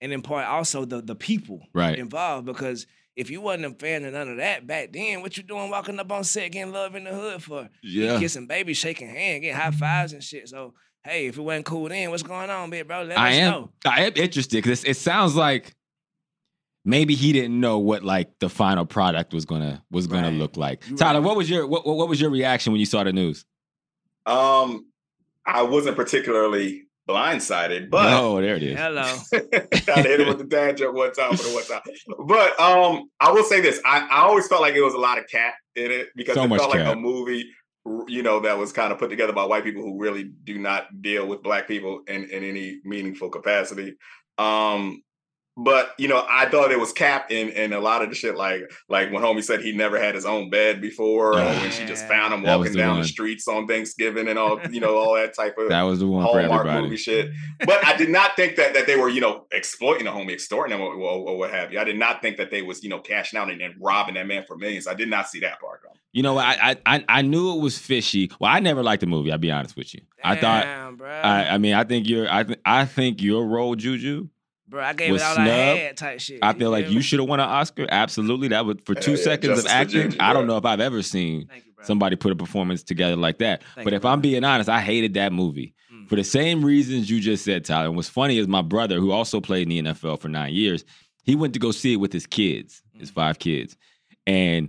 and 0.00 0.12
in 0.12 0.22
part 0.22 0.46
also 0.46 0.84
the 0.84 1.00
the 1.02 1.14
people 1.14 1.60
Right. 1.74 1.98
involved 1.98 2.46
because 2.46 2.86
if 3.16 3.30
you 3.30 3.40
wasn't 3.40 3.66
a 3.66 3.70
fan 3.78 4.04
of 4.04 4.12
none 4.12 4.28
of 4.28 4.36
that 4.36 4.66
back 4.66 4.92
then, 4.92 5.20
what 5.22 5.36
you 5.36 5.42
doing 5.42 5.70
walking 5.70 5.98
up 5.98 6.10
on 6.12 6.22
set 6.24 6.52
getting 6.52 6.72
love 6.72 6.94
in 6.94 7.02
the 7.04 7.10
hood 7.10 7.42
for? 7.42 7.68
You 7.82 8.04
Yeah. 8.04 8.18
kissing 8.18 8.46
babies, 8.46 8.76
shaking 8.78 9.08
hands, 9.08 9.40
getting 9.42 9.56
high 9.56 9.72
fives 9.72 10.12
and 10.12 10.22
shit. 10.22 10.48
So, 10.48 10.74
hey, 11.04 11.26
if 11.26 11.36
it 11.36 11.40
wasn't 11.42 11.66
cool 11.66 11.88
then, 11.88 12.10
what's 12.10 12.22
going 12.22 12.48
on, 12.48 12.70
big 12.70 12.86
bro? 12.86 13.02
Let 13.02 13.18
I 13.18 13.30
us 13.30 13.34
am. 13.38 13.50
know. 13.50 13.70
I 13.84 14.04
am 14.04 14.12
interested 14.14 14.56
because 14.62 14.84
it 14.84 14.96
sounds 14.96 15.34
like 15.34 15.74
maybe 16.88 17.14
he 17.14 17.32
didn't 17.32 17.60
know 17.60 17.78
what 17.78 18.02
like 18.02 18.38
the 18.38 18.48
final 18.48 18.86
product 18.86 19.34
was 19.34 19.44
gonna 19.44 19.84
was 19.90 20.06
gonna 20.06 20.28
Right. 20.28 20.38
look 20.38 20.56
like. 20.56 20.82
Tyler, 20.96 21.20
right. 21.20 21.26
what 21.26 21.36
was 21.36 21.48
your 21.48 21.66
what 21.66 21.86
what 21.86 21.96
what 21.96 22.08
was 22.08 22.20
your 22.20 22.30
reaction 22.30 22.72
when 22.72 22.80
you 22.80 22.86
saw 22.86 23.04
the 23.04 23.12
news? 23.12 23.44
Um, 24.26 24.86
I 25.46 25.62
wasn't 25.62 25.96
particularly 25.96 26.84
blindsided, 27.08 27.88
but 27.90 28.12
oh, 28.12 28.40
there 28.40 28.56
it 28.56 28.62
is. 28.62 28.78
Hello. 28.78 29.02
I 29.94 30.02
hit 30.02 30.20
him 30.20 30.28
with 30.28 30.38
the 30.38 30.44
dad 30.44 30.76
joke 30.78 30.94
one 30.94 31.12
time 31.12 31.36
for 31.36 31.42
the 31.44 31.54
one 31.54 31.64
time. 31.64 31.80
But 32.26 32.58
um, 32.60 33.10
I 33.20 33.30
will 33.32 33.44
say 33.44 33.60
this: 33.60 33.80
I, 33.84 34.06
I 34.10 34.20
always 34.22 34.48
felt 34.48 34.60
like 34.62 34.74
it 34.74 34.82
was 34.82 34.94
a 34.94 34.98
lot 34.98 35.18
of 35.18 35.26
cat 35.28 35.54
in 35.76 35.90
it 35.90 36.08
because 36.16 36.34
So 36.34 36.42
it 36.42 36.48
much 36.48 36.60
felt 36.60 36.74
like 36.74 36.86
a 36.86 36.96
movie, 36.96 37.50
you 38.06 38.22
know, 38.22 38.40
that 38.40 38.58
was 38.58 38.72
kind 38.72 38.92
of 38.92 38.98
put 38.98 39.10
together 39.10 39.32
by 39.32 39.44
white 39.44 39.64
people 39.64 39.82
who 39.82 39.98
really 39.98 40.24
do 40.24 40.58
not 40.58 41.00
deal 41.00 41.26
with 41.26 41.42
black 41.42 41.66
people 41.68 42.00
in, 42.08 42.24
in 42.24 42.44
any 42.44 42.80
meaningful 42.84 43.30
capacity. 43.30 43.94
Um, 44.36 45.02
but 45.60 45.90
you 45.98 46.06
know, 46.06 46.24
I 46.30 46.48
thought 46.48 46.70
it 46.70 46.78
was 46.78 46.92
cap 46.92 47.30
in 47.32 47.48
in 47.50 47.72
a 47.72 47.80
lot 47.80 48.02
of 48.02 48.08
the 48.08 48.14
shit, 48.14 48.36
like 48.36 48.70
like 48.88 49.10
when 49.12 49.22
homie 49.22 49.42
said 49.42 49.60
he 49.60 49.72
never 49.72 50.00
had 50.00 50.14
his 50.14 50.24
own 50.24 50.50
bed 50.50 50.80
before, 50.80 51.32
or 51.38 51.44
when 51.44 51.70
she 51.72 51.84
just 51.84 52.06
found 52.06 52.32
him 52.32 52.42
walking 52.44 52.72
the 52.72 52.78
down 52.78 52.92
one. 52.92 53.02
the 53.02 53.08
streets 53.08 53.48
on 53.48 53.66
Thanksgiving 53.66 54.28
and 54.28 54.38
all, 54.38 54.60
you 54.70 54.80
know, 54.80 54.96
all 54.96 55.14
that 55.16 55.34
type 55.34 55.56
of 55.58 55.68
That 55.68 55.82
was 55.82 55.98
the 55.98 56.06
one 56.06 56.24
for 56.24 56.38
Hallmark 56.40 56.60
everybody. 56.60 56.82
movie 56.84 56.96
shit. 56.96 57.30
But 57.66 57.84
I 57.84 57.96
did 57.96 58.08
not 58.08 58.36
think 58.36 58.54
that 58.56 58.72
that 58.74 58.86
they 58.86 58.96
were, 58.96 59.08
you 59.08 59.20
know, 59.20 59.46
exploiting 59.50 60.06
a 60.06 60.12
homie, 60.12 60.32
extorting 60.32 60.76
him 60.76 60.80
or, 60.80 60.94
or, 60.94 61.28
or 61.30 61.36
what 61.38 61.50
have 61.50 61.72
you. 61.72 61.80
I 61.80 61.84
did 61.84 61.98
not 61.98 62.22
think 62.22 62.36
that 62.36 62.50
they 62.52 62.62
was, 62.62 62.84
you 62.84 62.88
know, 62.88 63.00
cashing 63.00 63.38
out 63.38 63.50
and, 63.50 63.60
and 63.60 63.74
robbing 63.80 64.14
that 64.14 64.26
man 64.28 64.44
for 64.46 64.56
millions. 64.56 64.86
I 64.86 64.94
did 64.94 65.10
not 65.10 65.28
see 65.28 65.40
that 65.40 65.60
part. 65.60 65.80
Though. 65.82 65.90
You 66.12 66.22
know, 66.22 66.38
I, 66.38 66.56
I 66.70 66.76
I 66.86 67.04
I 67.08 67.22
knew 67.22 67.52
it 67.56 67.60
was 67.60 67.76
fishy. 67.78 68.30
Well, 68.40 68.50
I 68.50 68.60
never 68.60 68.82
liked 68.82 69.00
the 69.00 69.06
movie. 69.06 69.32
I'll 69.32 69.38
be 69.38 69.50
honest 69.50 69.76
with 69.76 69.92
you. 69.94 70.02
I 70.24 70.36
thought. 70.36 70.96
Bro. 70.96 71.08
I, 71.08 71.54
I 71.54 71.58
mean, 71.58 71.74
I 71.74 71.84
think 71.84 72.08
you're. 72.08 72.32
I 72.32 72.44
th- 72.44 72.60
I 72.64 72.84
think 72.86 73.20
your 73.22 73.44
role, 73.46 73.74
Juju. 73.74 74.28
Bro, 74.68 74.82
I 74.84 74.92
gave 74.92 75.12
was 75.12 75.22
it 75.22 75.24
all 75.24 75.38
I 75.38 75.46
had 75.48 75.96
type 75.96 76.20
shit. 76.20 76.38
I 76.42 76.52
feel 76.52 76.70
like 76.70 76.88
you 76.90 77.00
should 77.00 77.20
have 77.20 77.28
won 77.28 77.40
an 77.40 77.48
Oscar. 77.48 77.86
Absolutely, 77.90 78.48
that 78.48 78.66
would 78.66 78.84
for 78.84 78.94
two 78.94 79.12
yeah, 79.12 79.16
seconds 79.16 79.58
of 79.60 79.64
justice 79.64 79.72
for 79.72 79.78
acting. 79.78 80.02
Juju, 80.12 80.16
I 80.20 80.32
don't 80.32 80.46
know 80.46 80.56
if 80.56 80.64
I've 80.64 80.80
ever 80.80 81.02
seen 81.02 81.48
you, 81.54 81.62
somebody 81.82 82.16
put 82.16 82.32
a 82.32 82.36
performance 82.36 82.82
together 82.82 83.16
like 83.16 83.38
that. 83.38 83.62
Thank 83.74 83.84
but 83.84 83.92
you, 83.92 83.96
if 83.96 84.04
I'm 84.04 84.20
being 84.20 84.44
honest, 84.44 84.68
I 84.68 84.80
hated 84.80 85.14
that 85.14 85.32
movie 85.32 85.74
Mm. 85.92 86.06
for 86.08 86.16
the 86.16 86.24
same 86.24 86.62
reasons 86.64 87.08
you 87.10 87.18
just 87.20 87.44
said, 87.44 87.64
Tyler. 87.64 87.86
And 87.86 87.96
what's 87.96 88.10
funny 88.10 88.36
is 88.36 88.46
my 88.46 88.60
brother, 88.62 88.98
who 89.00 89.10
also 89.10 89.40
played 89.40 89.62
in 89.70 89.84
the 89.86 89.92
NFL 89.92 90.18
for 90.20 90.28
nine 90.28 90.52
years, 90.52 90.84
he 91.24 91.34
went 91.34 91.54
to 91.54 91.58
go 91.58 91.70
see 91.70 91.94
it 91.94 91.96
with 91.96 92.12
his 92.12 92.26
kids, 92.26 92.82
Mm. 92.94 93.00
his 93.00 93.10
five 93.10 93.38
kids, 93.38 93.76
and 94.26 94.68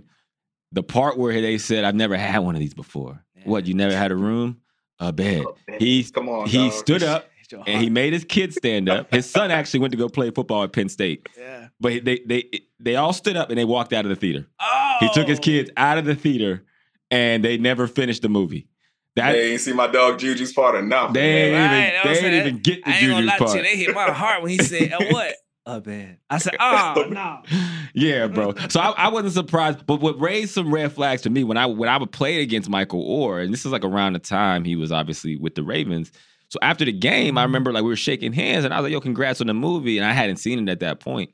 the 0.72 0.82
part 0.82 1.18
where 1.18 1.40
they 1.40 1.58
said, 1.58 1.84
"I've 1.84 1.94
never 1.94 2.16
had 2.16 2.38
one 2.38 2.54
of 2.54 2.60
these 2.60 2.74
before." 2.74 3.22
What? 3.44 3.66
You 3.66 3.74
never 3.74 3.96
had 3.96 4.12
a 4.12 4.16
room, 4.16 4.58
a 4.98 5.12
bed? 5.12 5.44
He 5.78 6.04
Come 6.04 6.28
on, 6.28 6.46
he 6.48 6.68
dog. 6.68 6.72
stood 6.72 7.02
up 7.02 7.29
It's 7.52 7.66
your 7.66 7.74
and 7.74 7.82
he 7.82 7.90
made 7.90 8.12
his 8.12 8.24
kids 8.24 8.56
stand 8.56 8.88
up. 8.88 9.12
His 9.12 9.28
son 9.28 9.50
actually 9.58 9.80
went 9.80 9.90
to 9.92 9.96
go 9.98 10.08
play 10.08 10.30
football 10.30 10.62
at 10.62 10.72
Penn 10.72 10.88
State. 10.88 11.28
Yeah. 11.36 11.68
But 11.80 12.04
they 12.04 12.20
they 12.26 12.48
they 12.78 12.96
all 12.96 13.12
stood 13.12 13.36
up 13.36 13.50
and 13.50 13.58
they 13.58 13.64
walked 13.64 13.92
out 13.92 14.04
of 14.04 14.08
the 14.10 14.16
theater. 14.16 14.46
Oh. 14.60 14.96
He 15.00 15.08
took 15.12 15.26
his 15.26 15.40
kids 15.40 15.70
out 15.76 15.98
of 15.98 16.04
the 16.04 16.14
theater 16.14 16.64
and 17.10 17.44
they 17.44 17.58
never 17.58 17.86
finished 17.88 18.22
the 18.22 18.28
movie. 18.28 18.68
That 19.16 19.32
They 19.32 19.52
ain't 19.52 19.60
see 19.60 19.72
my 19.72 19.88
dog 19.88 20.20
Juju's 20.20 20.52
part 20.52 20.76
enough. 20.76 21.12
they 21.12 21.50
ain't 21.52 21.54
Right, 21.56 21.88
even 21.88 22.00
that's 22.04 22.20
they 22.20 22.26
ain't 22.26 22.46
even 22.46 22.58
get 22.62 22.84
the 22.84 22.90
I 22.90 22.94
ain't 22.94 23.10
gonna 23.10 23.22
Juju's 23.26 23.38
part. 23.38 23.56
you. 23.56 23.62
They 23.62 23.76
hit 23.76 23.94
my 23.94 24.10
heart 24.12 24.42
when 24.42 24.50
he 24.52 24.58
said, 24.58 24.92
"Uh, 24.92 24.98
"What? 25.10 25.34
A 25.66 25.80
bed." 25.80 26.18
I 26.30 26.38
said, 26.38 26.54
"Oh 26.60 27.06
no." 27.10 27.42
yeah, 27.92 28.28
bro. 28.28 28.54
So 28.68 28.78
I, 28.80 28.90
I 28.90 29.08
wasn't 29.08 29.34
surprised, 29.34 29.84
but 29.84 30.00
what 30.00 30.20
raised 30.20 30.52
some 30.54 30.72
red 30.72 30.92
flags 30.92 31.22
to 31.22 31.30
me 31.30 31.42
when 31.42 31.56
I 31.56 31.66
when 31.66 31.88
I 31.88 31.96
would 31.98 32.12
play 32.12 32.40
against 32.40 32.70
Michael 32.70 33.04
Oher, 33.04 33.42
and 33.42 33.52
this 33.52 33.66
is 33.66 33.72
like 33.72 33.84
around 33.84 34.12
the 34.12 34.20
time 34.20 34.64
he 34.64 34.76
was 34.76 34.92
obviously 34.92 35.36
with 35.36 35.56
the 35.56 35.64
Ravens. 35.64 36.12
So 36.50 36.58
after 36.62 36.84
the 36.84 36.92
game, 36.92 37.38
I 37.38 37.44
remember 37.44 37.72
like 37.72 37.82
we 37.82 37.88
were 37.88 37.96
shaking 37.96 38.32
hands, 38.32 38.64
and 38.64 38.74
I 38.74 38.78
was 38.78 38.84
like, 38.84 38.92
"Yo, 38.92 39.00
congrats 39.00 39.40
on 39.40 39.46
the 39.46 39.54
movie," 39.54 39.96
and 39.98 40.06
I 40.06 40.12
hadn't 40.12 40.36
seen 40.36 40.58
it 40.68 40.70
at 40.70 40.80
that 40.80 41.00
point. 41.00 41.30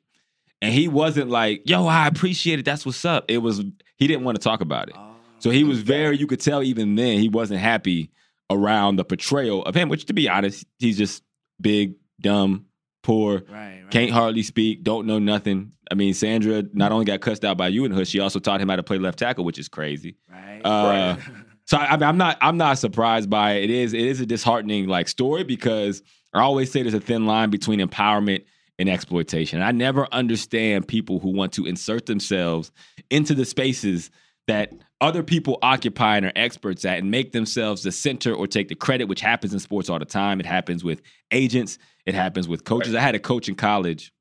And 0.63 0.73
he 0.73 0.89
wasn't 0.89 1.31
like, 1.31 1.69
"Yo, 1.69 1.87
I 1.87 2.07
appreciate 2.07 2.59
it. 2.59 2.65
That's 2.65 2.87
what's 2.87 3.05
up." 3.05 3.25
It 3.29 3.39
was 3.39 3.63
he 3.97 4.07
didn't 4.07 4.25
want 4.25 4.37
to 4.37 4.43
talk 4.43 4.61
about 4.61 4.89
it. 4.89 4.95
Oh. 4.97 5.15
So 5.39 5.51
he 5.51 5.65
was 5.65 5.83
very, 5.83 6.17
you 6.17 6.27
could 6.27 6.41
tell 6.41 6.63
even 6.63 6.95
then 6.95 7.19
he 7.19 7.29
wasn't 7.29 7.61
happy 7.61 8.11
around 8.51 8.97
the 8.97 9.05
portrayal 9.05 9.63
of 9.65 9.75
him, 9.75 9.89
which 9.89 10.07
to 10.07 10.13
be 10.13 10.29
honest, 10.29 10.65
he's 10.79 10.97
just 10.97 11.23
big, 11.61 11.95
dumb, 12.21 12.67
poor, 13.03 13.43
Right, 13.49 13.81
right. 13.83 13.91
can't 13.91 14.11
hardly 14.11 14.43
speak, 14.43 14.83
don't 14.83 15.07
know 15.07 15.19
nothing. 15.19 15.73
I 15.91 15.95
mean, 15.95 16.15
Sandra 16.15 16.65
not 16.73 16.91
only 16.93 17.05
got 17.05 17.21
cussed 17.21 17.45
out 17.45 17.57
by 17.57 17.69
you 17.69 17.85
and 17.85 17.95
her, 17.95 18.05
she 18.05 18.19
also 18.21 18.39
taught 18.39 18.61
him 18.61 18.69
how 18.69 18.77
to 18.77 18.83
play 18.83 18.99
left 18.99 19.19
tackle, 19.19 19.45
which 19.45 19.59
is 19.59 19.69
crazy. 19.69 20.17
Right. 20.31 20.61
Uh, 20.65 21.17
so 21.67 21.77
I, 21.77 21.95
I'm 21.95 22.17
not, 22.17 22.39
I'm 22.41 22.57
not 22.57 22.79
surprised 22.79 23.29
by 23.29 23.53
it. 23.53 23.65
It 23.65 23.71
is, 23.71 23.93
it 23.93 24.01
is 24.01 24.21
a 24.21 24.27
disheartening 24.27 24.89
like 24.89 25.09
story 25.09 25.45
because 25.45 26.03
I 26.33 26.41
always 26.41 26.71
say 26.73 26.83
there's 26.83 26.95
a 26.95 27.01
thin 27.01 27.27
line 27.27 27.51
between 27.51 27.81
empowerment 27.81 28.45
and 28.79 28.89
exploitation. 28.89 29.63
I 29.63 29.73
never 29.73 30.07
understand 30.13 30.87
people 30.89 31.19
who 31.19 31.31
want 31.31 31.53
to 31.55 31.67
insert 31.67 32.07
themselves 32.07 32.71
into 33.11 33.35
the 33.35 33.45
spaces 33.45 34.11
that 34.47 34.73
other 35.01 35.23
people 35.23 35.59
occupy 35.63 36.17
and 36.17 36.27
are 36.27 36.33
experts 36.37 36.85
at 36.85 36.99
and 36.99 37.11
make 37.11 37.33
themselves 37.33 37.83
the 37.83 37.93
center 37.93 38.33
or 38.33 38.47
take 38.47 38.69
the 38.69 38.75
credit, 38.75 39.07
which 39.07 39.21
happens 39.21 39.53
in 39.53 39.59
sports 39.59 39.89
all 39.91 39.99
the 39.99 40.05
time. 40.05 40.41
It 40.41 40.47
happens 40.47 40.85
with 40.85 41.03
agents, 41.31 41.79
it 42.07 42.15
happens 42.15 42.49
with 42.49 42.65
coaches. 42.65 42.95
I 42.95 43.01
had 43.01 43.15
a 43.15 43.19
coach 43.19 43.49
in 43.49 43.55
college 43.55 44.13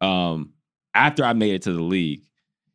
um, 0.00 0.52
after 0.94 1.24
I 1.24 1.32
made 1.32 1.54
it 1.54 1.62
to 1.62 1.72
the 1.72 1.82
league, 1.82 2.22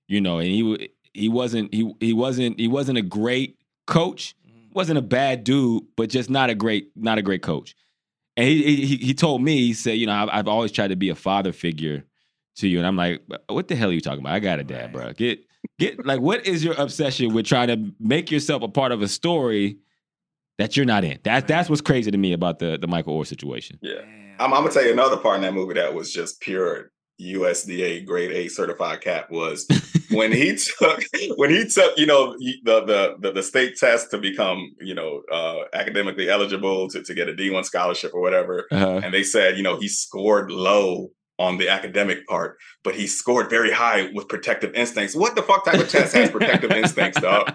you 0.07 0.21
know, 0.21 0.39
and 0.39 0.47
he 0.47 0.89
he 1.13 1.29
wasn't 1.29 1.73
he 1.73 1.93
he 1.99 2.13
wasn't 2.13 2.59
he 2.59 2.67
wasn't 2.67 2.97
a 2.97 3.03
great 3.03 3.56
coach, 3.87 4.35
wasn't 4.71 4.99
a 4.99 5.01
bad 5.01 5.43
dude, 5.43 5.83
but 5.95 6.09
just 6.09 6.29
not 6.29 6.49
a 6.51 6.55
great 6.55 6.91
not 6.95 7.17
a 7.17 7.21
great 7.23 7.41
coach. 7.41 7.75
And 8.35 8.47
he 8.47 8.85
he, 8.85 8.97
he 8.97 9.13
told 9.15 9.41
me 9.41 9.57
he 9.57 9.73
said, 9.73 9.93
you 9.97 10.05
know, 10.05 10.13
I've, 10.13 10.29
I've 10.31 10.47
always 10.47 10.71
tried 10.71 10.89
to 10.89 10.95
be 10.95 11.09
a 11.09 11.15
father 11.15 11.51
figure 11.51 12.05
to 12.57 12.67
you, 12.67 12.77
and 12.77 12.85
I'm 12.85 12.95
like, 12.95 13.21
what 13.49 13.67
the 13.67 13.75
hell 13.75 13.89
are 13.89 13.93
you 13.93 14.01
talking 14.01 14.19
about? 14.19 14.33
I 14.33 14.39
got 14.39 14.59
a 14.59 14.63
dad, 14.63 14.93
Right. 14.95 15.05
bro. 15.05 15.13
Get 15.13 15.39
get 15.79 16.05
like, 16.05 16.21
what 16.21 16.45
is 16.45 16.63
your 16.63 16.75
obsession 16.77 17.33
with 17.33 17.45
trying 17.47 17.67
to 17.69 17.91
make 17.99 18.29
yourself 18.29 18.61
a 18.61 18.67
part 18.67 18.91
of 18.91 19.01
a 19.01 19.07
story 19.07 19.77
that 20.59 20.77
you're 20.77 20.85
not 20.85 21.03
in? 21.03 21.17
That 21.23 21.47
that's 21.47 21.69
what's 21.69 21.81
crazy 21.81 22.11
to 22.11 22.17
me 22.17 22.33
about 22.33 22.59
the 22.59 22.77
the 22.79 22.87
Michael 22.87 23.19
Oher 23.19 23.25
situation. 23.25 23.79
Yeah. 23.81 24.01
I'm, 24.39 24.53
I'm 24.53 24.61
gonna 24.61 24.71
tell 24.71 24.85
you 24.85 24.91
another 24.93 25.17
part 25.17 25.37
in 25.37 25.41
that 25.41 25.53
movie 25.55 25.73
that 25.75 25.95
was 25.95 26.13
just 26.13 26.39
pure 26.41 26.91
USDA 27.19 28.05
grade 28.05 28.31
A 28.31 28.47
certified 28.49 29.01
cap 29.01 29.31
was 29.31 29.65
when 30.11 30.31
he 30.31 30.55
took 30.55 31.03
when 31.35 31.49
he 31.49 31.65
took 31.65 31.97
you 31.97 32.05
know 32.05 32.35
the 32.37 32.81
the 32.85 33.15
the, 33.19 33.31
the 33.33 33.43
state 33.43 33.75
test 33.77 34.11
to 34.11 34.17
become 34.17 34.73
you 34.79 34.95
know 34.95 35.21
uh, 35.31 35.61
academically 35.73 36.29
eligible 36.29 36.87
to, 36.89 37.03
to 37.03 37.13
get 37.13 37.29
a 37.29 37.33
D1 37.33 37.65
scholarship 37.65 38.11
or 38.13 38.21
whatever, 38.21 38.67
Uh-huh. 38.71 39.01
and 39.03 39.13
they 39.13 39.23
said 39.23 39.57
you 39.57 39.63
know 39.63 39.77
he 39.79 39.87
scored 39.87 40.51
low 40.51 41.09
on 41.39 41.57
the 41.57 41.69
academic 41.69 42.25
part, 42.27 42.57
but 42.83 42.95
he 42.95 43.05
scored 43.05 43.49
very 43.49 43.71
high 43.71 44.09
with 44.13 44.27
protective 44.27 44.73
instincts. 44.73 45.15
What 45.15 45.35
the 45.35 45.43
fuck 45.43 45.65
type 45.65 45.79
of 45.79 45.87
test 45.89 46.13
has 46.15 46.31
protective 46.31 46.71
instincts, 46.71 47.21
dog? 47.21 47.53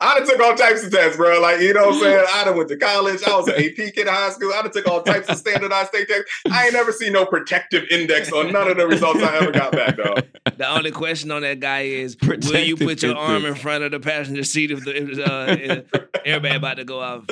I 0.00 0.18
done 0.18 0.26
took 0.26 0.40
all 0.40 0.54
types 0.56 0.84
of 0.84 0.90
tests, 0.92 1.16
bro. 1.16 1.40
Like, 1.40 1.60
you 1.60 1.72
know 1.74 1.86
what 1.86 1.94
I'm 1.94 2.00
saying? 2.00 2.26
I 2.32 2.44
done 2.44 2.56
went 2.56 2.68
to 2.70 2.76
college. 2.76 3.22
I 3.22 3.36
was 3.36 3.46
an 3.48 3.54
AP 3.54 3.76
kid 3.76 3.98
in 3.98 4.06
high 4.08 4.30
school. 4.30 4.52
I 4.52 4.62
done 4.62 4.72
took 4.72 4.88
all 4.88 5.02
types 5.02 5.28
of 5.28 5.36
standardized 5.36 5.88
state 5.88 6.08
tests. 6.08 6.24
I 6.50 6.64
ain't 6.64 6.72
never 6.72 6.90
seen 6.92 7.12
no 7.12 7.24
protective 7.24 7.84
index 7.90 8.32
on 8.32 8.52
none 8.52 8.68
of 8.68 8.76
the 8.76 8.86
results 8.86 9.22
I 9.22 9.36
ever 9.38 9.52
got 9.52 9.72
back, 9.72 9.96
dog. 9.96 10.24
The 10.56 10.68
only 10.68 10.90
question 10.90 11.30
on 11.30 11.42
that 11.42 11.60
guy 11.60 11.82
is, 11.82 12.16
will 12.20 12.58
you 12.58 12.76
put 12.76 13.02
your 13.02 13.16
arm 13.16 13.44
in 13.44 13.54
front 13.54 13.84
of 13.84 13.92
the 13.92 14.00
passenger 14.00 14.44
seat 14.44 14.70
if 14.72 14.84
the 14.84 14.96
if, 14.96 15.18
uh, 15.18 15.56
if 15.58 16.06
everybody 16.24 16.56
about 16.56 16.74
to 16.78 16.84
go 16.84 17.00
off? 17.00 17.26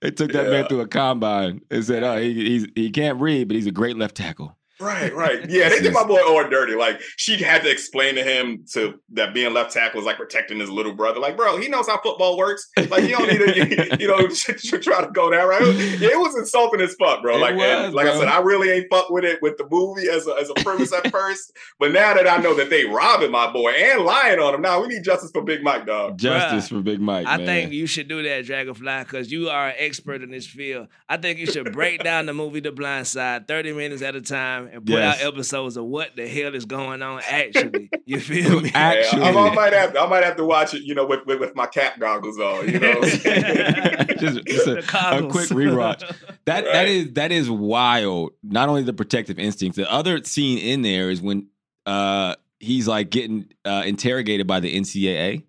They 0.00 0.10
took 0.10 0.32
that 0.32 0.44
man 0.50 0.62
Yeah. 0.62 0.68
through 0.68 0.80
a 0.80 0.88
combine 0.88 1.60
and 1.70 1.84
said, 1.84 2.02
"Oh, 2.02 2.18
he 2.18 2.32
he's, 2.34 2.66
he 2.74 2.90
can't 2.90 3.20
read, 3.20 3.48
but 3.48 3.54
he's 3.56 3.66
a 3.66 3.70
great 3.72 3.96
left 3.96 4.16
tackle." 4.16 4.56
Right, 4.80 5.14
right. 5.14 5.48
Yeah, 5.48 5.68
they 5.68 5.80
did 5.80 5.92
my 5.92 6.04
boy 6.04 6.18
Oher 6.18 6.50
dirty. 6.50 6.74
Like, 6.74 7.00
she 7.16 7.36
had 7.42 7.62
to 7.62 7.70
explain 7.70 8.16
to 8.16 8.24
him 8.24 8.64
to 8.72 9.00
that 9.12 9.32
being 9.32 9.52
left 9.54 9.72
tackle 9.72 10.00
is 10.00 10.06
like 10.06 10.16
protecting 10.16 10.58
his 10.58 10.68
little 10.68 10.92
brother. 10.92 11.20
Like, 11.20 11.36
bro, 11.36 11.58
he 11.58 11.68
knows 11.68 11.86
how 11.86 12.00
football 12.00 12.36
works. 12.36 12.68
Like, 12.76 13.04
you 13.04 13.16
don't 13.16 13.28
need 13.28 13.38
to, 13.38 13.96
you 14.00 14.08
know, 14.08 14.26
try 14.80 15.00
to 15.00 15.10
go 15.12 15.30
there, 15.30 15.46
right? 15.46 15.62
Yeah, 15.62 16.08
it 16.10 16.18
was 16.18 16.36
insulting 16.36 16.80
as 16.80 16.94
fuck, 16.96 17.22
bro. 17.22 17.36
It 17.36 17.40
Like, 17.40 17.54
and 17.54 17.84
was, 17.86 17.94
like 17.94 18.06
I 18.08 18.18
said, 18.18 18.28
I 18.28 18.40
really 18.40 18.70
ain't 18.70 18.86
fuck 18.90 19.10
with 19.10 19.24
it 19.24 19.40
with 19.42 19.56
the 19.58 19.66
movie 19.70 20.08
as 20.08 20.26
a, 20.26 20.34
as 20.40 20.50
a 20.50 20.54
premise 20.54 20.92
at 20.92 21.10
first. 21.10 21.52
But 21.78 21.92
now 21.92 22.14
that 22.14 22.26
I 22.26 22.38
know 22.38 22.54
that 22.54 22.70
they 22.70 22.84
robbing 22.84 23.30
my 23.30 23.52
boy 23.52 23.70
and 23.70 24.04
lying 24.04 24.40
on 24.40 24.54
him, 24.54 24.62
now 24.62 24.80
we 24.80 24.88
need 24.88 25.04
justice 25.04 25.30
for 25.30 25.42
Big 25.42 25.62
Mike, 25.62 25.86
dog. 25.86 26.18
Justice 26.18 26.68
for 26.68 26.80
Big 26.80 27.00
Mike. 27.00 27.26
I 27.28 27.36
man. 27.36 27.46
think 27.46 27.72
you 27.72 27.86
should 27.86 28.08
do 28.08 28.22
that, 28.24 28.44
Dragonfly, 28.44 29.04
because 29.04 29.30
you 29.30 29.50
are 29.50 29.68
an 29.68 29.74
expert 29.78 30.22
in 30.22 30.30
this 30.30 30.46
field. 30.46 30.88
I 31.08 31.16
think 31.16 31.38
you 31.38 31.46
should 31.46 31.72
break 31.72 32.02
down 32.02 32.26
the 32.26 32.34
movie 32.34 32.60
The 32.60 32.72
Blind 32.72 33.06
Side 33.06 33.46
30 33.46 33.72
minutes 33.72 34.02
at 34.02 34.16
a 34.16 34.20
time 34.20 34.63
and 34.72 34.84
put 34.86 34.94
Yes. 34.94 35.20
out 35.22 35.26
episodes 35.28 35.76
of 35.76 35.84
what 35.84 36.14
the 36.16 36.26
hell 36.28 36.54
is 36.54 36.64
going 36.64 37.02
on 37.02 37.20
actually. 37.28 37.90
You 38.06 38.20
feel 38.20 38.60
me? 38.60 38.70
Actually. 38.74 39.22
Yeah, 39.22 39.28
I, 39.30 39.48
I 39.48 39.54
might 39.54 39.72
have 39.72 39.94
to, 39.94 40.00
I 40.00 40.06
might 40.06 40.24
have 40.24 40.36
to 40.36 40.44
watch 40.44 40.74
it, 40.74 40.82
you 40.82 40.94
know, 40.94 41.06
with 41.06 41.24
with, 41.24 41.40
with 41.40 41.54
my 41.56 41.64
cat 41.66 41.98
goggles 41.98 42.38
on. 42.38 42.68
You 42.68 42.78
know, 42.78 42.90
what 42.98 43.04
I'm 43.04 43.18
saying? 43.20 44.06
just, 44.18 44.44
just 44.44 44.66
a, 44.66 44.78
a 44.78 45.26
quick 45.30 45.48
rewatch. 45.48 46.00
That 46.44 46.64
that 46.64 46.66
Right. 46.66 46.88
is 46.88 47.12
that 47.14 47.32
is 47.32 47.48
wild. 47.50 48.32
Not 48.42 48.68
only 48.68 48.82
the 48.82 48.92
protective 48.92 49.38
instincts. 49.38 49.76
The 49.76 49.90
other 49.90 50.22
scene 50.24 50.58
in 50.58 50.82
there 50.82 51.08
is 51.10 51.22
when 51.22 51.46
uh 51.86 52.34
he's 52.60 52.86
like 52.86 53.08
getting 53.08 53.46
uh, 53.64 53.84
interrogated 53.86 54.46
by 54.46 54.60
the 54.60 54.74
NCAA. 54.78 55.44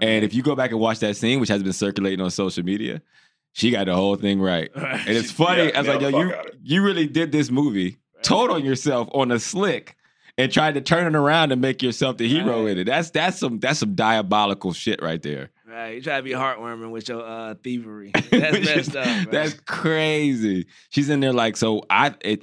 And 0.00 0.24
if 0.24 0.34
you 0.34 0.42
go 0.42 0.54
back 0.54 0.70
and 0.70 0.78
watch 0.78 1.00
that 1.00 1.16
scene, 1.16 1.40
which 1.40 1.48
has 1.48 1.62
been 1.64 1.72
circulating 1.72 2.20
on 2.20 2.30
social 2.30 2.62
media, 2.64 3.02
she 3.54 3.70
got 3.72 3.86
the 3.86 3.94
whole 3.96 4.14
thing 4.16 4.40
right. 4.40 4.70
Right. 4.76 5.00
And 5.06 5.16
it's 5.16 5.32
funny. 5.32 5.64
Yeah, 5.64 5.70
I 5.74 5.78
was 5.80 5.88
like, 5.88 6.00
yo, 6.00 6.08
you 6.10 6.28
fuck 6.30 6.38
out 6.38 6.46
of 6.46 6.52
it. 6.54 6.60
you 6.62 6.82
really 6.82 7.06
did 7.08 7.32
this 7.32 7.50
movie, 7.50 7.96
told 8.22 8.50
on 8.50 8.64
yourself 8.64 9.08
on 9.12 9.30
a 9.30 9.38
slick, 9.38 9.96
and 10.38 10.52
tried 10.52 10.74
to 10.74 10.80
turn 10.80 11.06
it 11.06 11.16
around 11.18 11.52
and 11.52 11.60
make 11.62 11.82
yourself 11.82 12.16
the 12.18 12.28
hero 12.28 12.64
Right. 12.64 12.72
in 12.72 12.78
it. 12.78 12.84
That's 12.84 13.10
that's 13.10 13.38
some 13.38 13.58
that's 13.58 13.78
some 13.80 13.94
diabolical 13.94 14.72
shit 14.72 15.00
right 15.02 15.22
there. 15.22 15.50
Right, 15.68 15.96
you 15.96 16.00
try 16.02 16.16
to 16.18 16.22
be 16.22 16.30
heartwarming 16.30 16.90
with 16.90 17.08
your 17.08 17.22
uh, 17.26 17.54
thievery. 17.62 18.10
That's 18.30 18.64
messed 18.64 18.96
up. 18.96 19.04
Bro. 19.24 19.32
That's 19.32 19.54
crazy. 19.66 20.66
She's 20.90 21.10
in 21.10 21.20
there 21.20 21.32
like 21.32 21.56
so. 21.56 21.82
I 21.90 22.14
it 22.20 22.42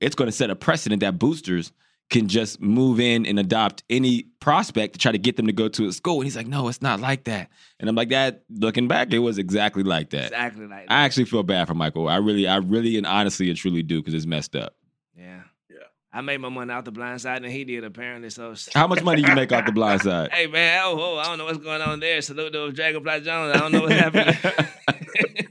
it's 0.00 0.14
going 0.14 0.28
to 0.28 0.32
set 0.32 0.48
a 0.50 0.56
precedent 0.56 1.00
that 1.00 1.18
boosters 1.18 1.72
can 2.08 2.28
just 2.28 2.60
move 2.60 3.00
in 3.00 3.26
and 3.26 3.38
adopt 3.38 3.82
any 3.90 4.24
prospect 4.40 4.92
to 4.94 4.98
try 4.98 5.10
to 5.12 5.18
get 5.18 5.36
them 5.36 5.46
to 5.46 5.52
go 5.52 5.66
to 5.68 5.86
a 5.86 5.92
school. 5.92 6.16
And 6.16 6.24
he's 6.24 6.36
like, 6.36 6.46
no, 6.46 6.68
it's 6.68 6.82
not 6.82 7.00
like 7.00 7.24
that. 7.24 7.48
And 7.80 7.88
I'm 7.88 7.94
like, 7.96 8.10
that. 8.10 8.42
Looking 8.50 8.86
back, 8.86 9.12
it 9.12 9.18
was 9.20 9.38
exactly 9.38 9.82
like 9.82 10.10
that. 10.10 10.26
exactly 10.26 10.66
like 10.66 10.88
that. 10.88 10.92
I 10.94 11.04
actually 11.04 11.24
feel 11.24 11.42
bad 11.42 11.68
for 11.68 11.74
Michael. 11.74 12.08
I 12.08 12.16
really, 12.16 12.46
I 12.46 12.56
really, 12.56 12.96
and 12.98 13.06
honestly 13.06 13.48
and 13.48 13.58
truly 13.58 13.82
do 13.82 14.00
because 14.00 14.14
it's 14.14 14.26
messed 14.26 14.54
up. 14.54 14.74
Yeah. 15.16 15.42
Yeah. 15.70 15.76
I 16.12 16.20
made 16.20 16.38
my 16.38 16.48
money 16.50 16.70
out 16.70 16.84
the 16.84 16.92
blind 16.92 17.20
side, 17.20 17.42
and 17.42 17.50
he 17.50 17.64
did 17.64 17.84
apparently. 17.84 18.30
So, 18.30 18.54
How 18.74 18.86
much 18.86 19.02
money 19.02 19.22
you 19.22 19.34
make 19.34 19.52
out 19.52 19.66
the 19.66 19.72
blind 19.72 20.02
side? 20.02 20.30
hey 20.32 20.46
man, 20.46 20.82
oh, 20.84 20.98
oh, 20.98 21.18
I 21.18 21.24
don't 21.24 21.38
know 21.38 21.46
what's 21.46 21.58
going 21.58 21.80
on 21.80 22.00
there. 22.00 22.20
Salute 22.20 22.52
to 22.52 22.72
Dragonfly 22.72 23.20
Jonez. 23.22 23.54
I 23.54 23.58
don't 23.58 23.72
know 23.72 23.82
what's 23.82 23.94
happening. 23.94 24.36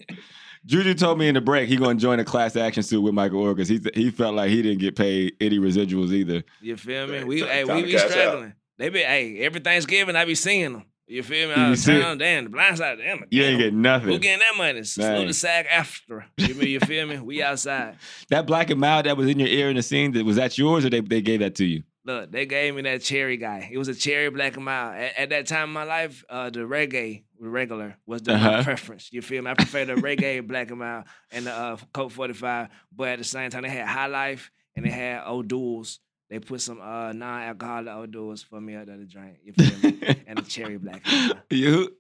Juju 0.66 0.94
told 0.94 1.18
me 1.18 1.28
in 1.28 1.34
the 1.34 1.42
break 1.42 1.68
he 1.68 1.76
going 1.76 1.98
to 1.98 2.02
join 2.02 2.20
a 2.20 2.24
class 2.24 2.56
action 2.56 2.84
suit 2.84 3.02
with 3.02 3.14
Michael 3.14 3.44
Oher 3.44 3.56
because 3.56 3.68
he 3.68 3.82
he 3.94 4.12
felt 4.12 4.36
like 4.36 4.50
he 4.52 4.62
didn't 4.62 4.80
get 4.80 4.96
paid 4.96 5.36
any 5.42 5.58
residuals 5.58 6.12
either. 6.12 6.44
You 6.62 6.78
feel 6.78 7.08
me? 7.08 7.18
Right. 7.18 7.28
We 7.28 7.42
hey, 7.42 7.64
we 7.66 7.84
be 7.84 7.92
cash 7.94 8.04
out. 8.04 8.12
struggling. 8.12 8.54
They 8.78 8.90
be 8.90 9.00
hey, 9.00 9.40
every 9.40 9.60
Thanksgiving 9.60 10.16
I 10.16 10.26
be 10.26 10.36
seeing 10.36 10.74
them. 10.74 10.86
You 11.12 11.24
feel 11.24 11.50
me? 11.50 11.56
Did 11.56 11.60
you 11.60 11.66
Out 11.66 11.72
of 11.74 11.80
see 11.80 12.00
town, 12.02 12.18
damn, 12.18 12.44
the 12.46 12.50
blind 12.50 12.78
side, 12.78 12.98
damn. 12.98 13.26
You 13.30 13.44
ain't 13.44 13.60
getting 13.60 13.82
nothing. 13.82 14.10
Who 14.10 14.20
getting 14.20 14.40
that 14.40 14.58
money? 14.58 14.84
Salute 14.84 15.08
Dang. 15.08 15.28
the 15.28 15.34
SAG-AFTRA. 15.34 16.24
You, 16.38 16.56
mean, 16.56 16.68
you 16.70 16.80
feel 16.80 17.06
me? 17.08 17.20
We 17.20 17.44
outside. 17.44 17.98
That 18.30 18.46
black 18.46 18.70
and 18.70 18.80
mild 18.80 19.06
that 19.06 19.18
was 19.18 19.28
in 19.28 19.38
your 19.40 19.50
ear 19.50 19.70
in 19.70 19.76
the 19.76 19.82
scene, 19.84 20.14
that- 20.14 20.26
was 20.26 20.38
that 20.38 20.58
yours 20.58 20.86
or 20.86 20.90
they, 20.90 21.02
they 21.02 21.22
gave 21.22 21.42
that 21.42 21.56
to 21.56 21.66
you? 21.66 21.84
Look, 22.04 22.32
they 22.32 22.46
gave 22.48 22.74
me 22.76 22.82
that 22.84 23.02
cherry 23.04 23.38
guy. 23.38 23.70
It 23.72 23.78
was 23.78 23.88
a 23.88 23.94
cherry 23.94 24.30
black 24.32 24.56
and 24.56 24.66
mild. 24.66 24.96
At, 24.96 25.18
at 25.20 25.30
that 25.30 25.46
time 25.48 25.66
in 25.70 25.74
my 25.74 25.84
life, 25.84 26.24
uh, 26.30 26.50
the 26.50 26.62
reggae 26.62 27.24
regular 27.40 27.96
was 28.08 28.24
the 28.24 28.34
Uh-huh. 28.34 28.64
preference. 28.64 29.10
You 29.12 29.22
feel 29.22 29.44
me? 29.44 29.52
I 29.52 29.54
prefer 29.54 29.86
the 29.86 29.94
reggae 29.96 30.46
black 30.48 30.70
and 30.72 30.80
mild 30.80 31.04
and 31.32 31.46
the 31.46 31.54
uh, 31.54 31.78
Colt 31.94 32.12
45. 32.14 32.70
But 32.96 33.10
at 33.10 33.18
the 33.20 33.24
same 33.24 33.52
time, 33.52 33.62
they 33.64 33.70
had 33.70 33.88
High 33.88 34.08
Life 34.08 34.50
and 34.76 34.86
they 34.86 34.90
had 34.90 35.28
O'Doul's. 35.28 36.00
They 36.32 36.40
put 36.40 36.62
some 36.62 36.80
uh, 36.80 37.12
non-alcoholic 37.12 37.94
O'Doul's 37.94 38.42
for 38.42 38.62
me 38.62 38.74
out 38.76 38.86
there 38.86 38.96
to 38.96 39.04
drink. 39.04 39.40
You 39.44 39.52
feel 39.52 39.92
me? 39.92 40.00
and 40.28 40.38
the 40.38 40.44
cherry 40.44 40.78
black. 40.78 41.06
You 41.50 41.94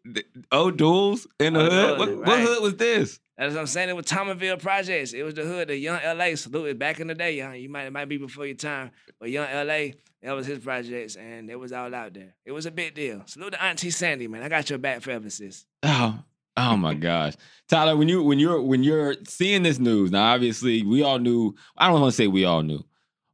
O'Doul's 0.54 1.28
in 1.38 1.52
the 1.54 1.60
hood? 1.60 1.74
O'Doul's, 1.74 2.00
What, 2.00 2.18
what 2.20 2.28
right. 2.28 2.48
hood 2.48 2.64
was 2.64 2.76
this? 2.78 3.20
That's 3.38 3.54
what 3.54 3.60
I'm 3.60 3.68
saying. 3.68 3.90
It 3.90 3.96
was 3.98 4.06
Thomasville 4.06 4.56
Projects. 4.56 5.12
It 5.12 5.24
was 5.24 5.34
the 5.34 5.44
hood, 5.44 5.68
the 5.68 5.76
young 5.76 6.00
LA. 6.02 6.36
Salute 6.36 6.68
it 6.70 6.80
back 6.80 7.02
in 7.02 7.08
the 7.08 7.14
day, 7.14 7.36
young. 7.36 7.56
You 7.56 7.68
might 7.68 7.88
it 7.88 7.92
might 7.92 8.06
be 8.08 8.18
before 8.18 8.46
your 8.46 8.56
time, 8.56 8.92
but 9.20 9.30
young 9.30 9.48
LA, 9.52 9.96
that 10.24 10.32
was 10.32 10.46
his 10.46 10.60
projects, 10.60 11.18
and 11.18 11.50
it 11.50 11.60
was 11.60 11.74
all 11.74 11.94
out 11.94 12.14
there. 12.14 12.34
It 12.46 12.54
was 12.54 12.66
a 12.66 12.72
big 12.72 12.96
deal. 12.96 13.24
Salute 13.26 13.52
to 13.52 13.62
Auntie 13.62 13.90
Sandy, 13.90 14.30
man. 14.30 14.44
I 14.44 14.48
got 14.48 14.70
your 14.70 14.80
back 14.80 15.02
forever, 15.02 15.30
sis. 15.30 15.66
Oh, 15.84 16.20
oh 16.56 16.78
my 16.78 16.94
gosh, 16.94 17.34
Tyler, 17.68 17.98
when 17.98 18.08
you 18.08 18.24
when 18.24 18.40
you're 18.40 18.62
when 18.62 18.82
you're 18.82 19.16
seeing 19.28 19.64
this 19.64 19.78
news 19.78 20.10
now, 20.10 20.32
obviously 20.32 20.84
we 20.84 21.02
all 21.04 21.20
knew. 21.20 21.54
I 21.76 21.90
don't 21.90 22.00
want 22.00 22.14
to 22.14 22.16
say 22.16 22.28
we 22.28 22.46
all 22.46 22.62
knew, 22.64 22.86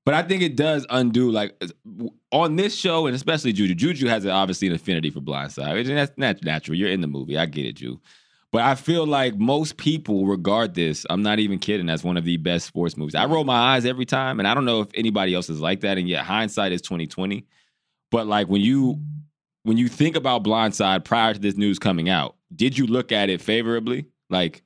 but 0.08 0.14
I 0.14 0.24
think 0.24 0.41
it 0.41 0.55
does 0.55 0.86
undo 0.89 1.30
like 1.32 1.62
on 2.32 2.55
this 2.55 2.74
show 2.74 3.08
and 3.08 3.14
especially 3.14 3.51
Juju. 3.51 3.76
Juju 3.76 4.08
has 4.08 4.26
obviously 4.26 4.70
an 4.70 4.74
affinity 4.74 5.10
for 5.10 5.20
Blindside, 5.20 5.86
that's 5.86 6.14
that's 6.18 6.41
natural. 6.43 6.78
You're 6.78 6.91
in 6.91 7.01
the 7.01 7.08
movie, 7.08 7.38
I 7.38 7.45
get 7.45 7.66
it, 7.66 7.74
Ju. 7.74 7.99
But 8.53 8.62
I 8.62 8.76
feel 8.76 9.05
like 9.05 9.36
most 9.36 9.76
people 9.76 10.26
regard 10.26 10.76
this. 10.76 11.05
I'm 11.10 11.24
not 11.24 11.39
even 11.39 11.60
kidding. 11.60 11.89
As 11.89 12.05
one 12.05 12.16
of 12.16 12.24
the 12.24 12.38
best 12.38 12.68
sports 12.68 12.95
movies. 12.95 13.16
I 13.16 13.26
roll 13.26 13.43
my 13.43 13.76
eyes 13.76 13.86
every 13.86 14.05
time, 14.05 14.39
and 14.39 14.47
I 14.47 14.53
don't 14.53 14.64
know 14.64 14.80
if 14.80 14.88
anybody 14.95 15.34
else 15.34 15.49
is 15.49 15.60
like 15.60 15.82
that. 15.82 15.97
And 15.97 16.08
yet, 16.08 16.24
hindsight 16.24 16.72
is 16.72 16.82
2020. 16.84 17.45
But 18.10 18.28
like 18.28 18.47
when 18.47 18.62
you 18.62 19.01
when 19.64 19.76
you 19.76 19.89
think 19.89 20.16
about 20.16 20.45
Blindside 20.45 21.03
prior 21.03 21.34
to 21.34 21.39
this 21.41 21.58
news 21.58 21.80
coming 21.80 22.08
out, 22.08 22.38
did 22.55 22.78
you 22.78 22.88
look 22.88 23.12
at 23.12 23.30
it 23.30 23.41
favorably? 23.41 24.05
Like, 24.30 24.64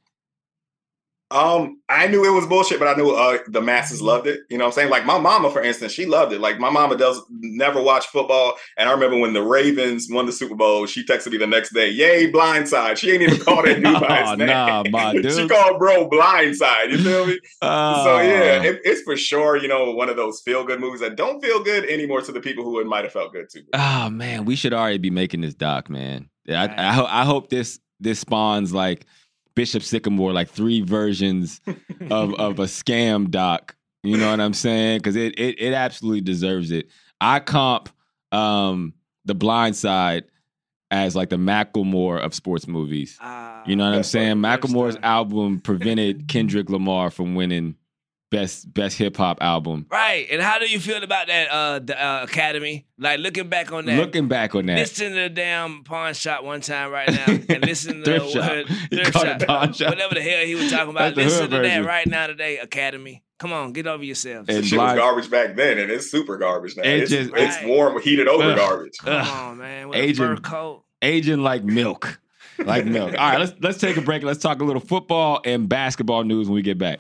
Um, 1.31 1.79
I 1.89 2.07
knew 2.07 2.25
it 2.25 2.35
was 2.35 2.45
bullshit, 2.45 2.77
but 2.79 2.87
I 2.87 2.93
knew 2.95 3.09
uh, 3.11 3.37
the 3.47 3.61
masses 3.61 4.01
loved 4.01 4.27
it. 4.27 4.41
You 4.49 4.57
know 4.57 4.65
what 4.65 4.71
I'm 4.71 4.73
saying? 4.75 4.89
Like 4.89 5.05
my 5.05 5.17
mama, 5.17 5.49
for 5.49 5.61
instance, 5.61 5.91
she 5.93 6.05
loved 6.05 6.33
it. 6.33 6.41
Like 6.41 6.59
my 6.59 6.69
mama 6.69 6.97
does 6.97 7.21
never 7.29 7.81
watch 7.81 8.07
football. 8.07 8.55
And 8.77 8.89
I 8.89 8.91
remember 8.91 9.17
when 9.17 9.33
the 9.33 9.41
Ravens 9.41 10.07
won 10.11 10.25
the 10.25 10.31
Super 10.31 10.55
Bowl, 10.55 10.85
she 10.85 11.05
texted 11.05 11.31
me 11.31 11.37
the 11.37 11.47
next 11.47 11.73
day, 11.73 11.89
Yay, 11.89 12.31
blindside. 12.31 12.97
She 12.97 13.11
ain't 13.11 13.21
even 13.23 13.39
called 13.45 13.65
that 13.65 13.75
dude 13.75 13.83
by 13.83 13.99
Nah, 13.99 14.29
his 14.31 14.37
name. 14.39 14.47
nah, 14.47 14.83
my 14.89 15.13
she 15.21 15.47
called 15.47 15.79
bro 15.79 16.09
blindside. 16.09 16.91
You 16.91 16.97
feel 16.99 17.25
me? 17.25 17.39
uh, 17.61 18.03
so 18.03 18.17
yeah, 18.21 18.63
it, 18.63 18.81
it's 18.83 19.01
for 19.01 19.15
sure, 19.17 19.57
you 19.57 19.67
know, 19.67 19.91
one 19.91 20.09
of 20.09 20.15
those 20.17 20.41
feel 20.41 20.63
good 20.65 20.79
movies 20.79 20.99
that 21.01 21.15
don't 21.15 21.41
feel 21.43 21.63
good 21.63 21.85
anymore 21.85 22.21
to 22.21 22.31
the 22.31 22.41
people 22.41 22.63
who 22.63 22.79
it 22.79 22.87
might 22.87 23.03
have 23.03 23.13
felt 23.13 23.31
good 23.31 23.49
to. 23.49 23.61
oh 23.73 24.09
man, 24.09 24.45
we 24.45 24.55
should 24.55 24.73
already 24.73 24.97
be 24.97 25.09
making 25.09 25.41
this 25.41 25.53
doc, 25.53 25.89
man. 25.89 26.29
I, 26.49 26.67
I, 26.67 27.21
I 27.21 27.25
hope 27.25 27.49
this 27.49 27.79
this 27.99 28.19
spawns 28.19 28.73
like 28.73 29.05
Bishop 29.61 29.83
Sycamore, 29.83 30.33
like 30.33 30.49
three 30.49 30.81
versions 30.81 31.61
of 32.09 32.33
of 32.33 32.57
a 32.57 32.63
scam 32.63 33.29
doc. 33.29 33.75
You 34.01 34.17
know 34.17 34.31
what 34.31 34.39
I'm 34.41 34.55
saying? 34.55 34.97
Because 34.97 35.15
it, 35.15 35.37
it 35.39 35.61
it 35.61 35.73
absolutely 35.73 36.21
deserves 36.21 36.71
it. 36.71 36.89
I 37.19 37.39
comp 37.41 37.89
um 38.31 38.95
the 39.25 39.35
Blind 39.35 39.75
Side 39.75 40.23
as 40.89 41.15
like 41.15 41.29
the 41.29 41.35
Macklemore 41.35 42.19
of 42.19 42.33
sports 42.33 42.67
movies. 42.67 43.19
Uh, 43.21 43.61
You 43.67 43.75
know 43.75 43.87
what 43.87 43.97
I'm 43.97 44.01
saying? 44.03 44.37
Macklemore's 44.37 44.97
album 45.03 45.61
prevented 45.61 46.27
Kendrick 46.33 46.71
Lamar 46.71 47.11
from 47.11 47.35
winning 47.35 47.75
best 48.31 48.73
best 48.73 48.97
hip 48.97 49.15
hop 49.17 49.37
album. 49.41 49.85
right. 49.91 50.25
And 50.31 50.41
how 50.41 50.57
do 50.57 50.65
you 50.67 50.79
feel 50.79 51.03
about 51.03 51.27
that? 51.27 51.49
Uh, 51.49 51.79
the 51.79 52.03
uh, 52.03 52.23
Academy. 52.23 52.87
Like 52.97 53.19
looking 53.19 53.49
back 53.49 53.71
on 53.71 53.85
that. 53.85 53.97
Looking 53.97 54.27
back 54.27 54.55
on 54.55 54.65
that, 54.67 54.77
Listen 54.79 55.09
to 55.09 55.15
the 55.21 55.29
damn 55.29 55.83
pawn 55.83 56.13
shop 56.13 56.43
one 56.43 56.61
time 56.61 56.91
right 56.91 57.09
now, 57.09 57.25
and 57.49 57.63
listen 57.65 57.97
to 57.99 58.03
Thrift 58.05 58.25
the 58.25 58.31
shop. 58.31 58.49
word- 58.49 58.67
He 58.69 58.95
thrift 58.95 59.13
called 59.13 59.27
it 59.27 59.47
pawn 59.47 59.73
shop. 59.73 59.89
whatever 59.89 60.15
the 60.15 60.21
hell 60.21 60.45
he 60.45 60.55
was 60.55 60.71
talking 60.71 60.89
about. 60.91 61.15
That's 61.15 61.15
the 61.15 61.23
Listen 61.23 61.49
to 61.51 61.57
version. 61.57 61.81
that 61.83 61.87
right 61.87 62.07
now 62.07 62.27
today, 62.27 62.57
Academy. 62.59 63.23
Come 63.39 63.53
on, 63.53 63.73
get 63.73 63.87
over 63.87 64.03
yourselves. 64.03 64.49
And 64.49 64.63
Shit 64.65 64.77
was 64.79 64.97
garbage 64.97 65.29
back 65.31 65.55
then, 65.55 65.79
and 65.79 65.89
it's 65.91 66.09
super 66.11 66.37
garbage 66.37 66.77
now. 66.77 66.83
It 66.83 67.01
It's, 67.01 67.11
just- 67.11 67.31
it's 67.35 67.57
Right. 67.57 67.67
warm, 67.67 67.99
heated 68.01 68.27
over 68.27 68.43
Ugh. 68.51 68.55
garbage. 68.57 68.97
Come 68.99 69.13
Ugh. 69.13 69.27
on, 69.27 69.57
man, 69.57 69.89
with 69.89 69.97
Agent. 69.97 70.33
a 70.33 70.35
fur 70.37 70.41
coat. 70.41 70.83
aging 71.01 71.41
like 71.41 71.63
milk, 71.63 72.19
like 72.59 72.85
milk. 72.85 73.11
All 73.17 73.29
right, 73.31 73.39
let's 73.39 73.53
let's 73.61 73.79
take 73.79 73.97
a 73.97 74.01
break. 74.01 74.21
Let's 74.21 74.39
talk 74.39 74.61
a 74.61 74.63
little 74.63 74.79
football 74.81 75.41
and 75.43 75.67
basketball 75.67 76.23
news 76.23 76.47
when 76.47 76.53
we 76.55 76.61
get 76.61 76.77
back. 76.77 76.99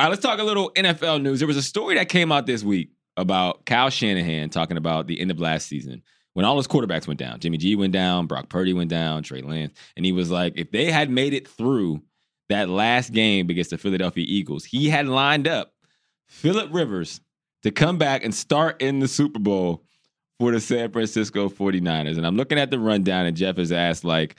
All 0.00 0.06
right, 0.06 0.10
let's 0.12 0.22
talk 0.22 0.38
a 0.38 0.44
little 0.44 0.70
NFL 0.70 1.20
news. 1.20 1.40
There 1.40 1.46
was 1.46 1.58
a 1.58 1.62
story 1.62 1.96
that 1.96 2.08
came 2.08 2.32
out 2.32 2.46
this 2.46 2.62
week 2.62 2.88
about 3.18 3.66
Kyle 3.66 3.90
Shanahan 3.90 4.48
talking 4.48 4.78
about 4.78 5.06
the 5.06 5.20
end 5.20 5.30
of 5.30 5.38
last 5.38 5.66
season 5.66 6.02
when 6.32 6.46
all 6.46 6.56
his 6.56 6.66
quarterbacks 6.66 7.06
went 7.06 7.20
down. 7.20 7.38
Jimmy 7.38 7.58
G 7.58 7.76
went 7.76 7.92
down, 7.92 8.26
Brock 8.26 8.48
Purdy 8.48 8.72
went 8.72 8.88
down, 8.88 9.22
Trey 9.22 9.42
Lance, 9.42 9.74
and 9.98 10.06
he 10.06 10.12
was 10.12 10.30
like, 10.30 10.54
if 10.56 10.70
they 10.70 10.90
had 10.90 11.10
made 11.10 11.34
it 11.34 11.46
through 11.46 12.00
that 12.48 12.70
last 12.70 13.12
game 13.12 13.50
against 13.50 13.68
the 13.68 13.76
Philadelphia 13.76 14.24
Eagles, 14.26 14.64
he 14.64 14.88
had 14.88 15.06
lined 15.06 15.46
up 15.46 15.74
Philip 16.28 16.72
Rivers 16.72 17.20
to 17.64 17.70
come 17.70 17.98
back 17.98 18.24
and 18.24 18.34
start 18.34 18.80
in 18.80 19.00
the 19.00 19.08
Super 19.08 19.38
Bowl 19.38 19.84
for 20.38 20.50
the 20.50 20.60
San 20.60 20.90
Francisco 20.92 21.50
49ers. 21.50 22.16
And 22.16 22.26
I'm 22.26 22.38
looking 22.38 22.58
at 22.58 22.70
the 22.70 22.78
rundown, 22.78 23.26
and 23.26 23.36
Jeff 23.36 23.58
has 23.58 23.70
asked, 23.70 24.06
like, 24.06 24.36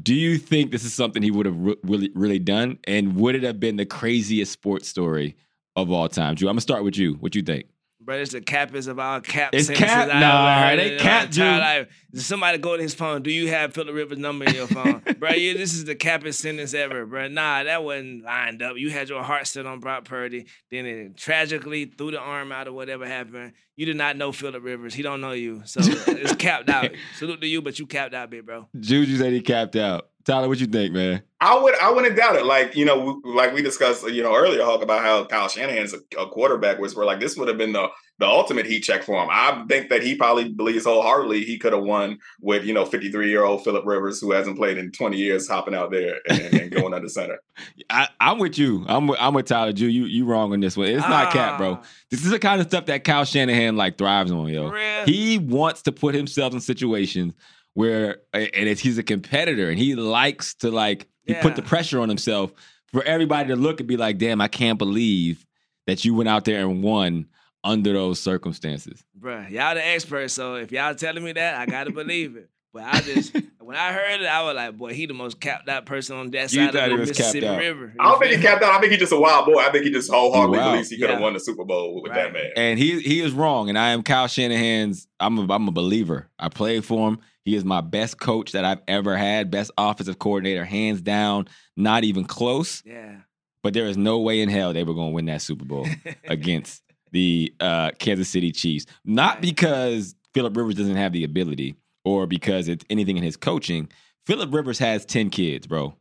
do 0.00 0.14
you 0.14 0.38
think 0.38 0.70
this 0.70 0.84
is 0.84 0.94
something 0.94 1.22
he 1.22 1.30
would 1.30 1.46
have 1.46 1.58
re- 1.58 1.76
really, 1.82 2.10
really 2.14 2.38
done? 2.38 2.78
And 2.84 3.16
would 3.16 3.34
it 3.34 3.42
have 3.42 3.60
been 3.60 3.76
the 3.76 3.86
craziest 3.86 4.52
sports 4.52 4.88
story 4.88 5.36
of 5.76 5.90
all 5.90 6.08
time? 6.08 6.34
Drew, 6.34 6.48
I'm 6.48 6.54
gonna 6.54 6.62
start 6.62 6.84
with 6.84 6.96
you. 6.96 7.14
What 7.14 7.32
do 7.32 7.38
you 7.38 7.44
think? 7.44 7.66
Bro, 8.04 8.16
it's 8.16 8.32
the 8.32 8.40
cappers 8.40 8.86
of 8.88 8.98
all 8.98 9.20
cap. 9.20 9.50
It's 9.52 9.70
cap- 9.70 10.08
nah, 10.08 10.74
they 10.76 10.96
cap 10.98 11.34
you. 11.34 11.44
life. 11.44 11.88
Somebody 12.14 12.58
go 12.58 12.76
to 12.76 12.82
his 12.82 12.94
phone. 12.94 13.22
Do 13.22 13.30
you 13.30 13.48
have 13.48 13.72
Philip 13.74 13.94
Rivers' 13.94 14.18
number 14.18 14.44
in 14.44 14.54
your 14.54 14.66
phone, 14.66 15.02
bro? 15.18 15.30
Yeah, 15.30 15.54
this 15.54 15.72
is 15.74 15.84
the 15.84 15.94
cappest 15.94 16.34
sentence 16.34 16.74
ever, 16.74 17.06
bro. 17.06 17.28
Nah, 17.28 17.64
that 17.64 17.84
wasn't 17.84 18.24
lined 18.24 18.60
up. 18.60 18.76
You 18.76 18.90
had 18.90 19.08
your 19.08 19.22
heart 19.22 19.46
set 19.46 19.66
on 19.66 19.80
Brock 19.80 20.04
Purdy. 20.04 20.46
Then 20.70 20.86
it 20.86 21.16
tragically 21.16 21.86
threw 21.86 22.10
the 22.10 22.18
arm 22.20 22.52
out 22.52 22.68
or 22.68 22.72
whatever 22.72 23.06
happened. 23.06 23.52
You 23.76 23.86
did 23.86 23.96
not 23.96 24.16
know 24.16 24.32
Philip 24.32 24.62
Rivers. 24.62 24.94
He 24.94 25.02
don't 25.02 25.20
know 25.20 25.32
you, 25.32 25.62
so 25.64 25.80
it's 25.82 26.34
capped 26.34 26.68
out. 26.68 26.90
Salute 27.16 27.40
to 27.40 27.46
you, 27.46 27.62
but 27.62 27.78
you 27.78 27.86
capped 27.86 28.14
out, 28.14 28.30
big 28.30 28.44
bro. 28.44 28.68
Juju 28.78 29.16
said 29.16 29.32
he 29.32 29.40
capped 29.40 29.76
out. 29.76 30.08
Tyler, 30.24 30.48
what 30.48 30.60
you 30.60 30.66
think, 30.66 30.92
man? 30.92 31.22
I 31.40 31.60
would 31.60 31.74
I 31.80 31.90
wouldn't 31.90 32.16
doubt 32.16 32.36
it. 32.36 32.46
Like 32.46 32.76
you 32.76 32.84
know, 32.84 33.20
like 33.24 33.52
we 33.52 33.62
discussed, 33.62 34.08
you 34.08 34.22
know, 34.22 34.34
earlier, 34.34 34.62
Hulk 34.62 34.82
about 34.82 35.02
how 35.02 35.24
Kyle 35.24 35.48
Shanahan's 35.48 35.92
a, 35.92 35.98
a 36.20 36.28
quarterback 36.28 36.78
was 36.78 36.94
where 36.94 37.04
like 37.04 37.18
this 37.18 37.36
would 37.36 37.48
have 37.48 37.58
been 37.58 37.72
the 37.72 37.88
the 38.18 38.26
ultimate 38.26 38.66
heat 38.66 38.82
check 38.82 39.02
for 39.02 39.20
him. 39.20 39.28
I 39.28 39.64
think 39.68 39.90
that 39.90 40.04
he 40.04 40.14
probably 40.14 40.50
believes 40.50 40.84
wholeheartedly 40.84 41.42
he 41.44 41.58
could 41.58 41.72
have 41.72 41.82
won 41.82 42.18
with 42.40 42.64
you 42.64 42.72
know 42.72 42.84
53 42.84 43.28
year 43.28 43.44
old 43.44 43.64
Philip 43.64 43.84
Rivers 43.84 44.20
who 44.20 44.30
hasn't 44.30 44.56
played 44.56 44.78
in 44.78 44.92
20 44.92 45.16
years, 45.16 45.48
hopping 45.48 45.74
out 45.74 45.90
there 45.90 46.20
and, 46.28 46.40
and, 46.40 46.54
and 46.54 46.70
going 46.70 46.94
under 46.94 47.08
center. 47.08 47.40
I, 47.90 48.06
I'm 48.20 48.38
with 48.38 48.56
you. 48.56 48.84
I'm 48.86 49.08
with, 49.08 49.18
I'm 49.20 49.34
with 49.34 49.46
Tyler. 49.46 49.72
Ju, 49.72 49.88
you 49.88 50.04
you 50.04 50.24
wrong 50.24 50.52
on 50.52 50.60
this 50.60 50.76
one. 50.76 50.86
It's 50.86 51.08
not 51.08 51.32
cap, 51.32 51.58
bro. 51.58 51.80
Ah, 51.82 51.86
This 52.10 52.24
is 52.24 52.30
the 52.30 52.38
kind 52.38 52.60
of 52.60 52.68
stuff 52.68 52.86
that 52.86 53.02
Kyle 53.02 53.24
Shanahan 53.24 53.74
like 53.74 53.98
thrives 53.98 54.30
on, 54.30 54.46
yo. 54.46 54.68
For 54.68 54.76
real? 54.76 55.04
He 55.06 55.38
wants 55.38 55.82
to 55.82 55.92
put 55.92 56.14
himself 56.14 56.52
in 56.52 56.60
situations 56.60 57.34
where, 57.74 58.18
and 58.32 58.50
it's, 58.52 58.80
he's 58.80 58.98
a 58.98 59.02
competitor, 59.02 59.68
and 59.68 59.78
he 59.78 59.94
likes 59.94 60.54
to 60.56 60.70
like 60.70 61.08
he 61.24 61.34
put 61.34 61.56
the 61.56 61.62
pressure 61.62 62.00
on 62.00 62.08
himself 62.08 62.52
for 62.92 63.02
everybody 63.04 63.48
to 63.48 63.56
look 63.56 63.80
and 63.80 63.88
be 63.88 63.96
like, 63.96 64.18
"Damn, 64.18 64.40
I 64.40 64.48
can't 64.48 64.78
believe 64.78 65.46
that 65.86 66.04
you 66.04 66.14
went 66.14 66.28
out 66.28 66.44
there 66.44 66.60
and 66.60 66.82
won 66.82 67.26
under 67.64 67.92
those 67.92 68.20
circumstances." 68.20 69.04
Bruh, 69.18 69.50
y'all 69.50 69.74
the 69.74 69.86
experts, 69.86 70.34
so 70.34 70.56
if 70.56 70.72
y'all 70.72 70.94
telling 70.94 71.24
me 71.24 71.32
that, 71.32 71.56
I 71.56 71.66
gotta 71.66 71.90
believe 71.92 72.36
it. 72.36 72.50
But 72.72 72.84
I 72.84 73.00
just 73.02 73.34
when 73.60 73.76
I 73.76 73.92
heard 73.92 74.20
it, 74.22 74.26
I 74.26 74.42
was 74.42 74.54
like, 74.54 74.76
boy, 74.78 74.94
he 74.94 75.06
the 75.06 75.14
most 75.14 75.38
capped 75.40 75.68
out 75.68 75.84
person 75.86 76.16
on 76.16 76.30
that 76.30 76.52
You 76.52 76.64
side 76.64 76.72
thought 76.72 76.84
of 76.84 76.90
he 76.90 76.96
the 76.96 77.00
was 77.00 77.08
capped 77.10 77.18
Mississippi 77.34 77.46
out. 77.46 77.58
River. 77.58 77.94
I 78.00 78.10
don't 78.10 78.18
think 78.18 78.36
he 78.36 78.42
capped 78.42 78.62
out. 78.62 78.72
I 78.74 78.80
think 78.80 78.92
he's 78.92 79.00
just 79.00 79.12
a 79.12 79.20
wild 79.20 79.46
boy. 79.46 79.58
I 79.58 79.70
think 79.70 79.84
he 79.84 79.90
just 79.90 80.10
wholeheartedly 80.10 80.58
Wow. 80.58 80.70
believes 80.72 80.88
he 80.90 80.98
could 80.98 81.10
have 81.10 81.18
Yeah. 81.18 81.22
won 81.24 81.34
the 81.34 81.40
Super 81.40 81.64
Bowl 81.64 82.00
with 82.02 82.10
Right. 82.10 82.24
that 82.24 82.32
man. 82.32 82.50
And 82.56 82.78
he 82.78 83.00
he 83.00 83.20
is 83.20 83.32
wrong, 83.32 83.68
and 83.68 83.78
I 83.78 83.90
am 83.90 84.02
Kyle 84.02 84.26
Shanahan's. 84.28 85.06
I'm 85.20 85.38
a, 85.38 85.52
I'm 85.54 85.68
a 85.68 85.72
believer. 85.72 86.28
I 86.38 86.48
played 86.48 86.84
for 86.84 87.08
him. 87.08 87.18
He 87.44 87.56
is 87.56 87.64
my 87.64 87.80
best 87.80 88.18
coach 88.20 88.52
that 88.52 88.64
I've 88.64 88.80
ever 88.88 89.16
had, 89.16 89.50
best 89.50 89.70
offensive 89.76 90.18
coordinator, 90.18 90.64
hands 90.64 91.00
down, 91.02 91.48
not 91.76 92.04
even 92.04 92.24
close. 92.24 92.82
Yeah. 92.86 93.16
But 93.64 93.74
there 93.74 93.86
is 93.86 93.96
no 93.96 94.20
way 94.20 94.40
in 94.40 94.48
hell 94.48 94.72
they 94.72 94.82
were 94.84 94.94
going 94.94 95.10
to 95.10 95.14
win 95.14 95.26
that 95.26 95.42
Super 95.42 95.64
Bowl 95.64 95.86
against 96.24 96.82
the 97.10 97.52
uh, 97.60 97.90
Kansas 97.98 98.28
City 98.28 98.50
Chiefs. 98.52 98.86
Not 99.04 99.34
Right. 99.34 99.42
because 99.42 100.14
Philip 100.34 100.56
Rivers 100.56 100.76
doesn't 100.76 100.96
have 100.96 101.12
the 101.12 101.24
ability, 101.24 101.74
or 102.04 102.26
because 102.26 102.68
it's 102.68 102.84
anything 102.90 103.16
in 103.16 103.22
his 103.22 103.36
coaching. 103.36 103.88
Philip 104.26 104.52
Rivers 104.52 104.78
has 104.78 105.04
ten 105.04 105.30
kids, 105.30 105.66
bro. 105.66 105.94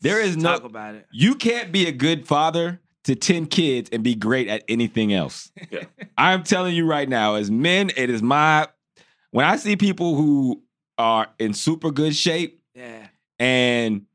There 0.00 0.20
is 0.20 0.36
no 0.36 0.54
talk 0.54 0.64
about 0.64 0.94
it. 0.96 1.06
you 1.12 1.34
can't 1.34 1.70
be 1.70 1.86
a 1.86 1.92
good 1.92 2.26
father 2.26 2.80
to 3.04 3.14
10 3.16 3.46
kids 3.46 3.88
and 3.92 4.02
be 4.04 4.14
great 4.14 4.46
at 4.48 4.62
anything 4.68 5.12
else. 5.12 5.50
Yeah. 5.70 5.84
I'm 6.18 6.42
telling 6.44 6.74
you 6.74 6.86
right 6.86 7.08
now, 7.08 7.34
as 7.34 7.50
men, 7.50 7.90
it 7.96 8.10
is 8.10 8.22
my 8.22 8.68
when 9.30 9.44
I 9.46 9.56
see 9.56 9.76
people 9.76 10.14
who 10.16 10.62
are 10.98 11.28
in 11.38 11.52
super 11.54 11.90
good 11.90 12.14
shape 12.16 12.62
Yeah. 12.74 13.08
and 13.38 14.06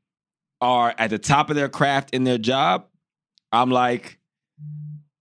are 0.61 0.93
at 0.97 1.09
the 1.09 1.19
top 1.19 1.49
of 1.49 1.55
their 1.55 1.69
craft 1.69 2.13
in 2.13 2.23
their 2.23 2.37
job, 2.37 2.85
I'm 3.51 3.71
like, 3.71 4.16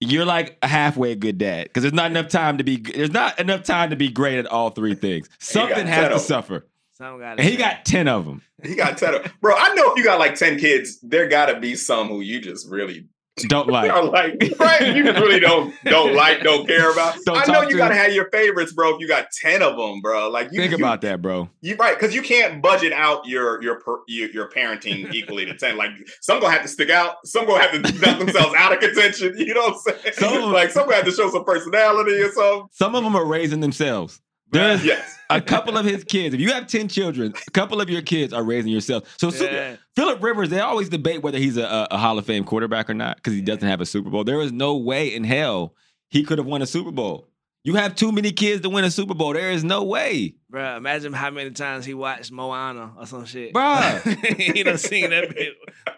you're 0.01 0.25
like 0.25 0.59
a 0.63 0.67
halfway 0.69 1.15
good 1.15 1.39
dad 1.39 1.65
because 1.65 1.83
there's 1.83 1.95
not 1.95 2.11
enough 2.11 2.29
time 2.29 2.59
to 2.59 2.65
be. 2.65 2.77
There's 2.77 3.11
not 3.13 3.39
enough 3.41 3.63
time 3.63 3.91
to 3.91 3.97
be 3.97 4.09
great 4.11 4.39
at 4.39 4.47
all 4.47 4.71
three 4.71 4.95
things. 5.07 5.29
Something 5.39 5.87
has 5.87 6.09
to 6.13 6.19
suffer, 6.19 6.67
Some 6.93 7.19
got 7.19 7.39
and 7.39 7.49
he 7.49 7.57
got 7.57 7.85
ten 7.85 8.09
of 8.09 8.25
them. 8.27 8.43
He 8.63 8.75
got 8.75 8.99
ten. 8.99 9.15
of- 9.15 9.33
Bro, 9.41 9.55
I 9.57 9.75
know 9.75 9.93
if 9.93 9.99
you 9.99 10.05
got 10.05 10.19
like 10.19 10.35
ten 10.35 10.59
kids, 10.59 10.99
there 11.03 11.29
got 11.29 11.47
to 11.47 11.61
be 11.61 11.75
some 11.77 12.09
who 12.09 12.21
you 12.21 12.41
just 12.41 12.69
really 12.71 13.07
Don't 13.49 13.69
like. 13.69 13.93
like, 13.93 14.59
right? 14.59 14.97
You 14.97 15.05
just 15.05 15.21
really 15.21 15.41
don't 15.41 15.75
don't 15.85 16.15
like, 16.15 16.41
don't 16.43 16.67
care 16.67 16.91
about. 16.91 17.19
Don't 17.27 17.37
I 17.37 17.53
know 17.53 17.63
you 17.63 17.73
to 17.73 17.77
gotta 17.77 17.95
have 17.95 18.13
your 18.15 18.31
favorites, 18.31 18.73
bro. 18.73 18.95
If 18.95 19.01
you 19.01 19.07
got 19.07 19.27
ten 19.31 19.61
of 19.63 19.77
them, 19.77 20.01
bro, 20.01 20.31
like 20.31 20.49
you 20.53 20.59
Think 20.61 20.71
you- 20.71 20.79
about 20.79 21.03
that, 21.03 21.21
bro. 21.21 21.51
You 21.61 21.77
right 21.77 21.99
because 21.99 22.15
you 22.15 22.23
can't 22.23 22.63
budget 22.63 22.95
out 22.95 23.27
your 23.27 23.63
your 23.63 23.81
per, 23.81 23.99
your, 24.09 24.31
your 24.31 24.49
parenting 24.51 25.13
equally 25.13 25.45
to 25.45 25.55
ten. 25.55 25.77
Like 25.77 25.91
some 26.23 26.41
gonna 26.41 26.53
have 26.55 26.63
to 26.63 26.69
stick 26.69 26.89
out, 26.89 27.17
some 27.27 27.47
gonna 27.47 27.63
have 27.63 27.73
to 27.73 27.81
knock 27.81 28.19
themselves 28.19 28.55
out 28.57 28.73
of 28.73 28.81
contention. 28.81 29.35
You 29.47 29.53
know 29.55 29.69
what 29.69 29.95
I'm 29.95 30.01
saying? 30.03 30.15
Some- 30.15 30.53
like 30.53 30.71
some 30.71 30.85
gonna 30.85 30.97
have 30.97 31.05
to 31.05 31.13
show 31.13 31.31
some 31.31 31.45
personality 31.45 32.13
or 32.13 32.33
something. 32.33 32.69
Some 32.73 32.95
of 32.95 33.05
them 33.05 33.15
are 33.15 33.25
raising 33.27 33.61
themselves. 33.61 34.21
There's 34.51 34.85
Yes, 34.85 35.19
a 35.31 35.41
couple 35.41 35.77
of 35.77 35.85
his 35.85 36.05
kids. 36.05 36.35
If 36.35 36.41
you 36.41 36.53
have 36.53 36.67
ten 36.67 36.89
children, 36.89 37.33
a 37.47 37.51
couple 37.51 37.81
of 37.81 37.91
your 37.91 38.03
kids 38.03 38.33
are 38.33 38.43
raising 38.43 38.73
yourself. 38.73 39.15
So 39.19 39.31
Yeah. 39.31 39.77
Philip 39.95 40.23
Rivers, 40.23 40.49
they 40.51 40.61
always 40.61 40.89
debate 40.89 41.23
whether 41.23 41.39
he's 41.39 41.57
a, 41.57 41.89
a, 41.91 41.97
Hall 41.97 42.19
of 42.19 42.27
Fame 42.27 42.45
quarterback 42.45 42.91
or 42.91 42.95
not 42.95 43.17
because 43.17 43.33
he 43.33 43.41
doesn't 43.41 43.67
have 43.67 43.81
a 43.81 43.87
Super 43.87 44.11
Bowl. 44.11 44.25
There 44.25 44.41
is 44.41 44.53
no 44.53 44.77
way 44.77 45.15
in 45.15 45.25
hell 45.25 45.75
he 46.09 46.23
could 46.23 46.39
have 46.39 46.47
won 46.47 46.63
a 46.63 46.67
Super 46.67 46.93
Bowl. 46.93 47.29
You 47.65 47.75
have 47.75 47.97
too 47.97 48.13
many 48.13 48.31
kids 48.31 48.63
to 48.63 48.71
win 48.71 48.85
a 48.85 48.91
Super 48.93 49.15
Bowl. 49.15 49.33
There 49.33 49.51
is 49.51 49.65
no 49.65 49.83
way. 49.83 50.37
Bro, 50.51 50.77
imagine 50.77 51.13
how 51.13 51.33
many 51.33 51.51
times 51.51 51.85
he 51.85 51.95
watched 51.95 52.31
Moana 52.31 52.93
or 52.97 53.07
some 53.07 53.25
shit. 53.25 53.53
Bro, 53.53 54.03
he 54.37 54.63
done 54.63 54.79
seen 54.79 55.11
that 55.11 55.35
bit 55.35 55.55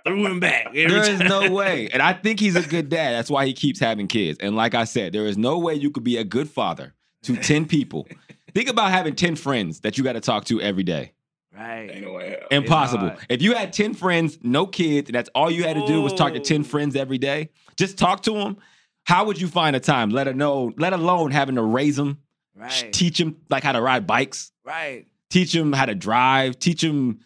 through 0.06 0.24
and 0.24 0.40
back. 0.40 0.68
There 0.72 0.96
is 0.96 1.18
time. 1.18 1.28
no 1.28 1.50
way. 1.50 1.90
And 1.92 2.00
I 2.00 2.14
think 2.14 2.40
he's 2.40 2.56
a 2.56 2.62
good 2.62 2.88
dad. 2.88 3.12
That's 3.12 3.28
why 3.28 3.44
he 3.44 3.52
keeps 3.52 3.78
having 3.80 4.08
kids. 4.08 4.38
And 4.40 4.56
like 4.56 4.74
I 4.74 4.84
said, 4.84 5.12
there 5.12 5.26
is 5.26 5.36
no 5.36 5.58
way 5.58 5.74
you 5.74 5.90
could 5.90 6.04
be 6.04 6.16
a 6.16 6.24
good 6.24 6.48
father 6.48 6.94
to 7.24 7.36
10 7.36 7.66
people. 7.66 8.08
Think 8.54 8.68
about 8.68 8.90
having 8.90 9.14
10 9.14 9.36
friends 9.36 9.80
that 9.80 9.98
you 9.98 10.04
got 10.04 10.14
to 10.14 10.20
talk 10.20 10.44
to 10.46 10.60
every 10.60 10.82
day. 10.82 11.12
Right. 11.54 11.90
ain't 11.90 12.04
no 12.04 12.12
way. 12.12 12.40
Impossible. 12.50 13.12
If 13.28 13.42
you 13.42 13.54
had 13.54 13.72
10 13.72 13.94
friends, 13.94 14.38
no 14.42 14.66
kids, 14.66 15.08
and 15.08 15.14
that's 15.14 15.28
all 15.34 15.50
you 15.50 15.64
had 15.64 15.74
to 15.76 15.86
do 15.86 16.00
was 16.00 16.12
talk 16.14 16.32
to 16.34 16.40
10 16.40 16.62
friends 16.62 16.94
every 16.94 17.18
day, 17.18 17.50
just 17.76 17.98
talk 17.98 18.22
to 18.22 18.32
them. 18.32 18.58
How 19.04 19.24
would 19.24 19.40
you 19.40 19.48
find 19.48 19.74
a 19.74 19.80
time? 19.80 20.10
Let 20.10 20.26
her 20.28 20.34
know, 20.34 20.72
let 20.76 20.92
alone 20.92 21.30
having 21.32 21.56
to 21.56 21.62
raise 21.62 21.96
them, 21.96 22.18
Right. 22.54 22.92
teach 22.92 23.18
them 23.18 23.36
like 23.50 23.64
how 23.64 23.72
to 23.72 23.80
ride 23.80 24.06
bikes, 24.06 24.52
Right. 24.64 25.06
teach 25.30 25.52
them 25.52 25.72
how 25.72 25.86
to 25.86 25.94
drive, 25.94 26.58
teach 26.58 26.82
them, 26.82 27.20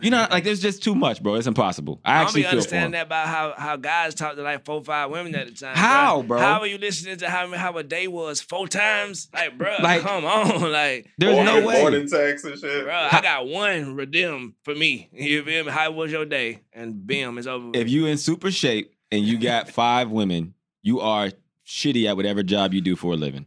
you 0.00 0.10
know, 0.10 0.26
like 0.30 0.42
there's 0.44 0.60
just 0.60 0.82
too 0.82 0.94
much, 0.94 1.22
bro. 1.22 1.36
It's 1.36 1.46
impossible. 1.46 2.00
I 2.04 2.12
I 2.12 2.14
don't 2.18 2.22
actually 2.26 2.40
be 2.40 2.42
feel 2.42 2.50
for 2.50 2.56
understanding 2.56 2.90
that 2.92 3.06
about 3.06 3.28
how, 3.28 3.54
how 3.56 3.76
guys 3.76 4.14
talk 4.14 4.34
to 4.34 4.42
like 4.42 4.64
four, 4.64 4.82
five 4.82 5.10
women 5.10 5.34
at 5.36 5.46
a 5.46 5.54
time. 5.54 5.76
How, 5.76 6.22
bro? 6.22 6.38
How 6.40 6.60
are 6.60 6.66
you 6.66 6.78
listening 6.78 7.16
to 7.18 7.30
how 7.30 7.48
how 7.54 7.76
a 7.78 7.82
day 7.84 8.08
was 8.08 8.40
four 8.40 8.66
times? 8.66 9.28
Like, 9.32 9.56
bro, 9.56 9.76
Like- 9.82 10.02
come 10.02 10.24
on, 10.24 10.72
like, 10.72 11.08
There's 11.18 11.34
More 11.36 11.44
no 11.44 11.66
way. 11.66 11.80
More 11.80 11.90
than 11.92 12.08
text 12.08 12.44
and 12.44 12.58
shit. 12.58 12.84
bro, 12.84 13.08
I 13.12 13.20
got 13.20 13.46
one 13.46 13.94
redeem 13.94 14.54
for 14.64 14.74
me. 14.74 15.08
You 15.12 15.44
feel 15.44 15.64
me? 15.64 15.70
How 15.70 15.90
was 15.92 16.10
your 16.10 16.24
day? 16.24 16.62
And 16.72 17.06
bam, 17.06 17.38
it's 17.38 17.46
over. 17.46 17.70
If 17.74 17.88
you 17.88 18.06
in 18.06 18.18
super 18.18 18.50
shape 18.50 18.92
and 19.12 19.24
you 19.24 19.38
got 19.38 19.68
five 19.82 20.10
women, 20.10 20.54
you 20.82 21.00
are 21.00 21.30
shitty 21.66 22.06
at 22.08 22.16
whatever 22.16 22.42
job 22.42 22.74
you 22.74 22.80
do 22.80 22.96
for 22.96 23.12
a 23.12 23.16
living. 23.16 23.46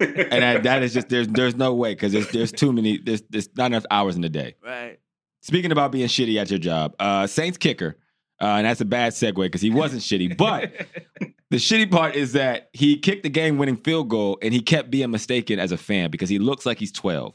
And 0.00 0.42
that, 0.42 0.62
that 0.64 0.82
is 0.82 0.92
just 0.94 1.08
there's 1.08 1.28
there's 1.28 1.54
no 1.54 1.74
way 1.74 1.92
because 1.94 2.12
there's 2.12 2.28
there's 2.30 2.52
too 2.52 2.72
many 2.72 2.98
there's 2.98 3.22
there's 3.30 3.48
not 3.56 3.66
enough 3.66 3.84
hours 3.90 4.14
in 4.16 4.20
the 4.22 4.28
day. 4.28 4.54
right. 4.64 4.98
Speaking 5.46 5.70
about 5.70 5.92
being 5.92 6.08
shitty 6.08 6.40
at 6.40 6.50
your 6.50 6.58
job, 6.58 6.96
uh, 6.98 7.24
Saints 7.28 7.56
kicker, 7.56 7.96
uh, 8.42 8.46
and 8.46 8.66
that's 8.66 8.80
a 8.80 8.84
bad 8.84 9.12
segue 9.12 9.36
because 9.36 9.60
he 9.60 9.70
wasn't 9.70 10.02
shitty. 10.02 10.36
But 10.36 10.72
the 11.50 11.58
shitty 11.58 11.88
part 11.88 12.16
is 12.16 12.32
that 12.32 12.68
he 12.72 12.98
kicked 12.98 13.22
the 13.22 13.28
game-winning 13.28 13.76
field 13.76 14.08
goal 14.08 14.38
and 14.42 14.52
he 14.52 14.60
kept 14.60 14.90
being 14.90 15.08
mistaken 15.12 15.60
as 15.60 15.70
a 15.70 15.76
fan 15.76 16.10
because 16.10 16.28
he 16.28 16.40
looks 16.40 16.66
like 16.66 16.78
he's 16.80 16.90
12, 16.90 17.32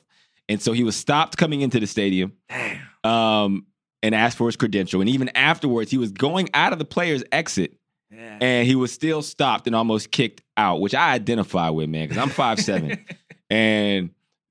and 0.50 0.62
so 0.62 0.74
he 0.74 0.84
was 0.84 0.98
stopped 0.98 1.38
coming 1.38 1.62
into 1.62 1.80
the 1.80 1.88
stadium 1.88 2.34
Damn. 2.50 2.82
um, 3.10 3.66
and 4.04 4.14
asked 4.14 4.38
for 4.38 4.48
his 4.48 4.58
credential. 4.58 5.00
And 5.00 5.10
even 5.10 5.30
afterwards, 5.30 5.90
he 5.90 5.98
was 5.98 6.12
going 6.12 6.50
out 6.54 6.74
of 6.74 6.80
the 6.80 6.86
player's 6.86 7.24
exit 7.32 7.78
Yeah. 8.12 8.40
and 8.42 8.68
he 8.68 8.76
was 8.76 8.92
still 8.92 9.22
stopped 9.22 9.68
and 9.68 9.76
almost 9.76 10.12
kicked 10.12 10.42
out, 10.58 10.82
which 10.82 10.94
I 10.94 11.14
identify 11.14 11.70
with, 11.70 11.88
man, 11.88 12.10
because 12.10 12.22
I'm 12.22 12.30
5'7. 12.30 13.00
and 13.50 14.10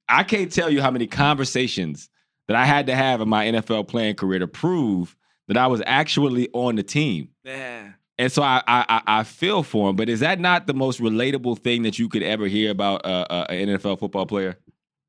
I 0.08 0.22
can't 0.24 0.50
tell 0.50 0.70
you 0.70 0.80
how 0.80 0.90
many 0.90 1.06
conversations 1.06 2.08
that 2.50 2.56
I 2.56 2.64
had 2.64 2.88
to 2.88 2.96
have 2.96 3.20
in 3.20 3.28
my 3.28 3.46
NFL 3.46 3.86
playing 3.86 4.16
career 4.16 4.40
to 4.40 4.48
prove 4.48 5.14
that 5.46 5.56
I 5.56 5.68
was 5.68 5.80
actually 5.86 6.48
on 6.52 6.74
the 6.74 6.82
team. 6.82 7.28
yeah. 7.44 7.92
And 8.18 8.30
so 8.32 8.42
I 8.42 8.60
I, 8.66 9.02
I- 9.06 9.22
feel 9.22 9.62
for 9.62 9.88
him, 9.88 9.94
but 9.96 10.08
is 10.08 10.18
that 10.18 10.40
not 10.40 10.66
the 10.66 10.74
most 10.74 11.00
relatable 11.00 11.60
thing 11.60 11.84
that 11.84 11.96
you 11.96 12.08
could 12.08 12.24
ever 12.24 12.48
hear 12.48 12.72
about 12.72 13.06
uh, 13.06 13.24
uh, 13.30 13.46
an 13.50 13.68
NFL 13.68 14.00
football 14.00 14.26
player? 14.26 14.58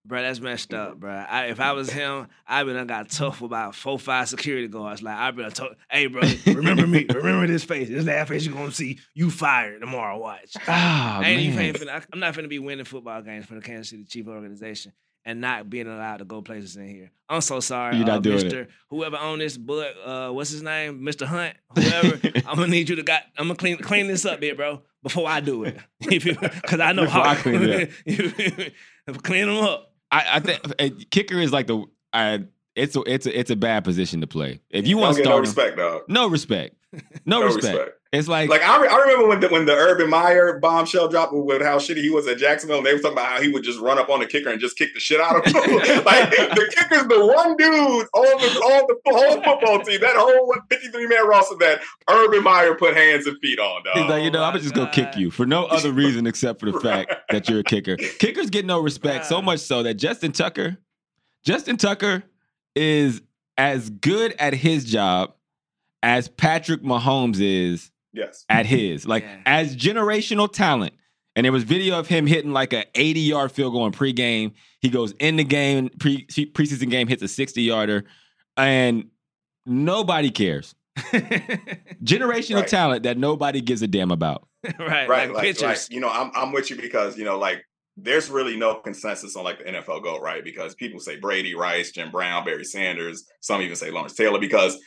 Bro, 0.06 0.22
that's 0.22 0.40
messed 0.40 0.72
up, 0.74 1.00
bro. 1.00 1.12
I, 1.12 1.46
if 1.48 1.60
I 1.60 1.72
was 1.74 1.92
him, 1.92 2.28
I 2.48 2.64
would 2.64 2.76
have 2.76 2.88
got 2.88 3.10
tough 3.10 3.42
about 3.42 3.74
four, 3.76 3.98
five 3.98 4.30
security 4.30 4.68
guards. 4.68 5.02
Like 5.02 5.18
I 5.18 5.32
been 5.32 5.50
told, 5.52 5.76
hey, 5.90 6.06
bro, 6.08 6.22
remember 6.46 6.86
me, 6.86 7.06
remember 7.14 7.48
this 7.48 7.64
face. 7.64 7.90
This 7.90 8.06
that 8.06 8.28
face 8.28 8.46
you're 8.46 8.54
gonna 8.56 8.72
see. 8.72 9.00
You 9.16 9.32
fired 9.32 9.82
tomorrow. 9.82 10.18
Watch. 10.20 10.54
Ah, 10.68 11.20
I 11.22 11.30
ain't 11.30 11.42
even 11.42 11.56
man. 11.58 11.74
finna, 11.74 12.04
I'm 12.14 12.20
not 12.20 12.34
finna 12.36 12.50
be 12.50 12.60
winning 12.60 12.86
football 12.86 13.22
games 13.24 13.46
for 13.46 13.56
the 13.56 13.62
Kansas 13.62 13.90
City 13.90 14.06
Chief 14.06 14.28
organization 14.28 14.94
and 15.26 15.42
not 15.42 15.70
being 15.70 15.88
allowed 15.88 16.18
to 16.18 16.26
go 16.26 16.42
places 16.42 16.76
in 16.78 16.88
here. 16.88 17.12
I'm 17.30 17.42
so 17.42 17.60
sorry, 17.60 17.98
You're 17.98 18.06
not 18.06 18.18
uh, 18.18 18.20
doing 18.22 18.46
it. 18.46 18.52
Mr. 18.52 18.68
Whoever 18.90 19.18
owned 19.18 19.42
this, 19.42 19.58
but 19.58 19.94
uh, 20.06 20.30
what's 20.32 20.50
his 20.50 20.64
name, 20.64 21.02
Mr. 21.02 21.26
Hunt, 21.26 21.56
whoever. 21.76 22.20
I'm 22.48 22.56
gonna 22.56 22.68
need 22.68 22.90
you 22.90 22.96
to 22.98 23.04
got. 23.04 23.24
I'm 23.38 23.46
gonna 23.48 23.56
clean 23.56 23.78
clean 23.78 24.08
this 24.08 24.26
up, 24.26 24.40
bit, 24.42 24.58
bro, 24.58 24.82
before 25.04 25.30
I 25.30 25.40
do 25.40 25.64
it. 25.64 25.78
Because 26.00 26.80
I 26.80 26.92
know 26.92 27.04
Before 27.06 27.24
how 27.24 27.30
I 27.30 27.36
clean 27.36 27.62
it 27.64 27.92
up. 29.08 29.24
clean 29.24 29.48
them 29.48 29.58
up. 29.58 29.94
I, 30.12 30.26
I 30.34 30.40
think 30.40 30.62
uh, 30.80 30.90
kicker 31.10 31.40
is 31.40 31.54
like 31.54 31.68
the 31.68 31.86
I, 32.12 32.44
it's 32.76 32.96
a 32.96 33.02
it's 33.02 33.26
a 33.26 33.40
it's 33.40 33.50
a 33.52 33.56
bad 33.56 33.84
position 33.86 34.22
to 34.22 34.28
play. 34.28 34.62
If 34.70 34.88
you 34.88 34.98
want 34.98 35.16
to 35.16 35.22
get 35.24 35.30
no 35.30 35.32
start 35.32 35.42
respect, 35.42 35.78
dog. 35.78 36.02
no 36.10 36.28
respect, 36.28 36.76
no, 37.26 37.40
No 37.40 37.46
respect. 37.46 37.64
respect. 37.78 37.98
It's 38.14 38.28
like, 38.28 38.50
Like 38.50 38.62
I, 38.62 38.82
re- 38.82 38.90
I 38.90 38.98
remember 38.98 39.28
when 39.28 39.40
the 39.40 39.48
when 39.48 39.66
the 39.66 39.74
Urban 39.74 40.10
Meyer 40.10 40.60
bombshell 40.60 41.08
dropped 41.08 41.32
with 41.34 41.62
how 41.62 41.78
shitty 41.78 42.02
he 42.02 42.10
was 42.10 42.28
at 42.28 42.38
Jacksonville, 42.38 42.80
and 42.80 42.86
they 42.86 42.94
were 42.94 43.00
talking 43.00 43.18
about 43.18 43.28
how 43.28 43.42
he 43.42 43.48
would 43.48 43.64
just 43.64 43.80
run 43.80 43.98
up 43.98 44.10
on 44.10 44.20
the 44.20 44.26
kicker 44.26 44.50
and 44.50 44.60
just 44.60 44.78
kick 44.78 44.94
the 44.94 45.00
shit 45.00 45.22
out 45.22 45.38
of 45.38 45.46
him. 45.46 45.54
like 45.56 46.30
the 46.30 46.74
kicker's 46.76 47.08
the 47.08 47.26
one 47.26 47.56
dude 47.56 47.72
on 47.72 48.42
the 48.42 48.60
on 48.60 48.88
the 48.88 49.12
whole 49.14 49.36
football 49.42 49.80
team, 49.86 50.02
that 50.02 50.16
whole 50.18 50.54
53 50.70 51.08
man 51.08 51.26
roster 51.26 51.56
that 51.60 51.80
Urban 52.10 52.44
Meyer 52.44 52.76
put 52.76 52.98
hands 52.98 53.28
and 53.28 53.40
feet 53.40 53.60
on, 53.60 53.84
dog. 53.84 53.96
He's 53.96 54.10
like, 54.10 54.24
you 54.24 54.32
know, 54.32 54.44
I'm 54.44 54.60
just 54.60 54.76
gonna 54.76 54.92
kick 54.92 55.16
you 55.16 55.32
for 55.32 55.46
no 55.46 55.66
other 55.68 55.92
reason 55.94 56.28
except 56.28 56.60
for 56.60 56.70
the 56.70 56.82
fact 56.82 57.14
that 57.30 57.48
you're 57.48 57.60
a 57.60 57.64
kicker. 57.64 57.96
Kickers 57.96 58.50
get 58.50 58.66
no 58.66 58.82
respect, 58.82 59.26
so 59.26 59.42
much 59.42 59.62
so 59.62 59.84
that 59.84 59.94
Justin 59.94 60.34
Tucker, 60.34 60.78
Justin 61.46 61.78
Tucker 61.78 62.24
is 62.76 63.22
as 63.58 63.90
good 63.90 64.36
at 64.38 64.54
his 64.54 64.84
job 64.84 65.34
as 66.04 66.28
Patrick 66.28 66.84
Mahomes 66.84 67.38
is 67.40 67.90
yes. 68.14 68.46
at 68.50 68.66
his. 68.66 69.08
Like 69.08 69.24
Yeah. 69.24 69.42
as 69.46 69.76
generational 69.76 70.52
talent. 70.52 70.94
And 71.36 71.46
there 71.46 71.52
was 71.54 71.64
video 71.64 71.98
of 71.98 72.08
him 72.08 72.28
hitting 72.28 72.52
like 72.52 72.74
a 72.74 72.86
80 72.94 73.22
yard 73.22 73.52
field 73.52 73.74
goal 73.74 73.86
in 73.86 73.94
pregame. 73.94 74.52
He 74.80 74.90
goes 74.90 75.14
in 75.20 75.38
the 75.38 75.44
game, 75.46 75.90
pre 76.00 76.26
preseason 76.28 76.90
game, 76.90 77.08
hits 77.08 77.22
a 77.24 77.28
60 77.28 77.62
yarder, 77.62 78.04
and 78.58 79.06
nobody 79.66 80.30
cares. 80.30 80.76
Generational 82.04 82.56
Right. 82.62 82.68
talent 82.68 83.04
that 83.04 83.18
nobody 83.18 83.62
gives 83.62 83.82
a 83.82 83.88
damn 83.88 84.12
about. 84.12 84.48
right, 84.80 85.08
right 85.08 85.10
like, 85.10 85.32
like, 85.34 85.44
pictures. 85.44 85.64
like, 85.64 85.90
you 85.90 86.00
know 86.00 86.10
i'm 86.10 86.30
i'm 86.36 86.52
with 86.52 86.70
you 86.70 86.76
because 86.76 87.18
you 87.18 87.24
know 87.26 87.40
like 87.40 87.66
there's 87.98 88.30
really 88.30 88.56
no 88.56 88.76
consensus 88.76 89.36
on 89.36 89.44
like 89.44 89.58
the 89.60 89.66
NFL 89.66 90.02
GOAT, 90.02 90.22
right? 90.22 90.44
Because 90.44 90.74
people 90.76 91.00
say 91.00 91.18
Brady, 91.18 91.56
Rice, 91.56 91.92
Jim 91.92 92.10
Brown, 92.10 92.46
Barry 92.46 92.64
Sanders. 92.64 93.26
Some 93.42 93.62
even 93.62 93.76
say 93.76 93.92
Lawrence 93.92 94.14
Taylor 94.16 94.40
because 94.40 94.80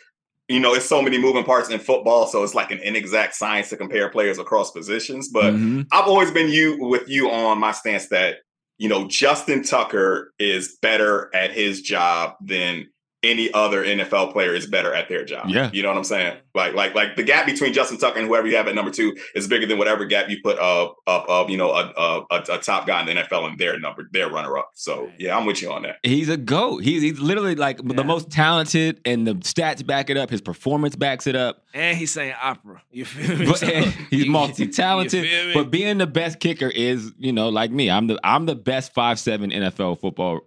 you 0.49 0.61
know 0.61 0.75
it's 0.75 0.87
so 0.87 1.01
many 1.01 1.19
moving 1.19 1.45
parts 1.45 1.71
in 1.71 1.79
football, 1.79 2.27
so 2.27 2.43
it's 2.43 2.55
like 2.55 2.71
an 2.71 2.79
inexact 2.79 3.35
science 3.35 3.71
to 3.71 3.77
compare 3.77 4.11
players 4.11 4.39
across 4.39 4.71
positions. 4.71 5.29
But 5.29 5.55
Mhm. 5.55 5.87
I've 5.93 6.07
always 6.07 6.31
been 6.31 6.51
you 6.51 6.77
with 6.79 7.09
you 7.09 7.31
on 7.31 7.59
my 7.59 7.73
stance 7.73 8.09
that 8.09 8.39
you 8.79 8.89
know 8.89 9.07
Justin 9.09 9.63
Tucker 9.63 10.33
is 10.39 10.77
better 10.83 11.31
at 11.35 11.53
his 11.53 11.81
job 11.81 12.35
than 12.41 12.89
any 13.25 13.53
other 13.53 13.85
NFL 13.85 14.33
player 14.33 14.55
is 14.55 14.67
better 14.67 14.95
at 14.95 15.09
their 15.09 15.25
job. 15.25 15.49
Yeah. 15.49 15.71
You 15.73 15.83
know 15.83 15.89
what 15.89 15.97
I'm 15.99 16.05
saying? 16.05 16.37
Like, 16.55 16.75
like, 16.75 16.95
like 16.95 17.17
the 17.17 17.23
gap 17.25 17.47
between 17.47 17.73
Justin 17.73 17.99
Tucker 17.99 18.19
and 18.21 18.29
whoever 18.29 18.47
you 18.47 18.55
have 18.57 18.69
at 18.69 18.75
number 18.77 18.91
two 18.93 19.17
is 19.35 19.49
bigger 19.49 19.67
than 19.67 19.79
whatever 19.79 20.05
gap 20.05 20.29
you 20.31 20.37
put 20.45 20.59
up, 20.59 20.97
up, 21.07 21.29
up, 21.29 21.51
you 21.51 21.57
know, 21.57 21.71
a, 21.73 21.93
a, 21.97 22.27
a, 22.31 22.43
a 22.53 22.59
top 22.59 22.87
guy 22.87 23.01
in 23.01 23.07
the 23.07 23.23
NFL 23.23 23.49
and 23.49 23.59
their 23.59 23.79
number, 23.81 24.09
their 24.13 24.31
runner 24.31 24.57
up. 24.57 24.71
So 24.75 25.11
yeah, 25.19 25.37
I'm 25.37 25.47
with 25.47 25.63
you 25.63 25.73
on 25.73 25.83
that. 25.83 25.97
He's 26.05 26.29
a 26.29 26.37
goat. 26.37 26.85
He's 26.85 27.03
he's 27.03 27.19
literally 27.19 27.55
like 27.57 27.81
Yeah. 27.83 27.95
the 27.97 28.05
most 28.05 28.31
talented, 28.31 29.01
and 29.05 29.27
the 29.27 29.35
stats 29.37 29.85
back 29.85 30.11
it 30.11 30.17
up. 30.17 30.31
His 30.31 30.41
performance 30.41 30.95
backs 30.95 31.27
it 31.27 31.35
up. 31.35 31.65
And 31.75 31.97
he's 31.99 32.13
saying 32.13 32.35
opera. 32.41 32.83
You 32.93 33.05
feel 33.07 33.37
me? 33.37 33.47
But 33.47 33.59
So, 33.59 33.67
he's 33.67 34.25
you- 34.27 34.31
multi 34.31 34.67
you 34.67 34.73
talented. 34.73 35.25
feel 35.25 35.47
me? 35.49 35.55
But 35.55 35.71
being 35.73 35.99
the 35.99 36.07
best 36.07 36.39
kicker 36.39 36.69
is, 36.69 37.13
you 37.19 37.33
know, 37.33 37.49
like 37.49 37.71
me. 37.73 37.91
I'm 37.91 38.07
the 38.07 38.19
I'm 38.23 38.47
the 38.47 38.55
best 38.55 38.95
five 38.95 39.19
seven 39.19 39.51
NFL 39.51 39.99
football 40.01 40.41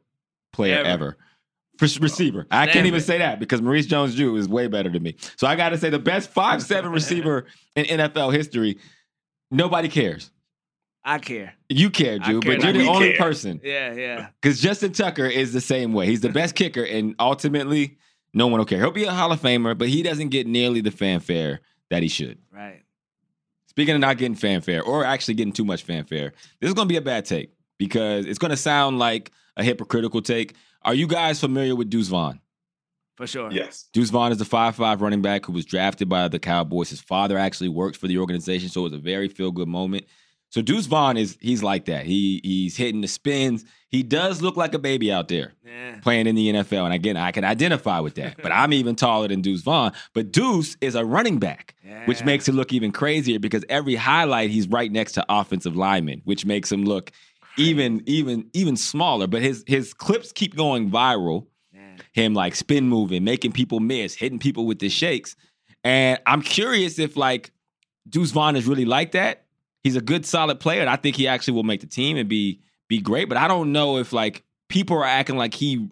player 0.53 0.77
Ever. 0.79 0.87
ever. 0.87 1.17
Receiver, 1.81 2.47
I 2.51 2.67
can't 2.67 2.85
even 2.85 2.99
it. 2.99 3.03
say 3.03 3.17
that 3.19 3.39
because 3.39 3.61
Maurice 3.61 3.85
Jones-Drew 3.85 4.35
is 4.35 4.47
way 4.49 4.67
better 4.67 4.89
than 4.89 5.03
me. 5.03 5.15
So 5.35 5.47
I 5.47 5.55
got 5.55 5.69
to 5.69 5.77
say 5.77 5.89
the 5.89 5.99
best 5.99 6.29
five 6.29 6.61
seven 6.63 6.91
receiver 6.93 7.45
in 7.75 7.85
NFL 7.85 8.33
history. 8.33 8.77
Nobody 9.51 9.87
cares. 9.87 10.31
I 11.03 11.19
care. 11.19 11.53
You 11.69 11.89
care, 11.89 12.19
Drew, 12.19 12.41
care 12.41 12.57
but 12.57 12.63
you're 12.63 12.73
the 12.73 12.87
only 12.89 13.09
care. 13.13 13.17
person. 13.17 13.61
Yeah, 13.63 13.93
yeah. 13.93 14.27
Because 14.41 14.59
Justin 14.59 14.91
Tucker 14.91 15.25
is 15.25 15.53
the 15.53 15.61
same 15.61 15.93
way. 15.93 16.05
He's 16.05 16.19
the 16.19 16.29
best 16.29 16.55
kicker, 16.55 16.83
and 16.83 17.15
ultimately, 17.17 17.97
no 18.33 18.47
one 18.47 18.59
will 18.59 18.65
care. 18.65 18.79
He'll 18.79 18.91
be 18.91 19.05
a 19.05 19.13
Hall 19.13 19.31
of 19.31 19.39
Famer, 19.39 19.77
but 19.77 19.87
he 19.87 20.03
doesn't 20.03 20.29
get 20.29 20.47
nearly 20.47 20.81
the 20.81 20.91
fanfare 20.91 21.61
that 21.89 22.03
he 22.03 22.09
should. 22.09 22.39
Right. 22.51 22.83
Speaking 23.67 23.95
of 23.95 24.01
not 24.01 24.17
getting 24.17 24.35
fanfare 24.35 24.83
or 24.83 25.05
actually 25.05 25.35
getting 25.35 25.53
too 25.53 25.63
much 25.63 25.83
fanfare, 25.83 26.33
this 26.59 26.67
is 26.67 26.73
going 26.73 26.87
to 26.87 26.91
be 26.91 26.97
a 26.97 27.01
bad 27.01 27.25
take 27.25 27.51
because 27.77 28.25
it's 28.25 28.39
going 28.39 28.51
to 28.51 28.57
sound 28.57 28.99
like 28.99 29.31
a 29.55 29.63
hypocritical 29.63 30.21
take. 30.21 30.55
Are 30.87 30.93
you 30.93 31.05
guys 31.05 31.37
familiar 31.41 31.75
with 31.75 31.89
Deuce 31.89 32.07
Vaughn? 32.07 32.39
For 33.17 33.27
sure. 33.27 33.51
Yes. 33.51 33.89
Deuce 33.91 34.09
Vaughn 34.09 34.31
is 34.31 34.37
the 34.37 34.45
5'5 34.45 35.01
running 35.01 35.21
back 35.21 35.45
who 35.45 35.51
was 35.51 35.65
drafted 35.65 36.07
by 36.07 36.29
the 36.29 36.39
Cowboys. 36.39 36.89
His 36.89 37.01
father 37.01 37.37
actually 37.37 37.67
worked 37.67 37.97
for 37.97 38.07
the 38.07 38.17
organization, 38.19 38.69
so 38.69 38.81
it 38.81 38.83
was 38.85 38.93
a 38.93 38.97
very 38.97 39.27
feel 39.27 39.51
good 39.51 39.67
moment. 39.67 40.05
So 40.49 40.61
Deuce 40.61 40.85
Vaughn 40.85 41.17
is 41.17 41.37
he's 41.41 41.61
like 41.61 41.85
that. 41.85 42.05
He 42.05 42.39
he's 42.41 42.77
hitting 42.77 43.01
the 43.01 43.07
spins. 43.09 43.65
He 43.89 44.01
does 44.01 44.41
look 44.41 44.55
like 44.55 44.73
a 44.73 44.79
baby 44.79 45.11
out 45.11 45.27
there 45.27 45.51
Yeah. 45.65 45.99
playing 46.01 46.25
in 46.25 46.35
the 46.35 46.47
NFL. 46.53 46.85
And 46.85 46.93
again, 46.93 47.17
I 47.17 47.33
can 47.33 47.43
identify 47.43 47.99
with 47.99 48.15
that. 48.15 48.41
But 48.41 48.53
I'm 48.53 48.71
even 48.71 48.95
taller 48.95 49.27
than 49.27 49.41
Deuce 49.41 49.61
Vaughn. 49.63 49.91
But 50.13 50.31
Deuce 50.31 50.77
is 50.79 50.95
a 50.95 51.03
running 51.03 51.37
back, 51.39 51.75
which 52.05 52.23
makes 52.23 52.47
it 52.47 52.53
look 52.55 52.71
even 52.71 52.93
crazier 52.93 53.39
because 53.39 53.65
every 53.67 53.95
highlight 53.95 54.49
he's 54.49 54.69
right 54.69 54.89
next 54.89 55.13
to 55.13 55.25
offensive 55.27 55.75
linemen, 55.75 56.21
which 56.23 56.45
makes 56.45 56.71
him 56.71 56.85
look 56.85 57.11
even 57.57 58.03
even 58.05 58.49
even 58.53 58.77
smaller. 58.77 59.27
But 59.27 59.41
his 59.41 59.63
his 59.67 59.93
clips 59.93 60.31
keep 60.31 60.55
going 60.55 60.89
viral. 60.89 61.47
Him 62.13 62.33
like 62.33 62.55
spin 62.55 62.87
moving, 62.89 63.23
making 63.23 63.51
people 63.51 63.79
miss, 63.79 64.15
hitting 64.15 64.39
people 64.39 64.65
with 64.65 64.79
the 64.79 64.89
shakes. 64.89 65.35
And 65.83 66.19
I'm 66.25 66.41
curious 66.41 66.97
if 66.97 67.15
like 67.15 67.51
Deuce 68.09 68.31
Vaughn 68.31 68.55
is 68.55 68.65
really 68.65 68.85
like 68.85 69.11
that. 69.11 69.45
He's 69.83 69.95
a 69.95 70.01
good, 70.01 70.25
solid 70.25 70.59
player, 70.59 70.81
and 70.81 70.89
I 70.89 70.95
think 70.95 71.15
he 71.15 71.27
actually 71.27 71.53
will 71.53 71.63
make 71.63 71.81
the 71.81 71.87
team 71.87 72.17
and 72.17 72.27
be 72.27 72.61
be 72.87 72.99
great. 72.99 73.29
But 73.29 73.37
I 73.37 73.47
don't 73.47 73.71
know 73.71 73.97
if 73.97 74.13
like 74.13 74.43
people 74.67 74.97
are 74.97 75.05
acting 75.05 75.37
like 75.37 75.53
he 75.53 75.89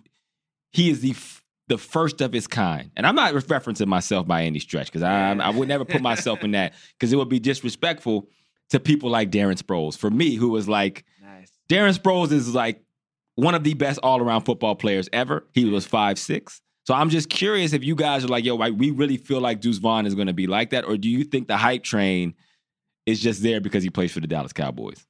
he 0.72 0.90
is 0.90 1.02
the 1.02 1.12
f- 1.12 1.44
the 1.68 1.78
first 1.78 2.22
of 2.22 2.34
his 2.34 2.48
kind. 2.48 2.92
And 2.98 3.06
I'm 3.06 3.16
not 3.16 3.34
referencing 3.34 3.88
myself 3.88 4.28
by 4.28 4.44
any 4.44 4.60
stretch 4.60 4.88
because 4.88 5.04
I 5.04 5.32
I 5.34 5.50
would 5.50 5.68
never 5.68 5.86
put 5.86 6.02
myself 6.02 6.44
in 6.44 6.52
that 6.52 6.74
because 6.98 7.14
it 7.14 7.18
would 7.18 7.30
be 7.30 7.40
disrespectful 7.40 8.28
to 8.70 8.80
people 8.80 9.10
like 9.12 9.30
Darren 9.30 9.62
Sproles. 9.62 9.98
For 9.98 10.10
me, 10.10 10.36
who 10.36 10.50
was 10.50 10.68
like. 10.68 11.06
Darren 11.70 11.98
Sproles 11.98 12.32
is 12.32 12.54
like 12.54 12.82
one 13.36 13.56
of 13.56 13.64
the 13.64 13.74
best 13.74 14.00
all 14.04 14.22
around 14.22 14.42
football 14.42 14.76
players 14.76 15.10
ever. 15.12 15.46
He 15.54 15.66
was 15.66 15.86
five 15.86 16.18
six. 16.20 16.62
So 16.86 16.94
I'm 16.94 17.10
just 17.10 17.30
curious 17.30 17.74
if 17.74 17.84
you 17.84 17.96
guys 17.96 18.24
are 18.24 18.28
like, 18.28 18.46
yo, 18.46 18.56
like, 18.56 18.74
we 18.78 18.92
really 18.92 19.18
feel 19.18 19.42
like 19.42 19.60
Deuce 19.60 19.80
Vaughn 19.80 20.06
is 20.06 20.14
going 20.14 20.28
to 20.28 20.34
be 20.34 20.46
like 20.46 20.70
that, 20.70 20.86
or 20.86 20.98
do 20.98 21.10
you 21.10 21.24
think 21.24 21.48
the 21.48 21.58
hype 21.58 21.84
train 21.84 22.36
is 23.08 23.20
just 23.20 23.42
there 23.42 23.60
because 23.60 23.82
he 23.84 23.90
plays 23.90 24.12
for 24.12 24.20
the 24.20 24.28
Dallas 24.28 24.54
Cowboys? 24.54 25.04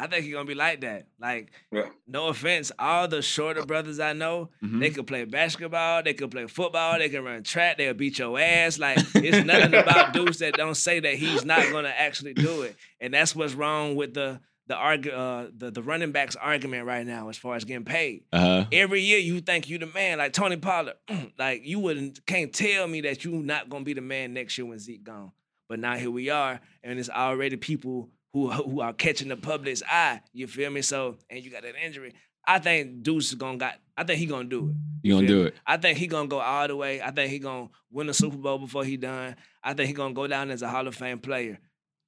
I 0.00 0.06
think 0.06 0.24
he's 0.24 0.32
gonna 0.32 0.44
be 0.46 0.54
like 0.54 0.80
that. 0.82 1.08
Like, 1.20 1.50
Yeah. 1.72 1.88
no 2.06 2.28
offense, 2.28 2.70
all 2.78 3.08
the 3.08 3.20
shorter 3.20 3.66
brothers 3.66 3.98
I 3.98 4.12
know, 4.12 4.50
Mhm. 4.62 4.78
they 4.78 4.90
could 4.90 5.08
play 5.08 5.24
basketball, 5.24 6.04
they 6.04 6.14
could 6.14 6.30
play 6.30 6.46
football, 6.46 6.98
they 6.98 7.08
can 7.08 7.24
run 7.24 7.42
track, 7.42 7.78
they'll 7.78 7.94
beat 7.94 8.16
your 8.20 8.38
ass. 8.38 8.78
Like, 8.78 8.98
it's 9.16 9.44
nothing 9.44 9.74
about 9.74 10.12
Deuce 10.12 10.38
that 10.38 10.54
don't 10.54 10.76
say 10.76 11.00
that 11.00 11.14
he's 11.16 11.44
not 11.44 11.68
gonna 11.72 11.88
actually 11.88 12.32
do 12.34 12.62
it. 12.62 12.76
And 13.00 13.12
that's 13.12 13.34
what's 13.34 13.54
wrong 13.54 13.96
with 13.96 14.14
the 14.14 14.38
the 14.68 14.74
argu- 14.74 15.12
uh, 15.12 15.50
the, 15.56 15.70
the 15.70 15.82
running 15.82 16.12
backs 16.12 16.36
argument 16.36 16.86
right 16.86 17.06
now 17.06 17.28
as 17.30 17.36
far 17.36 17.56
as 17.56 17.64
getting 17.64 17.84
paid. 17.84 18.24
Uh 18.32 18.38
huh. 18.40 18.64
Every 18.70 19.00
year 19.00 19.18
you 19.18 19.40
think 19.40 19.68
you 19.68 19.78
the 19.78 19.86
man, 19.86 20.18
like 20.18 20.32
Tony 20.32 20.56
Pollard. 20.56 20.94
like 21.38 21.62
you 21.64 21.80
wouldn't 21.80 22.24
can't 22.26 22.52
tell 22.52 22.86
me 22.86 23.00
that 23.00 23.24
you 23.24 23.32
not 23.32 23.68
gonna 23.68 23.84
be 23.84 23.94
the 23.94 24.00
man 24.02 24.34
next 24.34 24.56
year 24.56 24.66
when 24.66 24.78
Zeke 24.78 25.02
gone. 25.02 25.32
But 25.68 25.80
now 25.80 25.96
here 25.96 26.10
we 26.10 26.30
are, 26.30 26.60
and 26.82 26.98
it's 26.98 27.10
already 27.10 27.56
people 27.56 28.10
who 28.32 28.50
who 28.50 28.80
are 28.80 28.92
catching 28.92 29.28
the 29.28 29.36
public's 29.36 29.82
eye. 29.90 30.20
You 30.32 30.46
feel 30.46 30.70
me? 30.70 30.82
So 30.82 31.16
and 31.30 31.42
you 31.42 31.50
got 31.50 31.62
that 31.62 31.74
injury. 31.82 32.14
I 32.46 32.58
think 32.58 33.02
Deuce 33.02 33.28
is 33.28 33.34
gonna 33.34 33.58
got. 33.58 33.74
I 33.96 34.04
think 34.04 34.18
he 34.18 34.26
gonna 34.26 34.48
do 34.48 34.68
it. 34.70 34.76
You 35.02 35.14
gonna 35.14 35.26
do 35.26 35.42
me? 35.42 35.48
it? 35.48 35.54
I 35.66 35.76
think 35.78 35.98
he 35.98 36.06
gonna 36.06 36.28
go 36.28 36.40
all 36.40 36.68
the 36.68 36.76
way. 36.76 37.00
I 37.00 37.10
think 37.10 37.30
he 37.30 37.38
gonna 37.38 37.68
win 37.90 38.06
the 38.06 38.14
Super 38.14 38.36
Bowl 38.36 38.58
before 38.58 38.84
he 38.84 38.96
done. 38.96 39.36
I 39.62 39.74
think 39.74 39.88
he 39.88 39.94
gonna 39.94 40.14
go 40.14 40.26
down 40.26 40.50
as 40.50 40.62
a 40.62 40.68
Hall 40.68 40.86
of 40.86 40.94
Fame 40.94 41.18
player. 41.18 41.58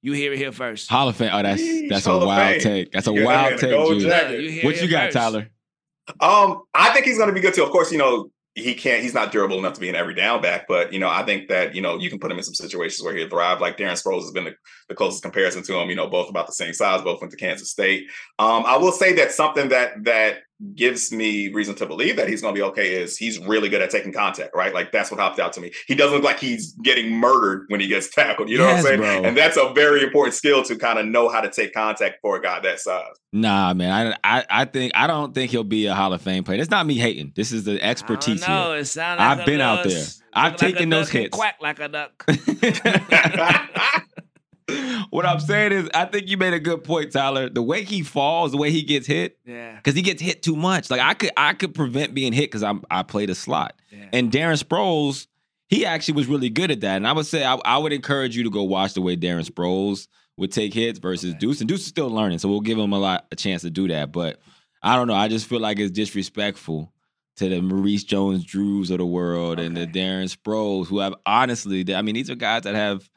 You 0.01 0.13
hear 0.13 0.33
it 0.33 0.37
here 0.39 0.51
first. 0.51 0.89
Hall 0.89 1.07
of 1.09 1.15
Fame. 1.15 1.29
Oh, 1.31 1.43
that's 1.43 1.61
that's 1.89 2.05
a 2.05 2.09
Hall 2.09 2.21
of 2.21 2.27
wild 2.27 2.53
Fame. 2.53 2.61
take. 2.61 2.91
That's 2.91 3.07
a 3.07 3.11
You 3.13 3.23
got 3.23 3.29
that 3.29 3.49
wild 3.49 3.59
take, 3.59 3.69
gold 3.71 3.99
Jude. 3.99 4.09
jacket. 4.09 4.39
Look, 4.41 4.63
What 4.63 4.81
you 4.81 4.89
got, 4.89 5.03
first. 5.05 5.13
Tyler? 5.17 5.47
Um, 6.19 6.63
I 6.73 6.89
think 6.93 7.05
he's 7.05 7.17
going 7.17 7.29
to 7.29 7.33
be 7.35 7.39
good 7.41 7.53
too. 7.53 7.63
Of 7.63 7.69
course, 7.69 7.91
you 7.91 7.97
know 7.99 8.31
he 8.55 8.73
can't. 8.73 9.01
He's 9.01 9.13
not 9.13 9.31
durable 9.31 9.59
enough 9.59 9.73
to 9.73 9.79
be 9.79 9.87
an 9.89 9.95
every 9.95 10.13
down 10.15 10.41
back, 10.41 10.67
but 10.67 10.91
you 10.91 10.99
know 10.99 11.07
I 11.07 11.23
think 11.23 11.47
that 11.49 11.75
you 11.75 11.81
know 11.81 11.97
you 11.99 12.09
can 12.09 12.19
put 12.19 12.31
him 12.31 12.37
in 12.37 12.43
some 12.43 12.55
situations 12.55 13.03
where 13.05 13.15
he'll 13.15 13.29
thrive. 13.29 13.61
Like 13.61 13.77
Darren 13.77 13.91
Sproles 14.01 14.21
has 14.21 14.31
been 14.31 14.45
the, 14.45 14.55
the 14.89 14.95
closest 14.95 15.21
comparison 15.23 15.63
to 15.63 15.79
him. 15.79 15.89
You 15.89 15.95
know, 15.95 16.07
both 16.07 16.29
about 16.29 16.47
the 16.47 16.53
same 16.53 16.73
size, 16.73 17.01
both 17.03 17.21
went 17.21 17.31
to 17.31 17.37
Kansas 17.37 17.69
State. 17.69 18.07
Um, 18.39 18.63
I 18.65 18.77
will 18.77 18.91
say 18.91 19.13
that 19.13 19.31
something 19.31 19.69
that 19.69 20.03
that 20.03 20.39
gives 20.75 21.11
me 21.11 21.51
reason 21.51 21.75
to 21.75 21.85
believe 21.85 22.15
that 22.17 22.27
he's 22.29 22.41
going 22.41 22.53
to 22.53 22.59
be 22.59 22.63
okay 22.63 22.93
is 22.95 23.17
he's 23.17 23.39
really 23.39 23.67
good 23.69 23.81
at 23.81 23.89
taking 23.89 24.13
contact. 24.13 24.55
Right, 24.55 24.73
like 24.73 24.91
that's 24.91 25.09
what 25.11 25.19
hopped 25.19 25.39
out 25.39 25.53
to 25.53 25.61
me. 25.61 25.71
He 25.87 25.95
doesn't 25.95 26.15
look 26.15 26.23
like 26.23 26.39
he's 26.39 26.73
getting 26.83 27.11
murdered 27.15 27.65
when 27.69 27.79
he 27.79 27.87
gets 27.87 28.09
tackled. 28.15 28.49
You 28.49 28.57
know 28.59 28.65
Yes, 28.67 28.83
what 28.83 28.93
I'm 28.93 28.99
saying? 29.01 29.21
bro. 29.21 29.27
And 29.29 29.37
that's 29.37 29.57
a 29.57 29.71
very 29.73 30.03
important 30.03 30.35
skill 30.35 30.63
to 30.63 30.75
kind 30.75 30.99
of 30.99 31.05
know 31.07 31.29
how 31.29 31.41
to 31.41 31.49
take 31.49 31.73
contact 31.73 32.17
for 32.21 32.37
a 32.37 32.41
guy 32.41 32.59
that 32.59 32.79
size. 32.79 33.05
Nah, 33.33 33.73
man. 33.73 34.15
I, 34.23 34.37
I 34.39 34.45
I 34.49 34.65
think 34.65 34.91
I 34.95 35.07
don't 35.07 35.33
think 35.33 35.51
he'll 35.51 35.63
be 35.63 35.85
a 35.87 35.93
Hall 35.95 36.13
of 36.13 36.21
Fame 36.21 36.43
player. 36.43 36.59
It's 36.61 36.69
not 36.71 36.85
me 36.85 36.95
hating. 36.95 37.31
This 37.35 37.51
is 37.51 37.63
the 37.63 37.81
expertise 37.81 38.47
No, 38.47 38.73
here. 38.73 38.83
like 38.97 39.19
I've 39.19 39.39
a 39.39 39.45
been 39.45 39.61
out 39.61 39.83
there. 39.85 40.03
I've 40.33 40.53
look 40.53 40.61
like 40.61 40.73
taken 40.73 40.89
those 40.89 41.09
hits. 41.09 41.35
Quack 41.35 41.55
like 41.61 41.79
a 41.79 41.87
duck. 41.87 42.25
what 45.09 45.25
I'm 45.25 45.39
saying 45.39 45.71
is, 45.71 45.89
I 45.93 46.05
think 46.05 46.27
you 46.29 46.37
made 46.37 46.53
a 46.53 46.59
good 46.59 46.83
point, 46.83 47.11
Tyler. 47.11 47.49
The 47.49 47.61
way 47.61 47.83
he 47.83 48.01
falls, 48.03 48.51
the 48.51 48.57
way 48.57 48.71
he 48.71 48.83
gets 48.83 49.07
hit, 49.07 49.37
Yeah. 49.45 49.75
because 49.75 49.95
he 49.95 50.01
gets 50.01 50.21
hit 50.21 50.41
too 50.43 50.55
much. 50.55 50.89
Like 50.89 51.01
I 51.01 51.13
could, 51.13 51.31
I 51.37 51.53
could 51.53 51.73
prevent 51.73 52.13
being 52.13 52.33
hit 52.33 52.45
because 52.45 52.63
I'm, 52.63 52.83
I 52.89 53.03
played 53.03 53.29
a 53.29 53.35
slot. 53.35 53.75
Yeah. 53.91 54.09
And 54.13 54.31
Darren 54.31 54.61
Sproles, 54.61 55.27
he 55.67 55.85
actually 55.85 56.15
was 56.15 56.27
really 56.27 56.49
good 56.49 56.71
at 56.71 56.81
that. 56.81 56.97
And 56.97 57.07
I 57.07 57.13
would 57.13 57.25
say, 57.25 57.43
I, 57.43 57.55
I 57.65 57.77
would 57.77 57.93
encourage 57.93 58.35
you 58.35 58.43
to 58.43 58.49
go 58.49 58.63
watch 58.63 58.93
the 58.93 59.01
way 59.01 59.15
Darren 59.17 59.45
Sproles 59.49 60.07
would 60.37 60.51
take 60.51 60.73
hits 60.73 60.99
versus 60.99 61.31
Okay. 61.31 61.39
Deuce. 61.39 61.59
And 61.61 61.67
Deuce 61.69 61.81
is 61.81 61.87
still 61.87 62.09
learning, 62.09 62.39
so 62.39 62.49
we'll 62.49 62.61
give 62.61 62.77
him 62.77 62.93
a 62.93 62.99
lot 62.99 63.27
a 63.31 63.35
chance 63.35 63.61
to 63.63 63.69
do 63.69 63.87
that. 63.89 64.11
But 64.11 64.39
I 64.83 64.95
don't 64.95 65.07
know. 65.07 65.13
I 65.13 65.27
just 65.27 65.47
feel 65.47 65.59
like 65.59 65.77
it's 65.79 65.91
disrespectful 65.91 66.91
to 67.37 67.47
the 67.49 67.61
Maurice 67.61 68.03
Jones 68.03 68.43
Drews 68.43 68.91
of 68.91 68.97
the 68.97 69.05
world 69.05 69.59
and 69.59 69.75
the 69.75 69.87
Darren 69.87 70.33
Sproles, 70.35 70.87
who 70.87 70.99
have 70.99 71.15
honestly, 71.25 71.85
I 71.93 72.01
mean, 72.01 72.15
these 72.15 72.29
are 72.29 72.35
guys 72.35 72.63
that 72.63 72.75
have 72.75 73.09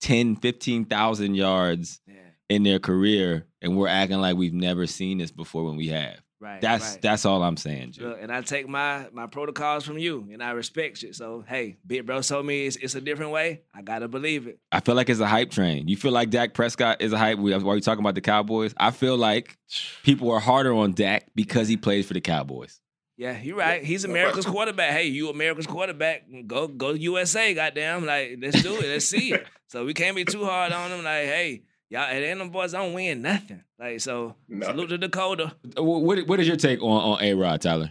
10, 0.00 0.36
15,000 0.36 1.34
yards 1.34 2.00
yeah. 2.06 2.14
in 2.48 2.62
their 2.62 2.78
career, 2.78 3.46
and 3.62 3.76
we're 3.76 3.88
acting 3.88 4.20
like 4.20 4.36
we've 4.36 4.52
never 4.52 4.86
seen 4.86 5.18
this 5.18 5.30
before 5.30 5.64
when 5.64 5.76
we 5.76 5.88
have. 5.88 6.20
Right. 6.38 6.60
That's 6.60 6.92
right. 6.92 7.02
that's 7.02 7.24
all 7.24 7.42
I'm 7.42 7.56
saying, 7.56 7.92
Joe. 7.92 8.08
Look, 8.08 8.18
and 8.20 8.30
I 8.30 8.42
take 8.42 8.68
my 8.68 9.08
my 9.10 9.26
protocols 9.26 9.84
from 9.84 9.96
you, 9.96 10.28
and 10.30 10.42
I 10.42 10.50
respect 10.50 11.02
you. 11.02 11.14
So 11.14 11.42
hey, 11.46 11.78
big 11.86 12.04
bro 12.04 12.20
told 12.20 12.44
me 12.44 12.66
it's, 12.66 12.76
it's 12.76 12.94
a 12.94 13.00
different 13.00 13.32
way. 13.32 13.62
I 13.74 13.80
gotta 13.80 14.06
believe 14.06 14.46
it. 14.46 14.58
I 14.70 14.80
feel 14.80 14.94
like 14.94 15.08
it's 15.08 15.20
a 15.20 15.26
hype 15.26 15.50
train. 15.50 15.88
You 15.88 15.96
feel 15.96 16.12
like 16.12 16.28
Dak 16.28 16.52
Prescott 16.52 17.00
is 17.00 17.14
a 17.14 17.18
hype? 17.18 17.38
We- 17.38 17.56
While 17.56 17.74
we 17.74 17.80
talking 17.80 18.04
about 18.04 18.16
the 18.16 18.20
Cowboys, 18.20 18.74
I 18.76 18.90
feel 18.90 19.16
like 19.16 19.56
people 20.02 20.30
are 20.30 20.40
harder 20.40 20.74
on 20.74 20.92
Dak 20.92 21.26
because 21.34 21.68
he 21.68 21.78
plays 21.78 22.06
for 22.06 22.14
the 22.14 22.20
Cowboys. 22.20 22.80
Yeah, 23.16 23.40
you're 23.40 23.56
right. 23.56 23.82
He's 23.82 24.04
America's 24.04 24.44
quarterback. 24.54 24.90
Hey, 24.92 25.06
you 25.06 25.30
America's 25.30 25.66
quarterback. 25.66 26.24
Go 26.46 26.68
go 26.68 26.90
USA, 26.92 27.54
goddamn. 27.54 28.04
Like, 28.04 28.38
let's 28.40 28.62
do 28.62 28.74
it. 28.76 28.84
Let's 28.88 29.06
see 29.06 29.32
it. 29.32 29.46
So 29.68 29.84
we 29.84 29.94
can't 29.94 30.14
be 30.14 30.24
too 30.24 30.44
hard 30.44 30.70
on 30.72 30.92
him. 30.92 30.98
Like, 31.02 31.24
hey, 31.24 31.62
y'all, 31.90 32.02
and 32.02 32.22
then 32.22 32.38
them 32.38 32.50
boys 32.50 32.70
don't 32.70 32.92
win 32.92 33.20
nothing. 33.22 33.64
Like, 33.80 33.98
so 34.00 34.36
No. 34.48 34.64
salute 34.68 34.90
to 34.90 34.98
Dakota. 34.98 35.56
Uh, 35.76 35.82
What 35.82 36.24
what 36.28 36.38
is 36.38 36.46
your 36.46 36.56
take 36.56 36.80
on 36.80 36.88
on 37.02 37.20
A 37.20 37.34
Rod 37.34 37.60
Tyler? 37.60 37.90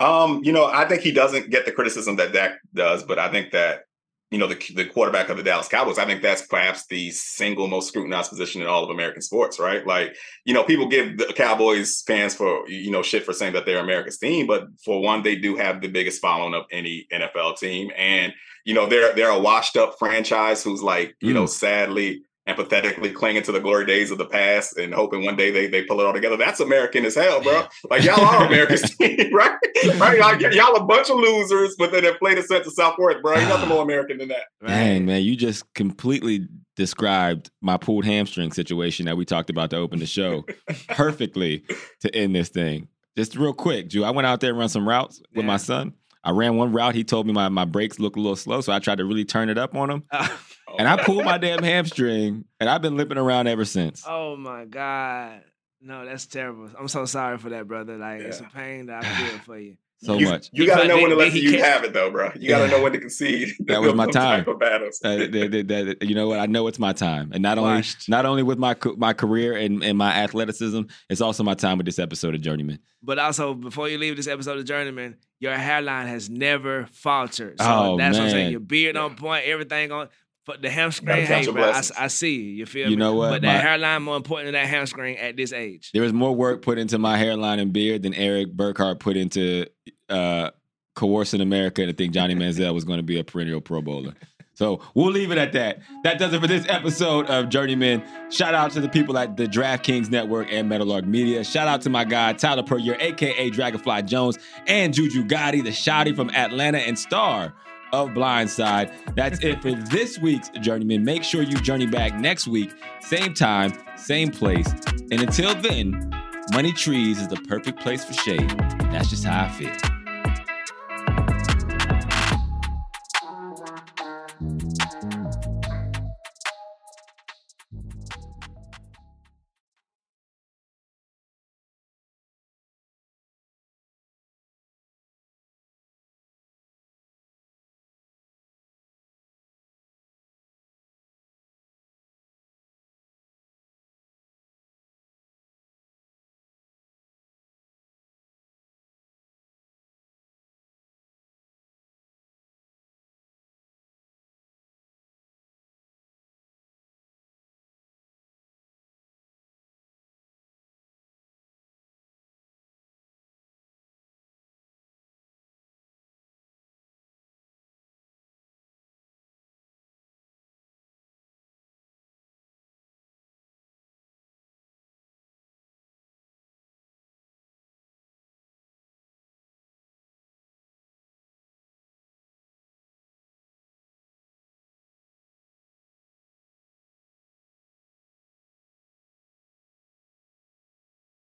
Um, 0.00 0.40
you 0.44 0.50
know, 0.52 0.64
I 0.64 0.86
think 0.88 1.02
he 1.02 1.12
doesn't 1.12 1.50
get 1.50 1.66
the 1.66 1.72
criticism 1.72 2.16
that 2.16 2.32
Dak 2.32 2.52
does, 2.72 3.02
but 3.02 3.18
I 3.18 3.30
think 3.30 3.50
that 3.52 3.84
you 4.30 4.38
know, 4.38 4.46
the 4.46 4.56
the 4.74 4.84
quarterback 4.84 5.30
of 5.30 5.36
the 5.36 5.42
Dallas 5.42 5.68
Cowboys. 5.68 5.98
I 5.98 6.04
think 6.04 6.22
that's 6.22 6.42
perhaps 6.42 6.86
the 6.86 7.10
single 7.10 7.66
most 7.66 7.88
scrutinized 7.88 8.30
position 8.30 8.60
in 8.60 8.66
all 8.66 8.84
of 8.84 8.90
American 8.90 9.22
sports, 9.22 9.58
right? 9.58 9.86
Like, 9.86 10.16
you 10.44 10.52
know, 10.52 10.64
people 10.64 10.86
give 10.86 11.16
the 11.16 11.32
Cowboys 11.34 12.02
fans 12.06 12.34
for 12.34 12.68
you 12.68 12.90
know 12.90 13.02
shit 13.02 13.24
for 13.24 13.32
saying 13.32 13.54
that 13.54 13.64
they're 13.64 13.78
America's 13.78 14.18
team, 14.18 14.46
but 14.46 14.68
for 14.84 15.00
one, 15.00 15.22
they 15.22 15.36
do 15.36 15.56
have 15.56 15.80
the 15.80 15.88
biggest 15.88 16.20
following 16.20 16.54
of 16.54 16.64
any 16.70 17.06
NFL 17.12 17.58
team, 17.58 17.90
and 17.96 18.34
you 18.64 18.74
know, 18.74 18.86
they're 18.86 19.14
they're 19.14 19.30
a 19.30 19.38
washed 19.38 19.78
up 19.78 19.96
franchise 19.98 20.62
who's 20.62 20.82
like, 20.82 21.16
you 21.20 21.32
know, 21.32 21.44
mm. 21.44 21.48
sadly 21.48 22.22
and 22.48 22.56
pathetically 22.56 23.10
clinging 23.10 23.42
to 23.42 23.52
the 23.52 23.60
glory 23.60 23.84
days 23.84 24.10
of 24.10 24.16
the 24.16 24.24
past 24.24 24.78
and 24.78 24.94
hoping 24.94 25.22
one 25.22 25.36
day 25.36 25.50
they, 25.50 25.66
they 25.66 25.82
pull 25.82 26.00
it 26.00 26.06
all 26.06 26.14
together. 26.14 26.38
That's 26.38 26.60
American 26.60 27.04
as 27.04 27.14
hell, 27.14 27.42
bro. 27.42 27.66
Like 27.90 28.02
y'all 28.02 28.24
are 28.24 28.46
America's 28.46 28.82
team, 28.96 29.18
right? 29.34 29.52
Right? 29.96 30.18
Like, 30.18 30.40
y'all 30.54 30.74
a 30.74 30.82
bunch 30.82 31.10
of 31.10 31.16
losers, 31.16 31.76
but 31.78 31.92
then 31.92 32.04
they 32.04 32.14
played 32.14 32.38
a 32.38 32.42
sense 32.42 32.66
of 32.66 32.72
self 32.72 32.96
worth, 32.96 33.22
bro. 33.22 33.36
Ain't 33.36 33.50
nothing 33.50 33.66
ah. 33.66 33.74
more 33.74 33.82
American 33.82 34.16
than 34.16 34.28
that. 34.28 34.44
Dang, 34.66 35.04
man, 35.04 35.22
you 35.22 35.36
just 35.36 35.72
completely 35.74 36.48
described 36.74 37.50
my 37.60 37.76
pulled 37.76 38.06
hamstring 38.06 38.50
situation 38.50 39.04
that 39.04 39.18
we 39.18 39.26
talked 39.26 39.50
about 39.50 39.68
to 39.70 39.76
open 39.76 39.98
the 39.98 40.06
show 40.06 40.46
perfectly 40.88 41.64
to 42.00 42.14
end 42.14 42.34
this 42.34 42.48
thing. 42.48 42.88
Just 43.14 43.36
real 43.36 43.52
quick, 43.52 43.90
Drew. 43.90 44.04
I 44.04 44.10
went 44.10 44.26
out 44.26 44.40
there 44.40 44.50
and 44.50 44.58
run 44.58 44.70
some 44.70 44.88
routes 44.88 45.20
with 45.34 45.44
my 45.44 45.58
son. 45.58 45.92
I 46.24 46.30
ran 46.30 46.56
one 46.56 46.72
route. 46.72 46.94
He 46.94 47.04
told 47.04 47.26
me 47.26 47.34
my, 47.34 47.50
my 47.50 47.66
brakes 47.66 47.98
look 47.98 48.16
a 48.16 48.20
little 48.20 48.36
slow, 48.36 48.62
so 48.62 48.72
I 48.72 48.78
tried 48.78 48.98
to 48.98 49.04
really 49.04 49.24
turn 49.26 49.50
it 49.50 49.58
up 49.58 49.74
on 49.74 49.90
him. 49.90 50.04
Ah. 50.12 50.38
And 50.78 50.88
I 50.88 51.02
pulled 51.02 51.24
my 51.24 51.38
damn 51.38 51.62
hamstring, 51.62 52.44
and 52.60 52.68
I've 52.68 52.82
been 52.82 52.96
limping 52.96 53.18
around 53.18 53.46
ever 53.46 53.64
since. 53.64 54.04
Oh 54.06 54.36
my 54.36 54.64
God. 54.64 55.42
No, 55.80 56.04
that's 56.04 56.26
terrible. 56.26 56.68
I'm 56.78 56.88
so 56.88 57.04
sorry 57.04 57.38
for 57.38 57.50
that, 57.50 57.68
brother. 57.68 57.96
Like 57.96 58.20
it's 58.20 58.40
a 58.40 58.44
pain 58.44 58.86
that 58.86 59.04
I 59.04 59.08
feel 59.28 59.38
for 59.40 59.58
you. 59.58 59.76
So 60.00 60.16
you, 60.16 60.28
much. 60.28 60.48
You 60.52 60.64
gotta 60.66 60.82
But 60.82 60.86
know 60.88 60.96
when 60.98 61.10
to 61.10 61.16
let 61.16 61.34
you 61.34 61.50
he 61.50 61.56
catch- 61.56 61.66
have 61.66 61.82
it 61.84 61.92
though, 61.92 62.08
bro. 62.10 62.30
You 62.36 62.48
gotta 62.48 62.68
know 62.68 62.80
when 62.82 62.92
to 62.92 63.00
concede. 63.00 63.48
That 63.66 63.80
was 63.82 63.94
my 63.94 64.06
time. 64.06 64.40
type 64.44 64.46
of 64.48 64.58
battles. 64.60 65.00
Uh, 65.04 65.16
that- 65.16 65.32
that- 65.32 65.68
that- 65.68 66.02
you 66.08 66.14
know 66.14 66.28
what? 66.28 66.38
I 66.38 66.46
know 66.46 66.68
it's 66.68 66.78
my 66.78 66.92
time, 66.92 67.30
and 67.32 67.42
not 67.42 67.58
only 67.58 67.70
Washed. 67.74 68.08
not 68.08 68.24
only 68.24 68.44
with 68.44 68.58
my 68.58 68.76
my 68.96 69.12
career 69.12 69.56
and, 69.56 69.82
and 69.82 69.98
my 69.98 70.12
athleticism, 70.12 70.82
it's 71.10 71.20
also 71.20 71.42
my 71.42 71.54
time 71.54 71.78
with 71.78 71.86
this 71.86 71.98
episode 71.98 72.34
of 72.36 72.40
Journeymen. 72.40 72.78
But 73.02 73.18
also, 73.18 73.54
before 73.54 73.88
you 73.88 73.98
leave 73.98 74.16
this 74.16 74.28
episode 74.28 74.58
of 74.58 74.64
Journeymen, 74.66 75.16
your 75.40 75.54
hairline 75.54 76.06
has 76.06 76.30
never 76.30 76.86
faltered. 76.92 77.60
So 77.60 77.66
Oh, 77.68 77.96
that's 77.98 78.16
what 78.18 78.24
I'm 78.26 78.30
saying. 78.30 78.44
man. 78.46 78.50
Your 78.52 78.60
beard 78.60 78.96
on 78.96 79.16
point, 79.16 79.46
everything 79.46 79.90
on. 79.90 80.08
But 80.48 80.62
the 80.62 80.70
hamstring, 80.70 81.08
Gotta 81.08 81.26
count 81.26 81.38
hey, 81.40 81.44
your 81.44 81.52
bro, 81.52 81.64
I. 81.70 81.82
I 81.98 82.06
see 82.06 82.34
you. 82.36 82.42
You 82.54 82.64
feel 82.66 82.84
You 82.88 82.96
me? 82.96 83.00
know 83.04 83.12
what? 83.12 83.28
But 83.32 83.42
My- 83.42 83.52
that 83.52 83.62
hairline 83.62 84.02
more 84.02 84.16
important 84.16 84.46
than 84.46 84.54
that 84.54 84.66
hamstring 84.66 85.18
at 85.18 85.36
this 85.36 85.52
age. 85.52 85.90
There 85.92 86.02
was 86.02 86.14
more 86.14 86.34
work 86.34 86.62
put 86.62 86.78
into 86.78 86.98
my 86.98 87.18
hairline 87.18 87.58
and 87.58 87.70
beard 87.70 88.02
than 88.02 88.14
Erik 88.14 88.52
Burkhardt 88.54 88.98
put 88.98 89.18
into 89.18 89.66
uh, 90.08 90.48
coercing 90.96 91.42
America 91.42 91.84
to 91.84 91.92
think 91.92 92.14
Johnny 92.14 92.34
Manziel 92.34 92.72
was 92.72 92.84
going 92.84 92.96
to 92.98 93.02
be 93.02 93.18
a 93.18 93.24
perennial 93.24 93.60
Pro 93.60 93.82
Bowler. 93.82 94.14
So 94.54 94.80
we'll 94.94 95.12
leave 95.12 95.30
it 95.30 95.38
at 95.38 95.52
that. 95.52 95.82
That 96.02 96.18
does 96.18 96.32
it 96.32 96.40
for 96.40 96.48
this 96.48 96.66
episode 96.68 97.26
of 97.26 97.48
Journeymen. 97.50 98.02
Shout 98.30 98.54
out 98.54 98.72
to 98.72 98.80
the 98.80 98.88
people 98.88 99.16
at 99.16 99.36
the 99.36 99.46
DraftKings 99.46 100.10
Network 100.10 100.50
and 100.50 100.68
Meadowlark 100.68 101.04
Media. 101.04 101.44
Shout 101.44 101.68
out 101.68 101.82
to 101.82 101.90
my 101.90 102.04
guy 102.04 102.32
Tyler 102.32 102.64
Puryear, 102.64 102.96
aka 102.98 103.50
Dragonfly 103.50 104.02
Jonez, 104.04 104.36
and 104.66 104.92
Juju 104.94 105.26
Gotti, 105.26 105.62
the 105.62 105.70
shouty 105.70 106.16
from 106.16 106.30
Atlanta 106.30 106.78
and 106.78 106.98
star 106.98 107.52
of 107.92 108.10
Blindside. 108.10 108.92
That's 109.14 109.42
it 109.42 109.62
for 109.62 109.72
this 109.72 110.18
week's 110.18 110.48
Journeymen. 110.60 111.04
Make 111.04 111.24
sure 111.24 111.42
you 111.42 111.56
journey 111.58 111.86
back 111.86 112.14
next 112.14 112.46
week, 112.46 112.72
same 113.00 113.34
time, 113.34 113.72
same 113.96 114.30
place. 114.30 114.68
And 115.10 115.20
until 115.20 115.54
then, 115.54 116.10
Money 116.52 116.72
Trees 116.72 117.20
is 117.20 117.28
the 117.28 117.36
perfect 117.36 117.80
place 117.80 118.04
for 118.04 118.12
shade. 118.12 118.50
That's 118.90 119.10
just 119.10 119.24
how 119.24 119.44
I 119.44 119.48
feel. 119.50 119.87